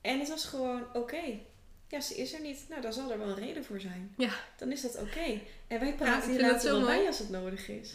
En 0.00 0.18
het 0.18 0.28
was 0.28 0.44
gewoon, 0.44 0.86
oké, 0.94 1.38
ja, 1.88 2.00
ze 2.00 2.14
is 2.14 2.32
er 2.32 2.40
niet. 2.40 2.64
Nou, 2.68 2.80
dan 2.82 2.92
zal 2.92 3.10
er 3.10 3.18
wel 3.18 3.28
een 3.28 3.34
reden 3.34 3.64
voor 3.64 3.80
zijn. 3.80 4.14
Ja. 4.16 4.32
Dan 4.56 4.72
is 4.72 4.80
dat 4.80 4.98
oké. 5.00 5.40
En 5.66 5.80
wij 5.80 5.94
praten 5.94 6.22
vind 6.22 6.36
hier 6.40 6.50
later 6.50 6.72
wel 6.72 6.84
bij 6.84 7.06
als 7.06 7.18
het 7.18 7.30
nodig 7.30 7.68
is. 7.68 7.94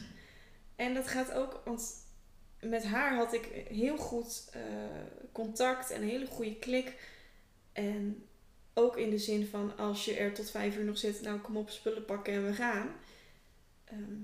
En 0.75 0.93
dat 0.93 1.07
gaat 1.07 1.31
ook, 1.31 1.61
want 1.65 1.93
met 2.61 2.83
haar 2.85 3.15
had 3.15 3.33
ik 3.33 3.45
heel 3.69 3.97
goed 3.97 4.47
eh, 4.51 4.61
contact 5.31 5.91
en 5.91 6.01
een 6.01 6.09
hele 6.09 6.25
goede 6.27 6.55
klik. 6.55 6.93
En 7.79 8.27
ook 8.73 8.97
in 8.97 9.09
de 9.09 9.17
zin 9.17 9.47
van, 9.47 9.77
als 9.77 10.05
je 10.05 10.13
er 10.13 10.33
tot 10.33 10.49
vijf 10.49 10.77
uur 10.77 10.83
nog 10.83 10.97
zit, 10.97 11.21
nou 11.21 11.39
kom 11.39 11.57
op, 11.57 11.69
spullen 11.69 12.05
pakken 12.05 12.33
en 12.33 12.45
we 12.45 12.53
gaan. 12.53 12.89
Ehm, 13.85 14.15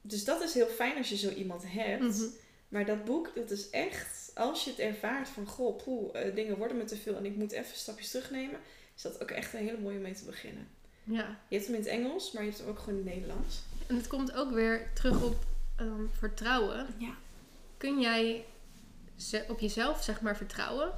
dus 0.00 0.24
dat 0.24 0.42
is 0.42 0.54
heel 0.54 0.66
fijn 0.66 0.96
als 0.96 1.08
je 1.08 1.16
zo 1.16 1.30
iemand 1.30 1.62
hebt. 1.66 2.02
mhm. 2.02 2.24
Maar 2.68 2.84
dat 2.84 3.04
boek, 3.04 3.32
dat 3.34 3.50
is 3.50 3.70
echt, 3.70 4.30
als 4.34 4.64
je 4.64 4.70
het 4.70 4.78
ervaart 4.78 5.28
van, 5.28 5.46
goh, 5.46 5.76
poeh, 5.84 6.26
eh, 6.26 6.34
dingen 6.34 6.56
worden 6.56 6.76
me 6.76 6.84
te 6.84 6.96
veel 6.96 7.16
en 7.16 7.24
ik 7.24 7.36
moet 7.36 7.52
even 7.52 7.76
stapjes 7.76 8.10
terugnemen, 8.10 8.60
is 8.96 9.02
dat 9.02 9.22
ook 9.22 9.30
echt 9.30 9.54
een 9.54 9.60
hele 9.60 9.78
mooie 9.78 9.96
om 9.96 10.02
mee 10.02 10.14
te 10.14 10.24
beginnen. 10.24 10.68
ja. 11.04 11.38
Je 11.48 11.56
hebt 11.56 11.66
hem 11.66 11.74
in 11.74 11.80
het 11.80 11.90
Engels, 11.90 12.32
maar 12.32 12.42
je 12.42 12.48
hebt 12.48 12.60
hem 12.60 12.70
ook 12.70 12.78
gewoon 12.78 12.98
in 12.98 13.06
het 13.06 13.14
Nederlands. 13.14 13.62
En 13.86 13.96
het 13.96 14.06
komt 14.06 14.32
ook 14.32 14.50
weer 14.50 14.90
terug 14.94 15.22
op 15.22 15.36
ehm, 15.76 16.06
vertrouwen. 16.18 16.86
Ja. 16.98 17.14
Kun 17.76 18.00
jij 18.00 18.44
op 19.48 19.60
jezelf, 19.60 20.02
zeg 20.02 20.20
maar, 20.20 20.36
vertrouwen 20.36 20.92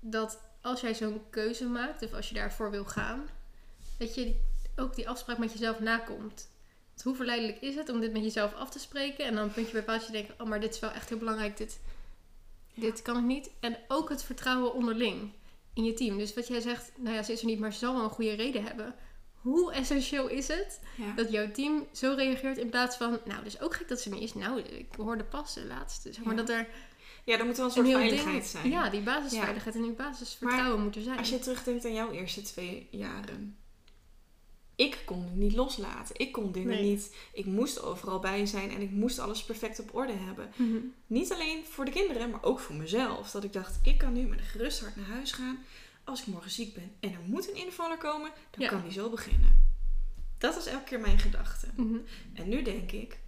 dat 0.00 0.38
als 0.62 0.80
jij 0.80 0.94
zo'n 0.94 1.20
keuze 1.30 1.64
maakt, 1.66 2.02
of 2.04 2.12
als 2.14 2.28
je 2.28 2.34
daarvoor 2.34 2.70
wil 2.70 2.84
gaan, 2.84 3.28
dat 3.98 4.14
je 4.14 4.34
ook 4.76 4.94
die 4.94 5.08
afspraak 5.08 5.38
met 5.38 5.52
jezelf 5.52 5.80
nakomt? 5.80 6.50
Want 6.88 7.02
hoe 7.04 7.14
verleidelijk 7.16 7.60
is 7.60 7.74
het 7.74 7.88
om 7.88 8.00
dit 8.00 8.12
met 8.12 8.22
jezelf 8.22 8.54
af 8.54 8.70
te 8.70 8.78
spreken 8.78 9.24
en 9.24 9.34
dan 9.34 9.44
een 9.44 9.52
puntje 9.52 9.72
bij 9.72 9.82
paaltje 9.82 10.12
denken: 10.12 10.34
oh, 10.38 10.46
maar 10.46 10.60
dit 10.60 10.74
is 10.74 10.80
wel 10.80 10.90
echt 10.90 11.08
heel 11.08 11.18
belangrijk, 11.18 11.56
dit, 11.56 11.80
Ja. 12.72 12.80
dit 12.82 13.02
kan 13.02 13.16
ik 13.16 13.22
niet. 13.24 13.50
En 13.60 13.76
ook 13.88 14.08
het 14.08 14.22
vertrouwen 14.24 14.74
onderling 14.74 15.32
in 15.74 15.84
je 15.84 15.94
team. 15.94 16.18
Dus 16.18 16.34
wat 16.34 16.46
jij 16.48 16.60
zegt, 16.60 16.92
nou 16.96 17.14
ja, 17.16 17.22
ze 17.22 17.32
is 17.32 17.40
er 17.40 17.46
niet, 17.46 17.58
maar 17.58 17.72
ze 17.72 17.78
zal 17.78 17.94
wel 17.94 18.04
een 18.04 18.10
goede 18.10 18.34
reden 18.34 18.64
hebben. 18.64 18.94
Hoe 19.40 19.72
essentieel 19.72 20.28
is 20.28 20.48
het 20.48 20.80
Ja. 20.96 21.12
dat 21.14 21.30
jouw 21.30 21.50
team 21.50 21.86
zo 21.92 22.14
reageert 22.16 22.58
in 22.58 22.70
plaats 22.70 22.96
van, 22.96 23.18
nou, 23.24 23.44
dus 23.44 23.60
ook 23.60 23.74
gek 23.74 23.88
dat 23.88 24.00
ze 24.00 24.08
er 24.10 24.14
niet 24.14 24.24
is. 24.24 24.34
Nou, 24.34 24.60
ik 24.60 24.94
hoorde 24.96 25.24
pas 25.24 25.54
de 25.54 25.64
laatste. 25.66 26.12
Zeg 26.12 26.24
maar 26.24 26.34
Ja. 26.34 26.40
dat 26.40 26.48
er 26.48 26.68
ja, 27.24 27.38
er 27.38 27.44
moet 27.46 27.56
wel 27.56 27.66
een 27.66 27.72
soort 27.72 27.86
veiligheid 27.88 28.34
ding, 28.34 28.44
zijn. 28.44 28.70
Ja, 28.70 28.90
die 28.90 29.00
basisveiligheid 29.02 29.74
en 29.74 29.82
die 29.82 29.92
basisvertrouwen 29.92 30.82
moet 30.82 30.96
er 30.96 31.02
zijn. 31.02 31.18
Als 31.18 31.28
je 31.28 31.38
terugdenkt 31.38 31.84
aan 31.84 31.94
jouw 31.94 32.10
eerste 32.10 32.42
twee 32.42 32.88
jaren. 32.90 33.56
Ik 34.76 35.02
kon 35.04 35.22
het 35.22 35.34
niet 35.34 35.52
loslaten. 35.54 36.18
Ik 36.18 36.32
kon 36.32 36.52
dingen 36.52 36.68
Nee. 36.68 36.82
niet. 36.90 37.14
Ik 37.32 37.46
moest 37.46 37.82
overal 37.82 38.18
bij 38.18 38.46
zijn 38.46 38.70
en 38.70 38.80
ik 38.80 38.90
moest 38.90 39.18
alles 39.18 39.44
perfect 39.44 39.80
op 39.80 39.94
orde 39.94 40.12
hebben. 40.12 40.50
Mhm. 40.56 40.76
Niet 41.06 41.32
alleen 41.32 41.64
voor 41.64 41.84
de 41.84 41.90
kinderen, 41.90 42.30
maar 42.30 42.42
ook 42.42 42.60
voor 42.60 42.74
mezelf. 42.74 43.30
Dat 43.30 43.44
ik 43.44 43.52
dacht, 43.52 43.78
ik 43.82 43.98
kan 43.98 44.12
nu 44.12 44.20
met 44.22 44.38
een 44.38 44.44
gerust 44.44 44.80
hart 44.80 44.96
naar 44.96 45.06
huis 45.06 45.32
gaan. 45.32 45.58
Als 46.04 46.20
ik 46.20 46.26
morgen 46.26 46.50
ziek 46.50 46.74
ben 46.74 46.92
en 47.00 47.12
er 47.12 47.20
moet 47.26 47.48
een 47.48 47.56
invaller 47.56 47.98
komen, 47.98 48.30
dan 48.50 48.60
Ja. 48.60 48.68
kan 48.68 48.82
die 48.82 48.92
zo 48.92 49.10
beginnen. 49.10 49.70
Dat 50.38 50.54
was 50.54 50.66
elke 50.66 50.84
keer 50.84 51.00
mijn 51.00 51.18
gedachte. 51.18 51.66
Mhm. 51.76 51.96
En 52.34 52.48
nu 52.48 52.62
denk 52.62 52.92
ik, 52.92 53.18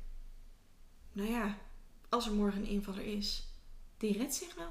nou 1.12 1.30
ja, 1.30 1.58
als 2.08 2.26
er 2.26 2.32
morgen 2.32 2.60
een 2.60 2.68
invaller 2.68 3.04
is, 3.04 3.44
die 4.04 4.18
redt 4.18 4.34
zich 4.34 4.54
wel. 4.54 4.70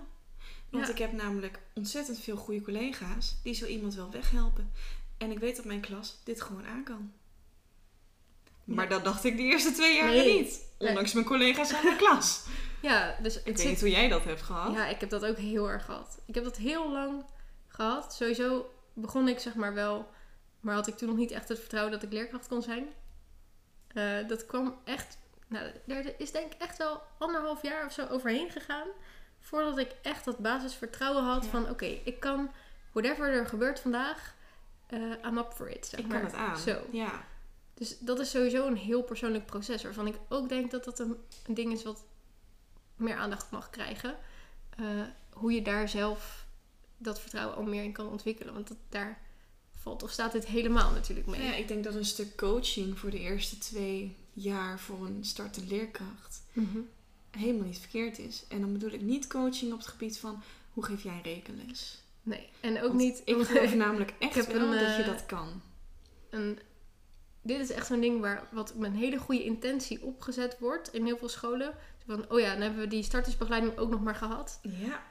Want 0.70 0.86
Ja. 0.86 0.92
ik 0.92 0.98
heb 0.98 1.12
namelijk 1.12 1.60
ontzettend 1.74 2.20
veel 2.20 2.36
goede 2.36 2.62
collega's 2.62 3.36
die 3.44 3.54
zo 3.54 3.66
iemand 3.66 3.96
wel 3.96 4.12
weghelpen. 4.12 4.72
En 5.18 5.32
ik 5.32 5.40
weet 5.40 5.56
dat 5.56 5.66
mijn 5.66 5.82
klas 5.82 6.20
dit 6.24 6.42
gewoon 6.42 6.66
aan 6.66 6.84
kan. 6.84 7.12
Maar 8.64 8.90
dat 8.90 9.04
dacht 9.04 9.24
ik 9.24 9.38
de 9.38 9.44
eerste 9.44 9.72
twee 9.72 9.96
jaar 9.96 10.10
Nee. 10.10 10.40
niet. 10.42 10.62
Ondanks 10.78 11.14
mijn 11.14 11.26
collega's 11.26 11.74
aan 11.74 11.82
de 11.86 11.96
klas. 11.96 12.42
Ja, 12.82 13.18
dus 13.22 13.38
Ik 13.38 13.46
weet 13.46 13.60
zit... 13.60 13.70
niet 13.70 13.80
hoe 13.80 13.90
jij 13.90 14.08
dat 14.08 14.24
hebt 14.24 14.42
gehad. 14.42 14.74
Ja, 14.74 14.88
ik 14.88 15.00
heb 15.00 15.10
dat 15.10 15.26
ook 15.26 15.38
heel 15.38 15.70
erg 15.70 15.86
gehad. 15.86 16.20
Ik 16.26 16.36
heb 16.36 16.44
dat 16.44 16.58
heel 16.58 16.92
lang 16.92 17.26
gehad. 17.68 18.14
Sowieso 18.14 18.74
begon 18.94 19.28
ik 19.28 19.40
zeg 19.40 19.56
maar 19.56 19.74
wel, 19.74 20.10
maar 20.60 20.76
had 20.76 20.88
ik 20.88 20.98
toen 20.98 21.08
nog 21.10 21.18
niet 21.18 21.32
echt 21.32 21.48
het 21.50 21.60
vertrouwen 21.60 21.92
dat 21.94 22.04
ik 22.04 22.12
leerkracht 22.12 22.48
kon 22.48 22.62
zijn. 22.62 22.88
Eh, 23.88 24.28
dat 24.28 24.46
kwam 24.46 24.76
echt, 24.84 25.18
nou, 25.48 25.72
er 25.88 26.20
is 26.20 26.32
denk 26.32 26.54
ik 26.54 26.62
echt 26.62 26.78
wel 26.78 27.02
anderhalf 27.20 27.62
jaar 27.62 27.86
of 27.86 27.92
zo 27.94 28.08
overheen 28.08 28.50
gegaan. 28.50 28.88
Voordat 29.44 29.78
ik 29.78 29.92
echt 30.02 30.26
dat 30.26 30.38
basisvertrouwen 30.38 31.24
had 31.24 31.44
Ja. 31.44 31.50
van, 31.50 31.70
oké, 31.70 31.86
ik 31.86 32.20
kan, 32.20 32.52
whatever 32.92 33.34
er 33.34 33.46
gebeurt 33.48 33.80
vandaag, 33.80 34.36
eh 34.88 35.00
I'm 35.26 35.38
up 35.38 35.54
for 35.56 35.70
it. 35.70 35.86
Zeg 35.86 36.00
ik 36.00 36.08
maar. 36.08 36.18
kan 36.18 36.26
het 36.26 36.36
aan. 36.40 36.58
Zo. 36.58 36.82
Ja. 36.92 37.26
Dus 37.74 38.00
dat 38.00 38.20
is 38.20 38.30
sowieso 38.30 38.68
een 38.68 38.78
heel 38.78 39.02
persoonlijk 39.04 39.46
proces. 39.46 39.84
Waarvan 39.84 40.08
ik 40.08 40.16
ook 40.30 40.50
denk 40.50 40.72
dat 40.72 40.84
dat 40.84 41.00
een, 41.00 41.16
een 41.48 41.54
ding 41.54 41.74
is 41.74 41.84
wat 41.84 42.04
meer 42.96 43.16
aandacht 43.16 43.52
mag 43.52 43.70
krijgen. 43.70 44.16
Eh, 44.78 44.86
hoe 45.34 45.52
je 45.54 45.62
daar 45.62 45.90
zelf 45.90 46.46
dat 46.98 47.20
vertrouwen 47.20 47.56
al 47.56 47.64
meer 47.64 47.84
in 47.84 47.92
kan 47.92 48.08
ontwikkelen. 48.10 48.54
Want 48.54 48.68
dat, 48.68 48.78
daar 48.90 49.22
valt 49.82 50.04
of 50.04 50.12
staat 50.12 50.32
dit 50.32 50.46
helemaal 50.46 50.92
natuurlijk 50.92 51.28
mee. 51.28 51.44
ja, 51.44 51.54
ik 51.56 51.68
denk 51.68 51.84
dat 51.84 51.96
een 51.96 52.06
stuk 52.06 52.36
coaching 52.38 53.00
voor 53.00 53.10
de 53.10 53.20
eerste 53.20 53.58
twee 53.58 54.16
jaar 54.34 54.80
voor 54.80 55.06
een 55.06 55.26
startende 55.26 55.68
leerkracht 55.76 56.42
Mhm. 56.54 56.80
Helemaal 57.38 57.66
niet 57.66 57.80
verkeerd 57.80 58.20
is. 58.20 58.44
En 58.48 58.60
dan 58.60 58.74
bedoel 58.74 58.92
ik 58.92 59.02
niet 59.02 59.28
coaching 59.28 59.72
op 59.72 59.78
het 59.78 59.88
gebied 59.88 60.18
van 60.18 60.44
hoe 60.74 60.86
geef 60.86 61.04
jij 61.04 61.20
rekenles. 61.24 62.02
Nee, 62.24 62.50
en 62.60 62.78
ook 62.78 62.88
Want 62.88 62.94
niet... 62.94 63.22
Ik 63.26 63.46
geloof 63.46 63.76
namelijk 63.76 64.14
echt 64.20 64.36
heb 64.36 64.46
wel 64.46 64.62
een, 64.62 64.72
dat 64.72 64.96
je 64.96 65.02
eh, 65.02 65.08
dat 65.08 65.26
kan. 65.26 65.62
een, 66.30 66.60
dit 67.42 67.60
is 67.60 67.72
echt 67.72 67.88
zo'n 67.88 68.00
ding 68.00 68.22
waar 68.22 68.48
wat 68.52 68.76
met 68.76 68.92
een 68.92 68.98
hele 68.98 69.18
goede 69.18 69.44
intentie 69.44 70.04
opgezet 70.04 70.60
wordt 70.60 70.94
in 70.94 71.06
heel 71.06 71.18
veel 71.18 71.30
scholen. 71.30 71.74
Van, 72.06 72.26
oh 72.30 72.40
ja, 72.40 72.52
dan 72.52 72.62
hebben 72.62 72.80
we 72.80 72.88
die 72.88 73.04
startersbegeleiding 73.04 73.78
ook 73.78 73.90
nog 73.90 74.04
maar 74.04 74.16
gehad. 74.16 74.60
Ja. 74.62 75.04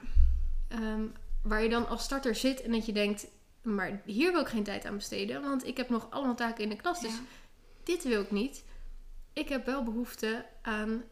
Ehm, 0.68 1.04
waar 1.42 1.62
je 1.62 1.68
dan 1.68 1.88
als 1.88 2.02
starter 2.02 2.34
zit 2.34 2.62
en 2.62 2.72
dat 2.72 2.86
je 2.86 2.92
denkt, 2.92 3.26
maar 3.62 4.02
hier 4.04 4.32
wil 4.32 4.40
ik 4.40 4.48
geen 4.48 4.62
tijd 4.62 4.84
aan 4.84 4.96
besteden, 4.96 5.42
want 5.42 5.66
ik 5.66 5.76
heb 5.76 5.88
nog 5.88 6.10
allemaal 6.10 6.34
taken 6.34 6.62
in 6.62 6.68
de 6.68 6.76
klas, 6.76 7.00
dus 7.00 7.12
ja. 7.12 7.20
dit 7.82 8.04
wil 8.04 8.20
ik 8.20 8.30
niet. 8.30 8.64
Ik 9.32 9.48
heb 9.48 9.66
wel 9.66 9.82
behoefte 9.82 10.46
aan 10.62 11.02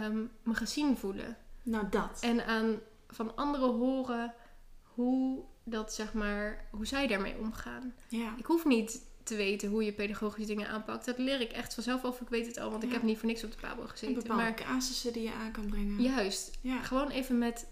ehm, 0.00 0.22
me 0.42 0.54
gezien 0.54 0.96
voelen 0.96 1.36
Nou, 1.62 1.88
dat. 1.88 2.18
en 2.22 2.46
aan 2.46 2.78
van 3.08 3.36
anderen 3.36 3.70
horen 3.74 4.34
hoe 4.82 5.44
dat 5.64 5.94
zeg 5.94 6.12
maar, 6.12 6.64
hoe 6.70 6.86
zij 6.86 7.06
daarmee 7.06 7.38
omgaan. 7.38 7.94
Ja. 8.08 8.34
Ik 8.36 8.46
hoef 8.46 8.64
niet 8.64 9.00
te 9.22 9.36
weten 9.36 9.68
hoe 9.68 9.84
je 9.84 9.92
pedagogische 9.92 10.54
dingen 10.54 10.68
aanpakt. 10.68 11.04
Dat 11.04 11.18
leer 11.18 11.40
ik 11.40 11.52
echt 11.52 11.74
vanzelf 11.74 12.04
of 12.04 12.20
ik 12.20 12.28
weet 12.28 12.46
het 12.46 12.58
al, 12.58 12.70
want 12.70 12.82
ik 12.82 12.92
heb 12.92 13.02
niet 13.02 13.18
voor 13.18 13.26
niks 13.28 13.44
op 13.44 13.50
de 13.52 13.58
pabo 13.60 13.82
En 13.82 13.88
gezeten. 13.88 14.14
bepaalde 14.14 14.42
Maar 14.42 14.54
casussen 14.54 15.12
die 15.12 15.22
je 15.22 15.32
aan 15.32 15.52
kan 15.52 15.66
brengen. 15.66 16.02
juist, 16.02 16.58
Ja. 16.60 16.82
gewoon 16.82 17.10
even 17.10 17.38
met, 17.38 17.66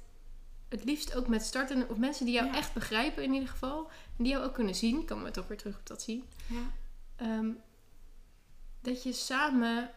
het 0.69 0.85
liefst 0.85 1.15
ook 1.15 1.29
met 1.29 1.43
starten 1.43 1.89
of 1.89 1.97
mensen 1.97 2.25
die 2.25 2.35
jou 2.35 2.47
Ja. 2.47 2.55
echt 2.55 2.73
begrijpen 2.75 3.23
in 3.23 3.33
ieder 3.33 3.49
geval. 3.49 3.87
En 4.17 4.25
die 4.25 4.33
jou 4.33 4.45
ook 4.45 4.55
kunnen 4.55 4.75
zien. 4.75 5.05
Komen 5.05 5.25
we 5.25 5.31
toch 5.31 5.49
weer 5.49 5.57
terug 5.59 5.79
op 5.79 5.87
dat 5.87 6.03
zien. 6.03 6.25
Ja. 6.47 6.71
Ehm, 7.17 7.51
dat 8.83 9.03
je 9.03 9.13
samen 9.13 9.91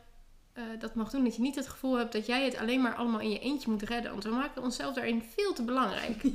eh, 0.53 0.63
dat 0.79 0.95
mag 0.95 1.09
doen. 1.09 1.23
Dat 1.23 1.35
je 1.35 1.41
niet 1.41 1.55
het 1.55 1.67
gevoel 1.67 1.97
hebt 1.97 2.11
dat 2.13 2.25
jij 2.25 2.45
het 2.45 2.57
alleen 2.57 2.81
maar 2.81 2.95
allemaal 2.95 3.19
in 3.19 3.29
je 3.29 3.39
eentje 3.39 3.69
moet 3.69 3.81
redden. 3.81 4.11
Want 4.11 4.23
we 4.23 4.29
maken 4.29 4.61
onszelf 4.63 4.93
daarin 4.95 5.23
veel 5.35 5.53
te 5.53 5.63
belangrijk. 5.63 6.21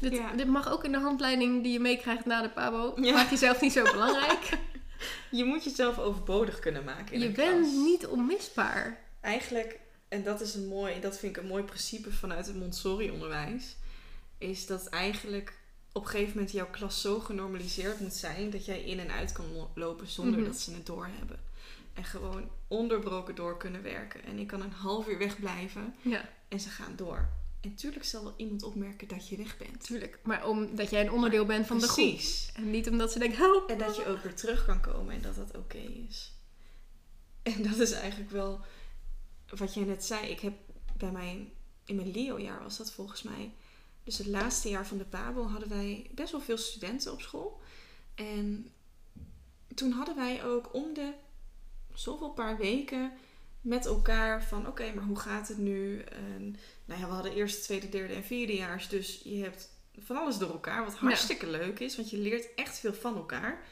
Dit, 0.00 0.12
Ja. 0.12 0.32
dit 0.32 0.46
mag 0.46 0.70
ook 0.72 0.84
in 0.84 0.92
de 0.92 0.98
handleiding 0.98 1.62
die 1.62 1.72
je 1.72 1.80
meekrijgt 1.80 2.24
na 2.24 2.42
de 2.42 2.48
pabo. 2.50 2.92
Ja. 3.00 3.12
Maak 3.12 3.30
jezelf 3.30 3.60
niet 3.60 3.72
zo 3.72 3.82
belangrijk. 3.82 4.48
Je 5.30 5.44
moet 5.44 5.64
jezelf 5.64 5.98
overbodig 5.98 6.58
kunnen 6.58 6.84
maken 6.84 7.12
in 7.14 7.20
je 7.20 7.30
bent 7.30 7.60
klas. 7.60 7.72
niet 7.72 8.06
onmisbaar. 8.06 9.00
Eigenlijk, 9.20 9.78
en 10.08 10.22
dat 10.24 10.40
is 10.40 10.54
een 10.54 10.66
mooi, 10.66 11.00
dat 11.00 11.18
vind 11.18 11.36
ik 11.36 11.42
een 11.42 11.48
mooi 11.48 11.62
principe 11.62 12.12
vanuit 12.12 12.46
het 12.46 12.56
Montessori-onderwijs, 12.56 13.76
is 14.38 14.66
dat 14.66 14.86
eigenlijk 14.88 15.52
op 15.92 16.02
een 16.04 16.08
gegeven 16.10 16.32
moment 16.34 16.52
jouw 16.52 16.70
klas 16.70 17.00
zo 17.00 17.18
genormaliseerd 17.18 18.00
moet 18.00 18.12
zijn 18.14 18.50
dat 18.50 18.64
jij 18.64 18.80
in 18.82 18.98
en 19.00 19.10
uit 19.10 19.32
kan 19.32 19.44
lo- 19.54 19.70
lopen 19.74 20.06
zonder 20.06 20.40
Mhm. 20.40 20.48
dat 20.48 20.58
ze 20.58 20.72
het 20.74 20.86
doorhebben. 20.86 21.38
En 21.94 22.04
gewoon 22.04 22.50
onderbroken 22.68 23.34
door 23.34 23.56
kunnen 23.56 23.82
werken. 23.82 24.24
En 24.24 24.38
ik 24.38 24.46
kan 24.46 24.60
een 24.60 24.72
half 24.72 25.08
uur 25.08 25.18
wegblijven 25.18 25.94
Ja. 26.02 26.28
en 26.48 26.60
ze 26.60 26.68
gaan 26.68 26.96
door. 26.96 27.28
En 27.60 27.74
tuurlijk 27.74 28.04
zal 28.04 28.22
wel 28.24 28.34
iemand 28.36 28.62
opmerken 28.62 29.08
dat 29.08 29.28
je 29.28 29.36
weg 29.36 29.56
bent. 29.56 29.72
Natuurlijk. 29.72 30.18
Maar 30.22 30.48
omdat 30.48 30.90
jij 30.90 31.00
een 31.00 31.12
onderdeel 31.12 31.44
bent 31.46 31.66
van 31.66 31.78
de 31.78 31.88
groep. 31.88 32.06
Precies. 32.14 32.50
En 32.54 32.70
niet 32.70 32.88
omdat 32.88 33.12
ze 33.12 33.18
denken, 33.18 33.38
help. 33.38 33.70
En 33.70 33.78
dat 33.78 33.96
je 33.96 34.06
ook 34.06 34.22
weer 34.22 34.34
terug 34.34 34.64
kan 34.66 34.80
komen 34.80 35.14
en 35.14 35.22
dat 35.22 35.34
dat 35.34 35.56
oké 35.56 35.78
is. 35.78 36.32
En 37.42 37.62
dat 37.62 37.78
is 37.78 37.92
eigenlijk 37.92 38.30
wel 38.30 38.60
wat 39.56 39.74
jij 39.74 39.84
net 39.84 40.04
zei. 40.04 40.26
Ik 40.26 40.40
heb 40.40 40.54
bij 40.96 41.10
mijn, 41.10 41.52
in 41.84 41.96
mijn 41.96 42.10
Leo-jaar 42.10 42.62
was 42.62 42.76
dat 42.76 42.92
volgens 42.92 43.22
mij. 43.22 43.52
Dus 44.04 44.18
het 44.18 44.26
laatste 44.26 44.68
jaar 44.68 44.86
van 44.86 44.98
de 44.98 45.04
Pabo 45.04 45.46
hadden 45.46 45.68
wij 45.68 46.10
best 46.14 46.32
wel 46.32 46.40
veel 46.40 46.56
studenten 46.58 47.12
op 47.12 47.20
school. 47.20 47.60
En 48.14 48.70
toen 49.74 49.90
hadden 49.92 50.16
wij 50.16 50.44
ook 50.44 50.74
om 50.74 50.94
de 50.94 51.12
zoveel 51.94 52.30
paar 52.30 52.56
weken 52.56 53.12
met 53.60 53.86
elkaar 53.86 54.44
van 54.44 54.66
oké, 54.66 54.92
maar 54.94 55.04
hoe 55.04 55.18
gaat 55.18 55.48
het 55.48 55.58
nu? 55.58 55.98
En, 56.00 56.56
nou 56.84 57.00
ja, 57.00 57.06
we 57.06 57.12
hadden 57.12 57.34
eerst 57.34 57.62
tweede, 57.62 57.88
derde 57.88 58.14
en 58.14 58.24
vierdejaars. 58.24 58.88
Dus 58.88 59.20
je 59.24 59.42
hebt 59.42 59.68
van 59.98 60.16
alles 60.16 60.38
door 60.38 60.50
elkaar. 60.50 60.84
Wat 60.84 60.94
hartstikke 60.94 61.46
leuk 61.46 61.80
is. 61.80 61.96
Want 61.96 62.10
je 62.10 62.18
leert 62.18 62.54
echt 62.54 62.78
veel 62.78 62.94
van 62.94 63.16
elkaar. 63.16 63.62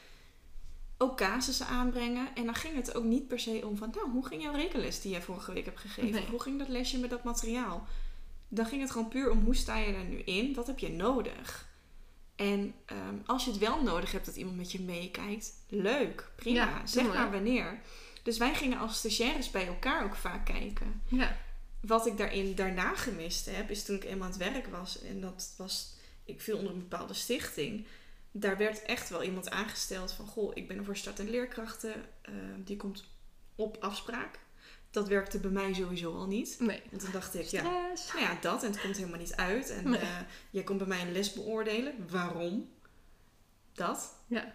Ook 0.98 1.16
casussen 1.16 1.66
aanbrengen. 1.66 2.34
En 2.34 2.44
dan 2.44 2.54
ging 2.54 2.74
het 2.74 2.94
ook 2.94 3.04
niet 3.04 3.28
per 3.28 3.40
se 3.40 3.60
om 3.64 3.76
van... 3.76 3.92
Nou, 3.94 4.10
hoe 4.10 4.26
ging 4.26 4.42
jouw 4.42 4.54
rekenles 4.54 5.00
die 5.00 5.10
jij 5.10 5.22
vorige 5.22 5.52
week 5.52 5.64
hebt 5.64 5.80
gegeven? 5.80 6.10
Nee. 6.10 6.26
Hoe 6.30 6.42
ging 6.42 6.58
dat 6.58 6.68
lesje 6.68 6.98
met 6.98 7.10
dat 7.10 7.24
materiaal? 7.24 7.86
Dan 8.48 8.66
ging 8.66 8.80
het 8.80 8.90
gewoon 8.90 9.08
puur 9.08 9.30
om 9.30 9.44
hoe 9.44 9.56
sta 9.56 9.76
je 9.76 9.94
er 9.94 10.04
nu 10.04 10.18
in? 10.18 10.54
Wat 10.54 10.66
heb 10.66 10.78
je 10.78 10.90
nodig? 10.90 11.70
En 12.36 12.74
ehm, 12.84 13.16
als 13.26 13.44
je 13.44 13.50
het 13.50 13.60
wel 13.60 13.82
nodig 13.82 14.12
hebt 14.12 14.26
dat 14.26 14.36
iemand 14.36 14.56
met 14.56 14.72
je 14.72 14.80
meekijkt... 14.80 15.52
Leuk, 15.68 16.30
prima. 16.36 16.64
Ja, 16.64 16.86
zeg 16.86 17.06
maar 17.06 17.30
wanneer. 17.30 17.80
Dus 18.22 18.38
wij 18.38 18.54
gingen 18.54 18.78
als 18.78 18.96
stagiaires 18.98 19.50
bij 19.50 19.66
elkaar 19.66 20.04
ook 20.04 20.14
vaak 20.16 20.44
kijken 20.46 21.02
Ja. 21.08 21.36
wat 21.80 22.06
ik 22.06 22.16
daarin 22.16 22.54
daarna 22.54 22.94
gemist 22.94 23.46
heb, 23.50 23.70
is 23.70 23.84
toen 23.84 23.96
ik 23.96 24.04
eenmaal 24.04 24.24
aan 24.32 24.38
het 24.38 24.52
werk 24.52 24.66
was. 24.66 25.02
En 25.02 25.20
dat 25.20 25.54
was, 25.56 25.94
ik 26.24 26.40
viel 26.40 26.56
onder 26.58 26.72
een 26.72 26.78
bepaalde 26.88 27.14
stichting. 27.14 27.86
Daar 28.30 28.56
werd 28.56 28.82
echt 28.82 29.08
wel 29.08 29.22
iemand 29.22 29.50
aangesteld 29.50 30.12
van, 30.12 30.26
goh, 30.26 30.50
ik 30.54 30.68
ben 30.68 30.78
er 30.78 30.84
voor 30.84 30.96
start- 30.96 31.18
en 31.18 31.30
leerkrachten. 31.30 31.94
eh, 32.22 32.32
die 32.64 32.76
komt 32.76 33.04
op 33.54 33.76
afspraak. 33.80 34.38
Dat 34.90 35.08
werkte 35.08 35.38
bij 35.38 35.50
mij 35.50 35.72
sowieso 35.74 36.14
al 36.16 36.26
niet. 36.26 36.56
Nee. 36.60 36.82
Want 36.90 37.02
toen 37.02 37.12
dacht 37.12 37.34
ik, 37.34 37.46
ja, 37.46 37.62
nou 37.62 38.18
ja, 38.18 38.38
dat. 38.40 38.62
En 38.62 38.70
het 38.70 38.80
komt 38.80 38.96
helemaal 38.96 39.18
niet 39.18 39.36
uit. 39.36 39.70
En 39.70 39.90
Nee. 39.90 40.00
eh, 40.00 40.18
jij 40.50 40.62
komt 40.62 40.78
bij 40.78 40.86
mij 40.86 41.00
een 41.00 41.12
les 41.12 41.32
beoordelen. 41.32 41.94
Waarom? 42.10 42.68
Dat. 43.72 44.14
Ja. 44.26 44.54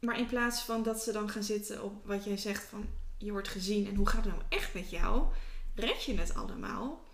Maar 0.00 0.18
in 0.18 0.26
plaats 0.26 0.62
van 0.62 0.82
dat 0.82 1.02
ze 1.02 1.12
dan 1.12 1.30
gaan 1.30 1.42
zitten 1.42 1.84
op 1.84 2.06
wat 2.06 2.24
jij 2.24 2.36
zegt 2.36 2.64
van 2.64 2.88
je 3.16 3.32
wordt 3.32 3.48
gezien 3.48 3.86
en 3.86 3.94
hoe 3.94 4.08
gaat 4.08 4.24
het 4.24 4.32
nou 4.34 4.44
echt 4.48 4.74
met 4.74 4.90
jou, 4.90 5.26
red 5.74 6.02
je 6.04 6.18
het 6.18 6.34
allemaal, 6.34 7.04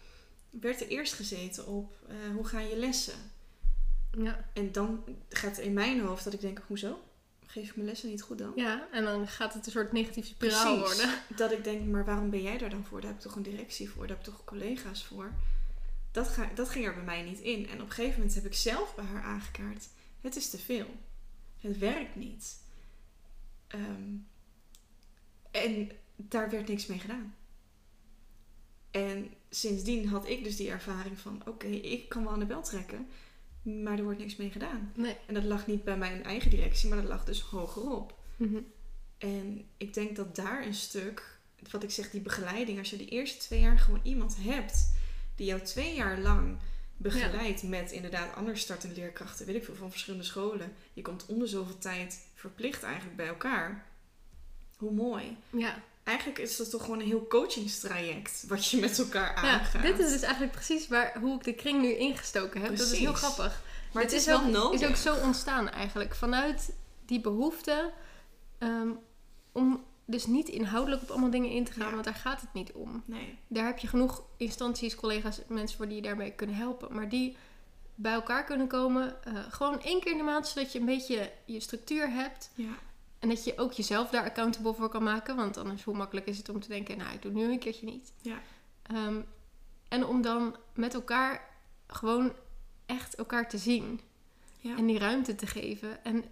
werd 0.51 0.81
er 0.81 0.88
eerst 0.88 1.12
gezeten 1.12 1.66
op 1.66 1.97
eh, 2.09 2.16
hoe 2.35 2.47
gaan 2.47 2.68
je 2.68 2.77
lessen. 2.77 3.14
Ja. 4.11 4.49
En 4.53 4.73
dan 4.73 5.05
gaat 5.29 5.57
het 5.57 5.66
in 5.66 5.73
mijn 5.73 6.01
hoofd 6.01 6.25
dat 6.25 6.33
ik 6.33 6.40
denk, 6.40 6.62
hoezo? 6.66 6.99
Geef 7.47 7.68
ik 7.68 7.77
mijn 7.77 7.88
lessen 7.88 8.09
niet 8.09 8.23
goed 8.23 8.38
dan? 8.38 8.53
ja, 8.57 8.88
en 8.92 9.05
dan 9.05 9.29
gaat 9.29 9.55
het 9.55 9.66
een 9.66 9.73
soort 9.73 9.92
negatieve 9.92 10.29
spiraal 10.29 10.79
Precies. 10.79 10.97
worden. 10.97 11.14
Dat 11.37 11.53
ik 11.53 11.64
denk, 11.64 11.85
maar 11.87 12.05
waarom 12.05 12.31
ben 12.31 12.42
jij 12.42 12.59
daar 12.59 12.70
dan 12.70 12.85
voor? 12.85 13.01
Daar 13.01 13.11
heb 13.11 13.18
ik 13.18 13.25
toch 13.25 13.37
een 13.37 13.42
directie 13.42 13.90
voor? 13.90 14.07
Daar 14.07 14.16
heb 14.16 14.27
ik 14.27 14.33
toch 14.33 14.44
collega's 14.44 15.05
voor? 15.05 15.33
Dat, 16.12 16.29
ga, 16.29 16.51
dat 16.55 16.68
ging 16.68 16.87
er 16.87 16.94
bij 16.94 17.05
mij 17.05 17.23
niet 17.23 17.40
in. 17.40 17.68
En 17.68 17.75
op 17.75 17.87
een 17.87 17.92
gegeven 17.92 18.18
moment 18.18 18.35
heb 18.35 18.47
ik 18.47 18.55
zelf 18.55 18.94
bij 18.94 19.05
haar 19.05 19.23
aangekaart. 19.23 19.88
Het 20.20 20.37
is 20.37 20.51
te 20.51 20.59
veel. 20.59 20.87
Het 21.61 21.79
werkt 21.79 22.16
niet. 22.16 22.62
Ehm, 23.75 24.17
en 25.51 25.91
daar 26.17 26.51
werd 26.51 26.69
niks 26.69 26.87
mee 26.87 26.99
gedaan. 26.99 27.35
En 28.91 29.31
sindsdien 29.51 30.09
had 30.09 30.29
ik 30.29 30.45
dus 30.45 30.57
die 30.57 30.71
ervaring 30.71 31.19
van... 31.19 31.43
Oké, 31.47 31.67
ik 31.67 32.09
kan 32.09 32.23
wel 32.23 32.33
aan 32.33 32.39
de 32.39 32.47
bel 32.47 32.63
trekken. 32.63 33.07
Maar 33.63 33.99
er 33.99 34.05
wordt 34.05 34.19
niks 34.19 34.37
mee 34.37 34.51
gedaan. 34.51 34.93
Nee. 34.95 35.17
En 35.27 35.35
dat 35.35 35.45
lag 35.45 35.67
niet 35.67 35.85
bij 35.85 35.97
mijn 35.97 36.25
eigen 36.25 36.51
directie. 36.51 36.89
Maar 36.89 36.99
dat 36.99 37.09
lag 37.09 37.25
dus 37.25 37.41
hogerop. 37.41 38.19
Mhm. 38.37 38.61
En 39.19 39.65
ik 39.77 39.95
denk 39.95 40.17
dat 40.17 40.37
daar 40.37 40.67
een 40.67 40.75
stuk, 40.75 41.39
wat 41.71 41.83
ik 41.83 41.91
zeg, 41.91 42.11
die 42.11 42.21
begeleiding, 42.21 42.79
als 42.79 42.91
je 42.91 42.97
de 42.97 43.09
eerste 43.09 43.39
twee 43.39 43.61
jaar 43.61 43.79
gewoon 43.79 44.01
iemand 44.03 44.37
hebt 44.41 44.93
die 45.35 45.47
jou 45.47 45.61
twee 45.61 45.95
jaar 45.95 46.19
lang 46.19 46.59
begeleidt 47.12 47.62
met 47.62 47.93
inderdaad 47.93 48.35
anders 48.35 48.61
startende 48.61 48.95
leerkrachten, 48.95 49.47
weet 49.47 49.55
ik 49.55 49.64
veel, 49.64 49.75
van 49.75 49.90
verschillende 49.90 50.25
scholen. 50.25 50.75
Je 50.93 51.03
komt 51.03 51.27
om 51.27 51.38
de 51.38 51.47
zoveel 51.47 51.79
tijd 51.79 52.27
verplicht 52.35 52.83
eigenlijk 52.83 53.17
bij 53.17 53.27
elkaar. 53.27 53.87
Hoe 54.77 54.93
mooi. 54.93 55.37
Ja. 55.51 55.83
Eigenlijk 56.05 56.38
is 56.38 56.57
dat 56.57 56.71
toch 56.71 56.83
gewoon 56.83 57.01
een 57.01 57.07
heel 57.07 57.27
coachingstraject 57.27 58.45
wat 58.49 58.71
je 58.71 58.81
met 58.81 58.99
elkaar 58.99 59.45
ja, 59.45 59.51
aangaat. 59.51 59.83
dit 59.83 59.99
is 59.99 60.12
dus 60.12 60.23
eigenlijk 60.23 60.53
precies 60.53 60.88
waar, 60.88 61.19
hoe 61.21 61.37
ik 61.37 61.45
de 61.45 61.55
kring 61.55 61.81
nu 61.81 61.95
ingestoken 61.95 62.61
heb. 62.61 62.77
Dat 62.77 62.93
is 62.93 62.99
heel 62.99 63.12
grappig. 63.12 63.62
maar 63.93 64.03
Dit 64.03 64.12
het 64.12 64.21
is, 64.21 64.27
wel 64.27 64.40
ook, 64.40 64.47
nodig. 64.47 64.81
is 64.81 64.88
ook 64.88 64.97
zo 64.97 65.14
ontstaan 65.14 65.69
eigenlijk. 65.69 66.14
Vanuit 66.14 66.73
die 67.07 67.21
behoefte 67.21 67.93
ehm, 68.59 68.88
om 69.53 69.85
dus 70.05 70.27
niet 70.27 70.49
inhoudelijk 70.49 71.03
op 71.03 71.11
allemaal 71.11 71.31
dingen 71.31 71.51
in 71.51 71.64
te 71.64 71.73
gaan, 71.73 71.87
Ja. 71.87 71.93
want 71.93 72.05
daar 72.05 72.14
gaat 72.14 72.40
het 72.40 72.53
niet 72.53 72.73
om. 72.73 73.03
Nee. 73.05 73.38
Daar 73.49 73.67
heb 73.67 73.79
je 73.79 73.87
genoeg 73.87 74.23
instanties, 74.37 74.95
collega's, 74.95 75.40
mensen 75.47 75.77
voor 75.77 75.87
die 75.87 75.97
je 75.97 76.03
daarmee 76.03 76.31
kunnen 76.33 76.57
helpen. 76.57 76.95
Maar 76.95 77.09
die 77.09 77.37
bij 77.95 78.12
elkaar 78.12 78.45
kunnen 78.45 78.67
komen, 78.67 79.25
eh, 79.25 79.38
gewoon 79.49 79.81
één 79.81 80.01
keer 80.01 80.12
in 80.12 80.19
de 80.19 80.25
maand, 80.25 80.47
zodat 80.47 80.73
je 80.73 80.79
een 80.79 80.85
beetje 80.85 81.33
je 81.45 81.61
structuur 81.61 82.11
hebt. 82.11 82.51
Ja. 82.55 82.73
En 83.19 83.29
dat 83.29 83.45
je 83.45 83.59
ook 83.59 83.73
jezelf 83.73 84.11
daar 84.11 84.25
accountable 84.25 84.75
voor 84.75 84.88
kan 84.88 85.03
maken. 85.03 85.37
Want 85.37 85.57
anders, 85.57 85.85
hoe 85.85 85.97
makkelijk 85.97 86.27
is 86.27 86.38
het 86.38 86.49
om 86.49 86.61
te 86.61 86.69
denken, 86.69 86.99
nou, 86.99 87.14
ik 87.14 87.23
doe 87.23 87.33
het 87.33 87.40
nu 87.40 87.53
een 87.53 87.59
keertje 87.59 87.87
niet. 87.87 88.12
Ja. 88.21 88.38
Ehm, 88.83 89.21
en 89.88 90.07
om 90.07 90.23
dan 90.23 90.57
met 90.75 90.95
elkaar 90.95 91.49
gewoon 91.87 92.33
echt 92.87 93.14
elkaar 93.14 93.49
te 93.49 93.59
zien. 93.59 94.01
Ja. 94.59 94.77
En 94.77 94.87
die 94.87 94.99
ruimte 94.99 95.35
te 95.35 95.47
geven. 95.47 96.05
En 96.05 96.25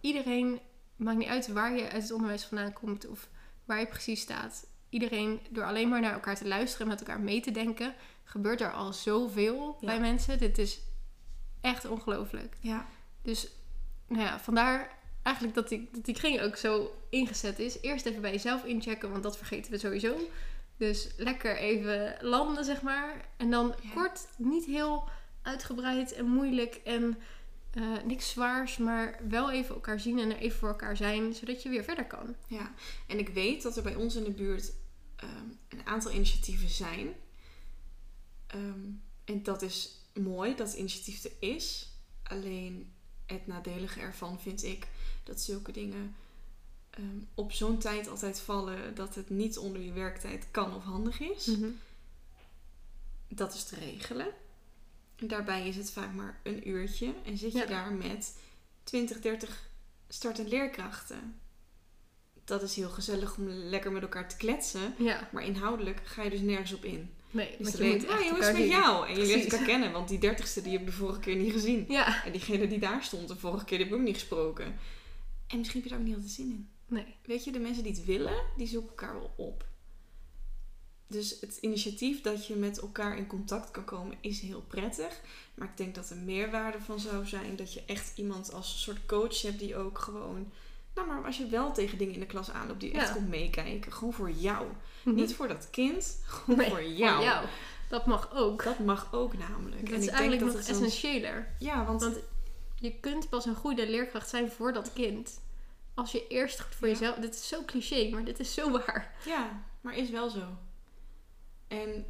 iedereen, 0.00 0.60
maakt 1.04 1.18
niet 1.18 1.28
uit 1.28 1.48
waar 1.52 1.76
je 1.76 1.90
uit 1.90 2.02
het 2.02 2.12
onderwijs 2.12 2.44
vandaan 2.44 2.72
komt 2.72 3.06
of 3.06 3.28
waar 3.64 3.78
je 3.80 3.86
precies 3.86 4.20
staat. 4.20 4.66
Iedereen, 4.88 5.40
door 5.50 5.64
alleen 5.64 5.88
maar 5.88 6.00
naar 6.00 6.12
elkaar 6.12 6.36
te 6.36 6.48
luisteren 6.48 6.86
en 6.86 6.92
met 6.92 7.00
elkaar 7.00 7.20
mee 7.20 7.40
te 7.40 7.50
denken, 7.50 7.94
gebeurt 8.24 8.60
er 8.60 8.72
al 8.72 8.92
zoveel 8.92 9.76
Ja. 9.80 9.86
bij 9.86 10.00
mensen. 10.00 10.38
Dit 10.38 10.58
is 10.58 10.80
echt 11.60 11.84
ongelooflijk. 11.88 12.56
ja. 12.60 12.86
Dus 13.22 13.48
nou 14.06 14.22
ja, 14.22 14.40
vandaar 14.40 14.98
eigenlijk 15.22 15.56
dat 15.56 15.68
die, 15.68 15.88
dat 15.92 16.04
die 16.04 16.14
kring 16.14 16.40
ook 16.40 16.56
zo 16.56 16.94
ingezet 17.10 17.58
is. 17.58 17.80
Eerst 17.80 18.06
even 18.06 18.20
bij 18.20 18.30
jezelf 18.32 18.64
inchecken, 18.64 19.10
want 19.10 19.22
dat 19.22 19.36
vergeten 19.36 19.70
we 19.72 19.78
sowieso. 19.78 20.16
Dus 20.76 21.08
lekker 21.16 21.56
even 21.56 22.16
landen, 22.20 22.64
zeg 22.64 22.82
maar. 22.82 23.28
En 23.36 23.50
dan 23.50 23.74
Ja. 23.82 23.90
kort, 23.94 24.26
niet 24.38 24.64
heel 24.64 25.08
uitgebreid 25.42 26.12
en 26.12 26.26
moeilijk 26.26 26.74
en 26.84 27.18
eh, 27.72 28.02
niks 28.04 28.30
zwaars, 28.30 28.76
maar 28.76 29.20
wel 29.28 29.50
even 29.50 29.74
elkaar 29.74 30.00
zien 30.00 30.18
en 30.18 30.30
er 30.30 30.36
even 30.36 30.58
voor 30.58 30.68
elkaar 30.68 30.96
zijn, 30.96 31.34
zodat 31.34 31.62
je 31.62 31.68
weer 31.68 31.84
verder 31.84 32.06
kan. 32.06 32.34
Ja, 32.46 32.74
en 33.06 33.18
ik 33.18 33.28
weet 33.28 33.62
dat 33.62 33.76
er 33.76 33.82
bij 33.82 33.94
ons 33.94 34.14
in 34.14 34.24
de 34.24 34.30
buurt 34.30 34.72
ehm, 35.16 35.46
een 35.68 35.86
aantal 35.86 36.12
initiatieven 36.12 36.68
zijn. 36.68 37.14
Ehm, 38.46 38.90
en 39.24 39.42
dat 39.42 39.62
is 39.62 40.00
mooi 40.14 40.54
dat 40.54 40.68
het 40.68 40.78
initiatief 40.78 41.24
er 41.24 41.32
is. 41.38 41.90
Alleen 42.22 42.92
het 43.26 43.46
nadelige 43.46 44.00
ervan 44.00 44.40
vind 44.40 44.64
ik 44.64 44.86
dat 45.24 45.40
zulke 45.40 45.72
dingen 45.72 46.14
ehm, 46.90 47.18
op 47.34 47.52
zo'n 47.52 47.78
tijd 47.78 48.08
altijd 48.08 48.40
vallen 48.40 48.94
dat 48.94 49.14
het 49.14 49.30
niet 49.30 49.58
onder 49.58 49.82
je 49.82 49.92
werktijd 49.92 50.46
kan 50.50 50.74
of 50.74 50.82
handig 50.82 51.20
is. 51.20 51.50
Dat 53.28 53.54
is 53.54 53.64
te 53.64 53.76
regelen. 53.76 54.26
Daarbij 55.26 55.68
is 55.68 55.76
het 55.76 55.90
vaak 55.90 56.12
maar 56.14 56.40
een 56.42 56.68
uurtje 56.68 57.14
en 57.24 57.36
zit 57.36 57.52
je 57.52 57.58
Ja. 57.58 57.66
daar 57.66 57.92
met 57.92 58.38
20, 58.84 59.20
30 59.20 59.68
start- 60.08 60.38
en 60.38 60.48
leerkrachten. 60.48 61.40
Dat 62.44 62.62
is 62.62 62.76
heel 62.76 62.88
gezellig 62.88 63.36
om 63.36 63.48
lekker 63.48 63.92
met 63.92 64.02
elkaar 64.02 64.28
te 64.28 64.36
kletsen. 64.36 64.94
Ja, 64.98 65.28
Maar 65.32 65.44
inhoudelijk 65.44 66.00
ga 66.04 66.22
je 66.22 66.30
dus 66.30 66.40
nergens 66.40 66.72
op 66.72 66.84
in. 66.84 67.10
nee, 67.30 67.54
Dus 67.58 67.72
je 67.72 67.76
je 67.76 67.82
weet, 67.92 68.08
ah, 68.08 68.26
elkaar 68.26 68.52
met 68.52 68.68
jou? 68.68 69.08
En 69.08 69.14
je 69.20 69.26
leert 69.26 69.52
elkaar 69.52 69.66
kennen, 69.66 69.92
want 69.92 70.08
die 70.08 70.18
dertigste 70.18 70.62
die 70.62 70.72
heb 70.72 70.80
ik 70.80 70.86
de 70.86 70.92
vorige 70.92 71.20
keer 71.20 71.36
niet 71.36 71.52
gezien. 71.52 71.84
Ja, 71.88 72.24
En 72.24 72.32
diegene 72.32 72.66
die 72.68 72.78
daar 72.78 73.02
stond 73.02 73.28
de 73.28 73.36
vorige 73.36 73.64
keer, 73.64 73.78
die 73.78 73.86
heb 73.86 73.94
ik 73.96 74.00
ook 74.00 74.06
niet 74.06 74.16
gesproken. 74.18 74.78
En 75.46 75.58
misschien 75.58 75.80
heb 75.80 75.88
je 75.90 75.94
daar 75.96 75.98
ook 76.04 76.06
niet 76.06 76.14
altijd 76.14 76.32
zin 76.32 76.50
in. 76.50 76.68
nee. 76.86 77.14
Weet 77.24 77.44
je, 77.44 77.52
de 77.52 77.58
mensen 77.58 77.82
die 77.82 77.92
het 77.92 78.04
willen, 78.04 78.42
die 78.56 78.66
zoeken 78.66 78.88
elkaar 78.90 79.14
wel 79.14 79.32
op. 79.36 79.66
Dus 81.12 81.36
het 81.40 81.58
initiatief 81.60 82.20
dat 82.20 82.46
je 82.46 82.54
met 82.54 82.78
elkaar 82.80 83.16
in 83.16 83.26
contact 83.26 83.70
kan 83.70 83.84
komen 83.84 84.16
is 84.20 84.40
heel 84.40 84.64
prettig. 84.68 85.20
Maar 85.54 85.68
ik 85.68 85.76
denk 85.76 85.94
dat 85.94 86.10
er 86.10 86.16
meerwaarde 86.16 86.80
van 86.80 87.00
zou 87.00 87.26
zijn 87.26 87.56
dat 87.56 87.72
je 87.72 87.82
echt 87.86 88.12
iemand 88.18 88.52
als 88.52 88.82
soort 88.82 89.06
coach 89.06 89.42
hebt 89.42 89.58
die 89.58 89.76
ook 89.76 89.98
gewoon... 89.98 90.52
Nou, 90.94 91.06
maar 91.08 91.24
als 91.24 91.36
je 91.36 91.46
wel 91.46 91.72
tegen 91.72 91.98
dingen 91.98 92.14
in 92.14 92.20
de 92.20 92.26
klas 92.26 92.50
aanloopt, 92.50 92.80
die 92.80 92.92
echt 92.92 93.12
komt 93.12 93.28
meekijken. 93.28 93.92
Gewoon 93.92 94.12
voor 94.12 94.30
jou. 94.30 94.66
Mhm. 95.04 95.14
Niet 95.14 95.34
voor 95.34 95.48
dat 95.48 95.68
kind, 95.70 96.18
gewoon 96.24 96.58
Nee, 96.58 96.70
voor 96.70 96.84
jou. 96.84 97.46
Dat 97.88 98.06
mag 98.06 98.30
ook. 98.34 98.64
Dat 98.64 98.78
mag 98.78 99.08
ook 99.12 99.38
namelijk. 99.38 99.80
Dat 99.80 99.90
En 99.90 99.98
is 100.00 100.06
ik 100.06 100.10
denk 100.10 100.10
eigenlijk 100.10 100.40
dat 100.40 100.48
nog 100.54 100.66
het 100.66 100.68
essentiëler. 100.68 101.54
Ja, 101.58 101.84
want, 101.84 102.02
Want 102.02 102.18
je 102.74 102.94
kunt 103.00 103.28
pas 103.28 103.44
een 103.46 103.54
goede 103.54 103.90
leerkracht 103.90 104.28
zijn 104.28 104.50
voor 104.50 104.72
dat 104.72 104.92
kind. 104.92 105.40
Als 105.94 106.12
je 106.12 106.26
eerst 106.26 106.60
goed 106.60 106.74
voor 106.74 106.88
Ja. 106.88 106.92
jezelf... 106.92 107.16
Dit 107.16 107.34
is 107.34 107.48
zo 107.48 107.64
cliché, 107.66 108.08
maar 108.10 108.24
dit 108.24 108.40
is 108.40 108.54
zo 108.54 108.70
waar. 108.70 109.14
ja, 109.24 109.62
maar 109.80 109.96
is 109.96 110.10
wel 110.10 110.30
zo. 110.30 110.42
En 111.72 112.04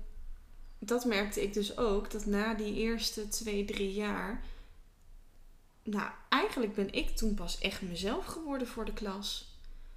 dat 0.79 1.05
merkte 1.05 1.43
ik 1.43 1.53
dus 1.53 1.77
ook, 1.77 2.11
dat 2.11 2.27
na 2.27 2.55
die 2.55 2.75
eerste 2.75 3.29
twee, 3.29 3.65
drie 3.65 3.93
jaar. 3.93 4.45
Nou, 5.83 6.11
eigenlijk 6.29 6.75
ben 6.75 6.93
ik 6.93 7.17
toen 7.17 7.35
pas 7.35 7.59
echt 7.59 7.83
mezelf 7.83 8.25
geworden 8.25 8.67
voor 8.67 8.85
de 8.85 8.93
klas. 8.93 9.57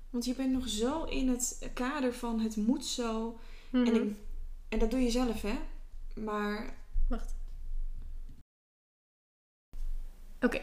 Want 0.09 0.25
je 0.25 0.33
bent 0.33 0.51
nog 0.51 0.69
zo 0.69 1.03
in 1.03 1.29
het 1.29 1.69
kader 1.73 2.13
van 2.13 2.39
het 2.39 2.55
moet 2.55 2.85
zo. 2.85 3.39
Mhm. 3.69 3.85
En, 3.85 3.95
ik, 3.95 4.15
en 4.69 4.79
dat 4.79 4.91
doe 4.91 4.99
je 5.01 5.09
zelf, 5.09 5.41
hè? 5.41 5.57
Maar 6.15 6.73
Wacht. 7.09 7.35
Oké. 10.41 10.61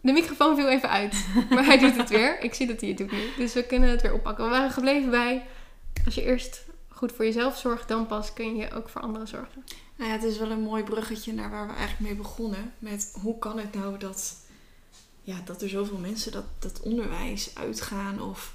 De 0.00 0.12
microfoon 0.12 0.56
viel 0.56 0.68
even 0.68 0.90
uit. 0.90 1.26
Maar 1.50 1.64
hij 1.64 1.78
doet 1.78 1.96
het 1.96 2.08
weer. 2.08 2.40
Ik 2.40 2.54
zie 2.54 2.66
dat 2.66 2.80
hij 2.80 2.88
het 2.88 2.98
doet 2.98 3.12
nu. 3.12 3.28
Dus 3.36 3.52
we 3.52 3.66
kunnen 3.66 3.88
het 3.88 4.02
weer 4.02 4.14
oppakken. 4.14 4.44
We 4.44 4.50
waren 4.50 4.70
gebleven 4.70 5.10
bij... 5.10 5.46
Als 6.04 6.14
je 6.14 6.22
eerst 6.22 6.64
goed 7.04 7.16
voor 7.16 7.24
jezelf 7.24 7.58
zorgt, 7.58 7.88
dan 7.88 8.06
pas 8.06 8.32
kun 8.32 8.56
je 8.56 8.72
ook 8.72 8.88
voor 8.88 9.00
anderen 9.00 9.28
zorgen. 9.28 9.64
Nou 9.96 10.10
ja, 10.10 10.16
het 10.16 10.24
is 10.24 10.38
wel 10.38 10.50
een 10.50 10.60
mooi 10.60 10.82
bruggetje 10.82 11.32
naar 11.32 11.50
waar 11.50 11.66
we 11.66 11.72
eigenlijk 11.72 12.00
mee 12.00 12.16
begonnen. 12.16 12.72
Met 12.78 13.16
hoe 13.22 13.38
kan 13.38 13.58
het 13.58 13.74
nou 13.74 13.98
dat, 13.98 14.36
ja, 15.22 15.40
dat 15.44 15.62
er 15.62 15.68
zoveel 15.68 15.98
mensen 15.98 16.32
dat, 16.32 16.44
dat 16.58 16.80
onderwijs 16.80 17.54
uitgaan 17.54 18.22
of, 18.22 18.54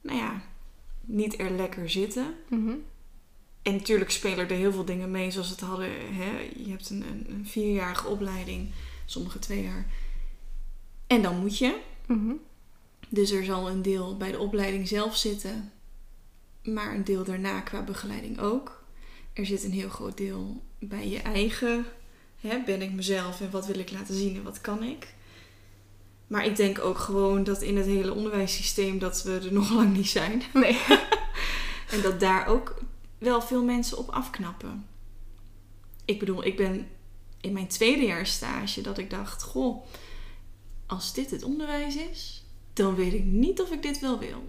nou 0.00 0.18
ja, 0.18 0.42
niet 1.00 1.38
er 1.38 1.50
lekker 1.50 1.90
zitten. 1.90 2.34
Mhm. 2.48 2.74
En 3.62 3.72
natuurlijk 3.72 4.10
spelen 4.10 4.48
er 4.48 4.56
heel 4.56 4.72
veel 4.72 4.84
dingen 4.84 5.10
mee, 5.10 5.30
zoals 5.30 5.50
het 5.50 5.60
hadden. 5.60 5.90
Hè? 6.14 6.50
Je 6.56 6.70
hebt 6.70 6.90
een, 6.90 7.02
een, 7.02 7.26
een 7.30 7.46
vierjarige 7.46 8.08
opleiding, 8.08 8.70
sommige 9.04 9.38
twee 9.38 9.62
jaar. 9.62 9.86
En 11.06 11.22
dan 11.22 11.38
moet 11.40 11.58
je. 11.58 11.80
Mhm. 12.06 12.32
Dus 13.08 13.30
er 13.30 13.44
zal 13.44 13.68
een 13.68 13.82
deel 13.82 14.16
bij 14.16 14.30
de 14.30 14.38
opleiding 14.38 14.88
zelf 14.88 15.16
zitten, 15.16 15.72
maar 16.66 16.94
een 16.94 17.04
deel 17.04 17.24
daarna 17.24 17.60
qua 17.60 17.82
begeleiding 17.82 18.40
ook. 18.40 18.84
Er 19.32 19.46
zit 19.46 19.64
een 19.64 19.72
heel 19.72 19.88
groot 19.88 20.16
deel 20.16 20.62
bij 20.78 21.08
je 21.08 21.18
eigen. 21.18 21.84
Hè, 22.40 22.62
ben 22.64 22.82
ik 22.82 22.92
mezelf 22.92 23.40
en 23.40 23.50
wat 23.50 23.66
wil 23.66 23.78
ik 23.78 23.90
laten 23.90 24.14
zien 24.14 24.36
en 24.36 24.42
wat 24.42 24.60
kan 24.60 24.82
ik? 24.82 25.14
Maar 26.26 26.44
ik 26.46 26.56
denk 26.56 26.78
ook 26.78 26.98
gewoon 26.98 27.44
dat 27.44 27.62
in 27.62 27.76
het 27.76 27.86
hele 27.86 28.14
onderwijssysteem 28.14 28.98
dat 28.98 29.22
we 29.22 29.38
er 29.38 29.52
nog 29.60 29.70
lang 29.70 29.96
niet 29.96 30.08
zijn. 30.08 30.42
Nee. 30.52 30.78
En 31.90 32.02
dat 32.02 32.20
daar 32.20 32.46
ook 32.46 32.80
wel 33.18 33.42
veel 33.42 33.64
mensen 33.64 33.98
op 33.98 34.10
afknappen. 34.10 34.86
Ik 36.04 36.18
bedoel, 36.18 36.44
ik 36.44 36.56
ben 36.56 36.88
in 37.40 37.52
mijn 37.52 37.66
tweede 37.66 38.04
jaar 38.04 38.26
stage 38.26 38.80
dat 38.80 38.98
ik 38.98 39.10
dacht: 39.10 39.42
Goh, 39.42 39.86
als 40.86 41.14
dit 41.14 41.30
het 41.30 41.42
onderwijs 41.42 41.96
is, 41.96 42.44
dan 42.72 42.94
weet 42.94 43.12
ik 43.12 43.24
niet 43.24 43.60
of 43.60 43.70
ik 43.70 43.82
dit 43.82 44.00
wel 44.00 44.18
wil. 44.18 44.48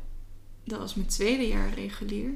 Dat 0.68 0.80
was 0.80 0.96
mijn 0.96 1.08
tweede 1.08 1.48
jaar 1.48 1.74
regulier. 1.74 2.30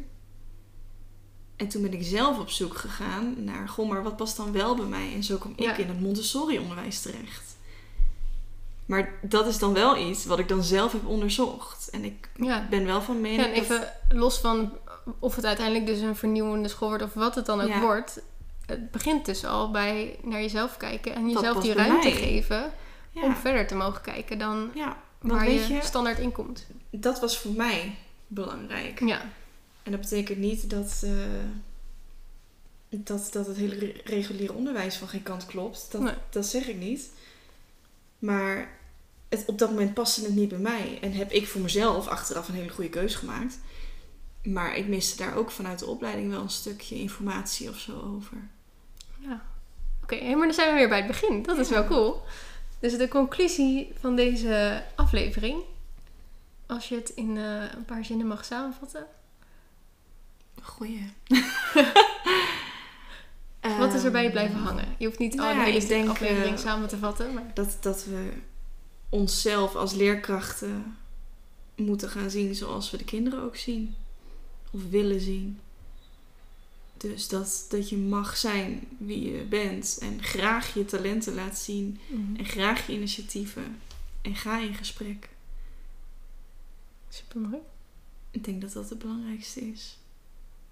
En 1.55 1.67
toen 1.67 1.81
ben 1.81 1.93
ik 1.93 2.03
zelf 2.03 2.39
op 2.39 2.49
zoek 2.49 2.77
gegaan 2.77 3.43
naar: 3.43 3.67
Goh, 3.69 3.89
maar 3.89 4.03
wat 4.03 4.15
past 4.17 4.37
dan 4.37 4.51
wel 4.51 4.75
bij 4.75 4.85
mij? 4.85 5.13
En 5.13 5.23
zo 5.23 5.37
kwam 5.37 5.51
ik 5.55 5.59
Ja. 5.59 5.75
in 5.75 5.87
het 5.87 5.99
Montessori-onderwijs 5.99 7.01
terecht. 7.01 7.55
Maar 8.85 9.13
dat 9.21 9.47
is 9.47 9.59
dan 9.59 9.73
wel 9.73 9.97
iets 10.09 10.25
wat 10.25 10.39
ik 10.39 10.47
dan 10.47 10.63
zelf 10.63 10.91
heb 10.91 11.05
onderzocht. 11.07 11.89
En 11.89 12.03
ik 12.05 12.29
Ja. 12.35 12.67
ben 12.69 12.85
wel 12.85 13.01
van 13.01 13.21
mening. 13.21 13.41
Ja, 13.41 13.47
en 13.47 13.53
dat- 13.53 13.63
even 13.63 13.93
los 14.09 14.37
van 14.39 14.71
of 15.19 15.35
het 15.35 15.45
uiteindelijk 15.45 15.85
dus 15.85 15.99
een 15.99 16.15
vernieuwende 16.15 16.67
school 16.69 16.87
wordt 16.87 17.03
of 17.03 17.13
wat 17.13 17.35
het 17.35 17.45
dan 17.45 17.61
ook 17.61 17.67
Ja. 17.67 17.79
wordt. 17.79 18.21
Het 18.65 18.91
begint 18.91 19.25
dus 19.25 19.45
al 19.45 19.71
bij 19.71 20.19
naar 20.23 20.41
jezelf 20.41 20.77
kijken 20.77 21.15
en 21.15 21.29
jezelf 21.29 21.63
die 21.63 21.73
ruimte 21.73 22.07
mij. 22.09 22.17
geven 22.17 22.71
om 23.13 23.35
verder 23.35 23.67
te 23.67 23.75
mogen 23.75 24.01
kijken 24.01 24.37
dan 24.39 24.71
waar 25.19 25.45
weet 25.45 25.67
je, 25.67 25.73
je, 25.73 25.81
standaard 25.81 26.19
in 26.19 26.31
komt. 26.31 26.65
dat 26.91 27.19
was 27.19 27.37
voor 27.37 27.51
mij 27.51 27.95
belangrijk. 28.33 28.99
Ja, 28.99 29.21
En 29.83 29.91
dat 29.91 30.01
betekent 30.01 30.37
niet 30.39 30.69
dat, 30.69 31.01
eh, 31.05 31.11
dat, 32.89 33.29
dat 33.31 33.47
het 33.47 33.57
hele 33.57 33.75
re- 33.75 34.01
reguliere 34.03 34.53
onderwijs 34.53 34.95
van 34.95 35.07
geen 35.07 35.23
kant 35.23 35.45
klopt. 35.45 35.87
Dat, 35.91 36.01
Nee. 36.01 36.13
dat 36.29 36.45
zeg 36.45 36.67
ik 36.67 36.75
niet. 36.77 37.09
Maar 38.19 38.77
het, 39.29 39.43
op 39.45 39.57
dat 39.57 39.69
moment 39.69 39.93
paste 39.93 40.21
het 40.21 40.35
niet 40.35 40.49
bij 40.49 40.57
mij. 40.57 40.97
En 41.01 41.11
heb 41.13 41.31
ik 41.31 41.47
voor 41.47 41.61
mezelf 41.61 42.07
achteraf 42.07 42.47
een 42.47 42.53
hele 42.55 42.69
goede 42.69 42.89
keus 42.89 43.15
gemaakt. 43.15 43.59
Maar 44.43 44.75
ik 44.75 44.87
miste 44.87 45.17
daar 45.17 45.35
ook 45.35 45.51
vanuit 45.51 45.79
de 45.79 45.85
opleiding 45.85 46.29
wel 46.31 46.41
een 46.41 46.49
stukje 46.49 46.95
informatie 46.95 47.69
of 47.69 47.77
zo 47.77 48.15
over. 48.15 48.37
ja. 49.19 49.41
Oké, 50.03 50.15
hé, 50.15 50.35
maar 50.35 50.45
dan 50.45 50.55
zijn 50.55 50.69
we 50.73 50.75
weer 50.79 50.87
bij 50.89 50.97
het 50.97 51.07
begin. 51.07 51.43
Dat 51.43 51.57
is 51.57 51.69
wel 51.69 51.85
cool. 51.87 52.21
Dus 52.79 52.97
de 52.97 53.07
conclusie 53.07 53.93
van 53.99 54.15
deze 54.15 54.83
aflevering, 54.95 55.61
als 56.71 56.89
je 56.89 56.95
het 56.95 57.09
in 57.09 57.37
eh, 57.37 57.71
een 57.75 57.85
paar 57.85 58.05
zinnen 58.05 58.27
mag 58.27 58.45
samenvatten. 58.45 59.07
Goeie. 60.61 61.13
Wat 63.79 63.93
is 63.93 64.03
er 64.03 64.11
bij 64.11 64.21
je 64.21 64.27
Ehm, 64.27 64.31
blijven 64.31 64.59
hangen? 64.59 64.95
Je 64.97 65.05
hoeft 65.05 65.19
niet 65.19 65.35
nou 65.35 65.47
al 65.47 65.53
een 65.53 65.59
ja, 65.59 65.65
hele 65.65 65.79
ik 65.79 65.87
denk, 65.87 66.09
aflevering 66.09 66.55
eh, 66.55 66.61
samen 66.61 66.87
te 66.87 66.97
vatten. 66.97 67.33
Maar... 67.33 67.51
dat, 67.53 67.77
dat 67.79 68.05
we 68.05 68.33
onszelf 69.09 69.75
als 69.75 69.93
leerkrachten 69.93 70.97
moeten 71.75 72.09
gaan 72.09 72.29
zien 72.29 72.55
zoals 72.55 72.91
we 72.91 72.97
de 72.97 73.03
kinderen 73.03 73.43
ook 73.43 73.55
zien. 73.55 73.95
Of 74.71 74.81
willen 74.89 75.19
zien. 75.19 75.59
Dus 76.97 77.27
dat, 77.27 77.65
dat 77.69 77.89
je 77.89 77.97
mag 77.97 78.37
zijn 78.37 78.87
wie 78.97 79.31
je 79.31 79.43
bent. 79.43 79.97
En 80.01 80.23
graag 80.23 80.73
je 80.73 80.85
talenten 80.85 81.33
laat 81.33 81.57
zien. 81.57 81.99
Mhm. 82.07 82.35
En 82.35 82.45
graag 82.45 82.87
je 82.87 82.93
initiatieven. 82.93 83.79
En 84.21 84.35
ga 84.35 84.59
in 84.59 84.73
gesprek. 84.73 85.29
Super 87.13 87.39
mooi. 87.39 87.61
Ik 88.31 88.43
denk 88.43 88.61
dat 88.61 88.73
dat 88.73 88.89
het 88.89 88.99
belangrijkste 88.99 89.61
is. 89.61 89.97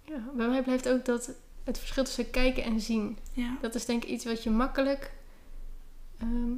Ja, 0.05 0.23
bij 0.35 0.47
mij 0.47 0.63
blijft 0.63 0.89
ook 0.89 1.05
dat 1.05 1.31
het 1.63 1.77
verschil 1.79 2.03
tussen 2.03 2.29
kijken 2.29 2.63
en 2.63 2.79
zien. 2.81 3.17
Ja. 3.33 3.57
Dat 3.61 3.75
is 3.75 3.85
denk 3.85 4.03
ik 4.03 4.09
iets 4.09 4.25
wat 4.25 4.43
je 4.43 4.49
makkelijk, 4.49 5.11
ehm, 6.19 6.51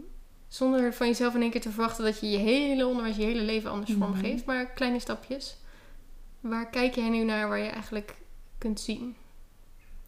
zonder 0.47 0.93
van 0.93 1.07
jezelf 1.07 1.35
in 1.35 1.41
één 1.41 1.51
keer 1.51 1.61
te 1.61 1.71
verwachten 1.71 2.03
dat 2.05 2.19
je 2.19 2.29
je 2.29 2.37
hele 2.37 2.87
onderwijs, 2.87 3.15
je 3.15 3.23
hele 3.23 3.41
leven 3.41 3.69
anders 3.71 3.91
Mhm. 3.91 3.99
vormgeeft, 3.99 4.45
maar 4.45 4.65
kleine 4.71 4.99
stapjes. 4.99 5.57
Waar 6.39 6.69
kijk 6.69 6.95
jij 6.95 7.09
nu 7.09 7.23
naar 7.23 7.47
waar 7.47 7.59
je 7.59 7.69
eigenlijk 7.69 8.15
kunt 8.57 8.79
zien? 8.79 9.15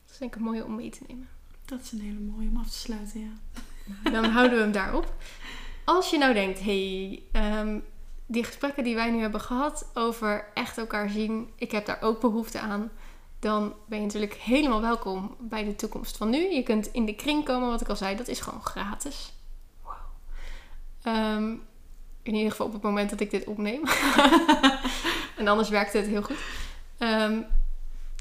Dat 0.04 0.12
is 0.12 0.18
denk 0.18 0.36
ik 0.36 0.42
mooi 0.42 0.62
om 0.62 0.76
mee 0.76 0.90
te 0.90 1.04
nemen. 1.08 1.28
Dat 1.66 1.82
is 1.82 1.92
een 1.92 2.02
hele 2.02 2.20
mooie 2.20 2.48
om 2.48 2.58
af 2.58 2.70
te 2.70 2.78
sluiten, 2.78 3.20
ja. 3.20 3.32
Dan 4.12 4.26
houden 4.26 4.58
we 4.58 4.64
hem 4.64 4.72
daarop. 4.72 5.14
Als 5.86 6.10
je 6.10 6.18
nou 6.18 6.34
denkt, 6.34 6.60
hey, 6.60 7.24
ehm, 7.32 7.80
die 8.26 8.44
gesprekken 8.44 8.84
die 8.84 8.96
wij 8.96 9.12
nu 9.12 9.22
hebben 9.22 9.42
gehad 9.42 9.90
over 9.94 10.46
echt 10.54 10.78
elkaar 10.78 11.10
zien, 11.10 11.50
ik 11.56 11.72
heb 11.72 11.86
daar 11.86 12.02
ook 12.02 12.22
behoefte 12.22 12.60
aan. 12.60 12.92
Dan 13.40 13.74
ben 13.86 14.00
je 14.00 14.06
natuurlijk 14.06 14.34
helemaal 14.34 14.82
welkom 14.82 15.36
bij 15.40 15.64
de 15.64 15.76
toekomst 15.76 16.18
van 16.18 16.30
nu. 16.30 16.54
Je 16.54 16.64
kunt 16.64 16.88
in 16.88 17.06
de 17.06 17.16
kring 17.16 17.46
komen, 17.46 17.70
wat 17.70 17.82
ik 17.82 17.90
al 17.90 17.96
zei, 17.96 18.16
dat 18.16 18.28
is 18.28 18.40
gewoon 18.40 18.62
gratis. 18.62 19.34
Ehm, 21.02 21.56
in 22.24 22.36
ieder 22.36 22.52
geval 22.52 22.66
op 22.66 22.74
het 22.74 22.82
moment 22.82 23.10
dat 23.10 23.20
ik 23.20 23.32
dit 23.32 23.46
opneem. 23.46 23.84
en 25.38 25.48
anders 25.48 25.70
werkt 25.70 25.94
het 25.94 26.06
heel 26.06 26.22
goed. 26.22 26.38
Ehm, 26.98 27.42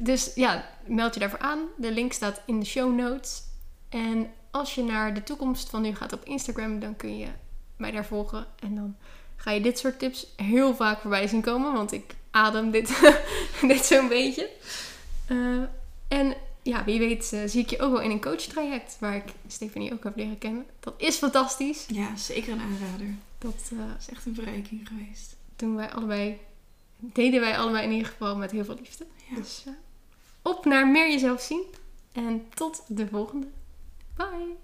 dus 0.03 0.33
ja, 0.35 0.65
meld 0.87 1.15
je 1.15 1.21
daarvoor 1.21 1.39
aan. 1.39 1.59
De 1.77 1.93
link 1.93 2.13
staat 2.13 2.43
in 2.47 2.61
de 2.61 2.67
show 2.67 2.95
notes. 2.95 3.43
En 3.89 4.31
als 4.51 4.75
je 4.75 4.83
naar 4.83 5.15
de 5.15 5.23
toekomst 5.23 5.71
van 5.71 5.83
nu 5.83 5.95
gaat 5.95 6.13
op 6.13 6.25
Instagram, 6.25 6.81
dan 6.81 6.97
kun 6.97 7.19
je 7.19 7.29
mij 7.77 7.91
daar 7.91 8.07
volgen. 8.07 8.47
En 8.59 8.75
dan 8.75 8.97
ga 9.43 9.51
je 9.51 9.61
dit 9.61 9.79
soort 9.79 9.99
tips 9.99 10.27
heel 10.37 10.75
vaak 10.75 11.01
voorbij 11.01 11.27
zien 11.27 11.41
komen. 11.41 11.73
Want 11.73 11.93
ik 11.93 12.15
adem 12.31 12.71
dit, 12.71 13.01
dit 13.69 13.85
zo'n 13.85 14.09
beetje. 14.09 14.51
Eh, 15.27 15.63
en 16.09 16.35
ja, 16.63 16.85
wie 16.85 16.99
weet 16.99 17.33
eh, 17.33 17.41
zie 17.47 17.63
ik 17.63 17.71
je 17.71 17.81
ook 17.81 17.93
wel 17.93 18.01
in 18.01 18.11
een 18.11 18.21
coachtraject. 18.21 18.97
Waar 19.01 19.17
ik 19.17 19.25
Stefanie 19.47 19.93
ook 19.93 20.05
heb 20.05 20.17
leren 20.17 20.39
kennen. 20.39 20.67
Dat 20.81 20.95
is 20.97 21.17
fantastisch. 21.17 21.87
Ja, 21.89 22.17
zeker 22.17 22.53
een 22.53 22.61
aanrader. 22.61 23.15
Dat 23.39 23.71
eh, 23.73 23.79
is 23.99 24.09
echt 24.09 24.27
een 24.27 24.35
verrijking 24.35 24.89
geweest. 24.89 25.37
doen 25.57 25.75
wij 25.77 25.91
allebei, 25.91 26.39
deden 26.97 27.41
wij 27.41 27.59
allebei 27.59 27.85
in 27.85 27.93
ieder 27.93 28.09
geval 28.09 28.37
met 28.37 28.51
heel 28.51 28.65
veel 28.65 28.79
liefde. 28.81 29.07
Ja. 29.31 29.37
Dus 29.37 29.65
op 30.43 30.65
naar 30.65 30.89
meer 30.89 31.11
jezelf 31.11 31.41
zien. 31.41 31.65
En 32.13 32.47
tot 32.55 32.83
de 32.87 33.07
volgende. 33.07 33.47
Bye! 34.17 34.57